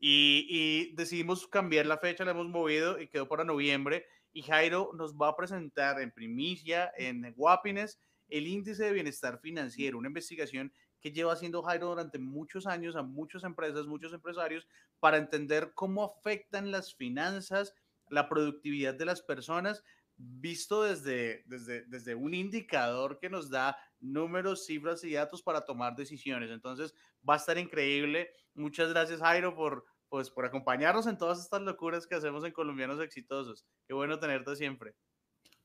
Y, 0.00 0.48
y, 0.50 0.96
decidimos 0.96 1.46
cambiar 1.46 1.86
la 1.86 1.98
fecha, 1.98 2.24
la 2.24 2.32
hemos 2.32 2.48
movido 2.48 3.00
y 3.00 3.06
quedó 3.06 3.28
para 3.28 3.44
noviembre. 3.44 4.04
Y 4.32 4.42
Jairo 4.42 4.90
nos 4.94 5.14
va 5.14 5.28
a 5.28 5.36
presentar 5.36 6.00
en 6.00 6.10
primicia 6.10 6.90
en 6.96 7.32
Guapines 7.36 8.00
el 8.28 8.48
índice 8.48 8.82
de 8.82 8.92
bienestar 8.92 9.38
financiero, 9.38 9.96
una 9.96 10.08
investigación 10.08 10.72
que 11.00 11.12
lleva 11.12 11.34
haciendo 11.34 11.62
Jairo 11.62 11.86
durante 11.86 12.18
muchos 12.18 12.66
años 12.66 12.96
a 12.96 13.04
muchas 13.04 13.44
empresas, 13.44 13.86
muchos 13.86 14.12
empresarios, 14.12 14.66
para 14.98 15.18
entender 15.18 15.70
cómo 15.76 16.02
afectan 16.02 16.72
las 16.72 16.96
finanzas, 16.96 17.76
la 18.10 18.28
productividad 18.28 18.94
de 18.94 19.04
las 19.04 19.22
personas, 19.22 19.84
visto 20.18 20.82
desde, 20.82 21.44
desde, 21.46 21.84
desde 21.86 22.14
un 22.14 22.34
indicador 22.34 23.18
que 23.20 23.30
nos 23.30 23.48
da 23.48 23.76
números, 24.00 24.66
cifras 24.66 25.02
y 25.04 25.12
datos 25.12 25.42
para 25.42 25.64
tomar 25.64 25.94
decisiones. 25.94 26.50
Entonces, 26.50 26.94
va 27.28 27.34
a 27.34 27.38
estar 27.38 27.56
increíble. 27.56 28.28
Muchas 28.54 28.90
gracias, 28.90 29.20
Jairo, 29.20 29.54
por, 29.54 29.84
pues, 30.08 30.30
por 30.30 30.44
acompañarnos 30.44 31.06
en 31.06 31.16
todas 31.16 31.40
estas 31.40 31.62
locuras 31.62 32.06
que 32.06 32.16
hacemos 32.16 32.44
en 32.44 32.52
Colombianos 32.52 33.00
Exitosos. 33.00 33.64
Qué 33.86 33.94
bueno 33.94 34.18
tenerte 34.18 34.56
siempre. 34.56 34.94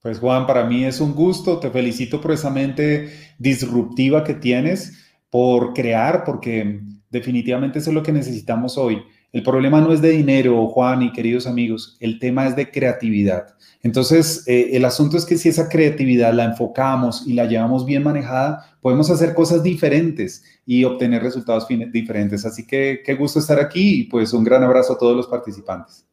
Pues 0.01 0.19
Juan, 0.19 0.45
para 0.45 0.65
mí 0.65 0.83
es 0.83 0.99
un 0.99 1.13
gusto, 1.13 1.59
te 1.59 1.71
felicito 1.71 2.19
por 2.19 2.33
esa 2.33 2.49
mente 2.49 3.35
disruptiva 3.39 4.23
que 4.23 4.33
tienes, 4.33 5.17
por 5.29 5.73
crear, 5.73 6.25
porque 6.25 6.81
definitivamente 7.09 7.79
es 7.79 7.87
lo 7.87 8.03
que 8.03 8.11
necesitamos 8.11 8.77
hoy. 8.77 9.01
El 9.33 9.41
problema 9.41 9.81
no 9.81 9.91
es 9.91 9.99
de 9.99 10.11
dinero, 10.11 10.67
Juan 10.67 11.01
y 11.01 11.11
queridos 11.11 11.47
amigos, 11.47 11.97
el 11.99 12.19
tema 12.19 12.45
es 12.45 12.55
de 12.55 12.69
creatividad. 12.69 13.55
Entonces, 13.81 14.47
eh, 14.47 14.69
el 14.73 14.85
asunto 14.85 15.17
es 15.17 15.25
que 15.25 15.37
si 15.37 15.49
esa 15.49 15.67
creatividad 15.69 16.33
la 16.33 16.45
enfocamos 16.45 17.25
y 17.25 17.33
la 17.33 17.45
llevamos 17.45 17.83
bien 17.83 18.03
manejada, 18.03 18.77
podemos 18.79 19.09
hacer 19.09 19.33
cosas 19.33 19.63
diferentes 19.63 20.43
y 20.67 20.83
obtener 20.83 21.23
resultados 21.23 21.67
diferentes. 21.67 22.45
Así 22.45 22.67
que 22.67 23.01
qué 23.03 23.15
gusto 23.15 23.39
estar 23.39 23.59
aquí 23.59 24.01
y 24.01 24.03
pues 24.03 24.33
un 24.33 24.43
gran 24.43 24.63
abrazo 24.63 24.93
a 24.93 24.97
todos 24.99 25.17
los 25.17 25.25
participantes. 25.25 26.05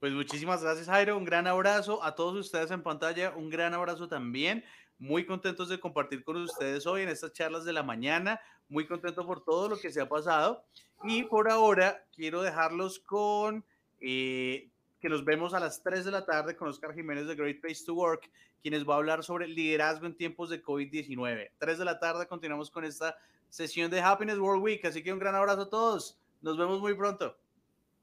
Pues 0.00 0.14
muchísimas 0.14 0.62
gracias, 0.62 0.88
Jairo. 0.88 1.16
Un 1.16 1.24
gran 1.24 1.46
abrazo 1.46 2.02
a 2.02 2.14
todos 2.14 2.34
ustedes 2.36 2.70
en 2.70 2.82
pantalla. 2.82 3.34
Un 3.36 3.50
gran 3.50 3.74
abrazo 3.74 4.08
también. 4.08 4.64
Muy 5.02 5.26
contentos 5.26 5.68
de 5.68 5.80
compartir 5.80 6.22
con 6.22 6.36
ustedes 6.36 6.86
hoy 6.86 7.02
en 7.02 7.08
estas 7.08 7.32
charlas 7.32 7.64
de 7.64 7.72
la 7.72 7.82
mañana. 7.82 8.40
Muy 8.68 8.86
contento 8.86 9.26
por 9.26 9.42
todo 9.42 9.68
lo 9.68 9.76
que 9.76 9.90
se 9.90 10.00
ha 10.00 10.08
pasado. 10.08 10.62
Y 11.02 11.24
por 11.24 11.50
ahora 11.50 12.04
quiero 12.14 12.40
dejarlos 12.40 13.00
con 13.00 13.64
eh, 14.00 14.68
que 15.00 15.08
nos 15.08 15.24
vemos 15.24 15.54
a 15.54 15.58
las 15.58 15.82
3 15.82 16.04
de 16.04 16.12
la 16.12 16.24
tarde 16.24 16.54
con 16.54 16.68
Oscar 16.68 16.94
Jiménez 16.94 17.26
de 17.26 17.34
Great 17.34 17.60
Place 17.60 17.84
to 17.84 17.94
Work, 17.94 18.30
quienes 18.62 18.88
va 18.88 18.94
a 18.94 18.98
hablar 18.98 19.24
sobre 19.24 19.48
liderazgo 19.48 20.06
en 20.06 20.16
tiempos 20.16 20.50
de 20.50 20.62
COVID-19. 20.62 21.50
3 21.58 21.78
de 21.78 21.84
la 21.84 21.98
tarde 21.98 22.28
continuamos 22.28 22.70
con 22.70 22.84
esta 22.84 23.16
sesión 23.48 23.90
de 23.90 24.00
Happiness 24.00 24.38
World 24.38 24.62
Week. 24.62 24.84
Así 24.84 25.02
que 25.02 25.12
un 25.12 25.18
gran 25.18 25.34
abrazo 25.34 25.62
a 25.62 25.68
todos. 25.68 26.16
Nos 26.42 26.56
vemos 26.56 26.80
muy 26.80 26.94
pronto. 26.94 27.36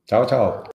Chao, 0.06 0.26
chao. 0.26 0.66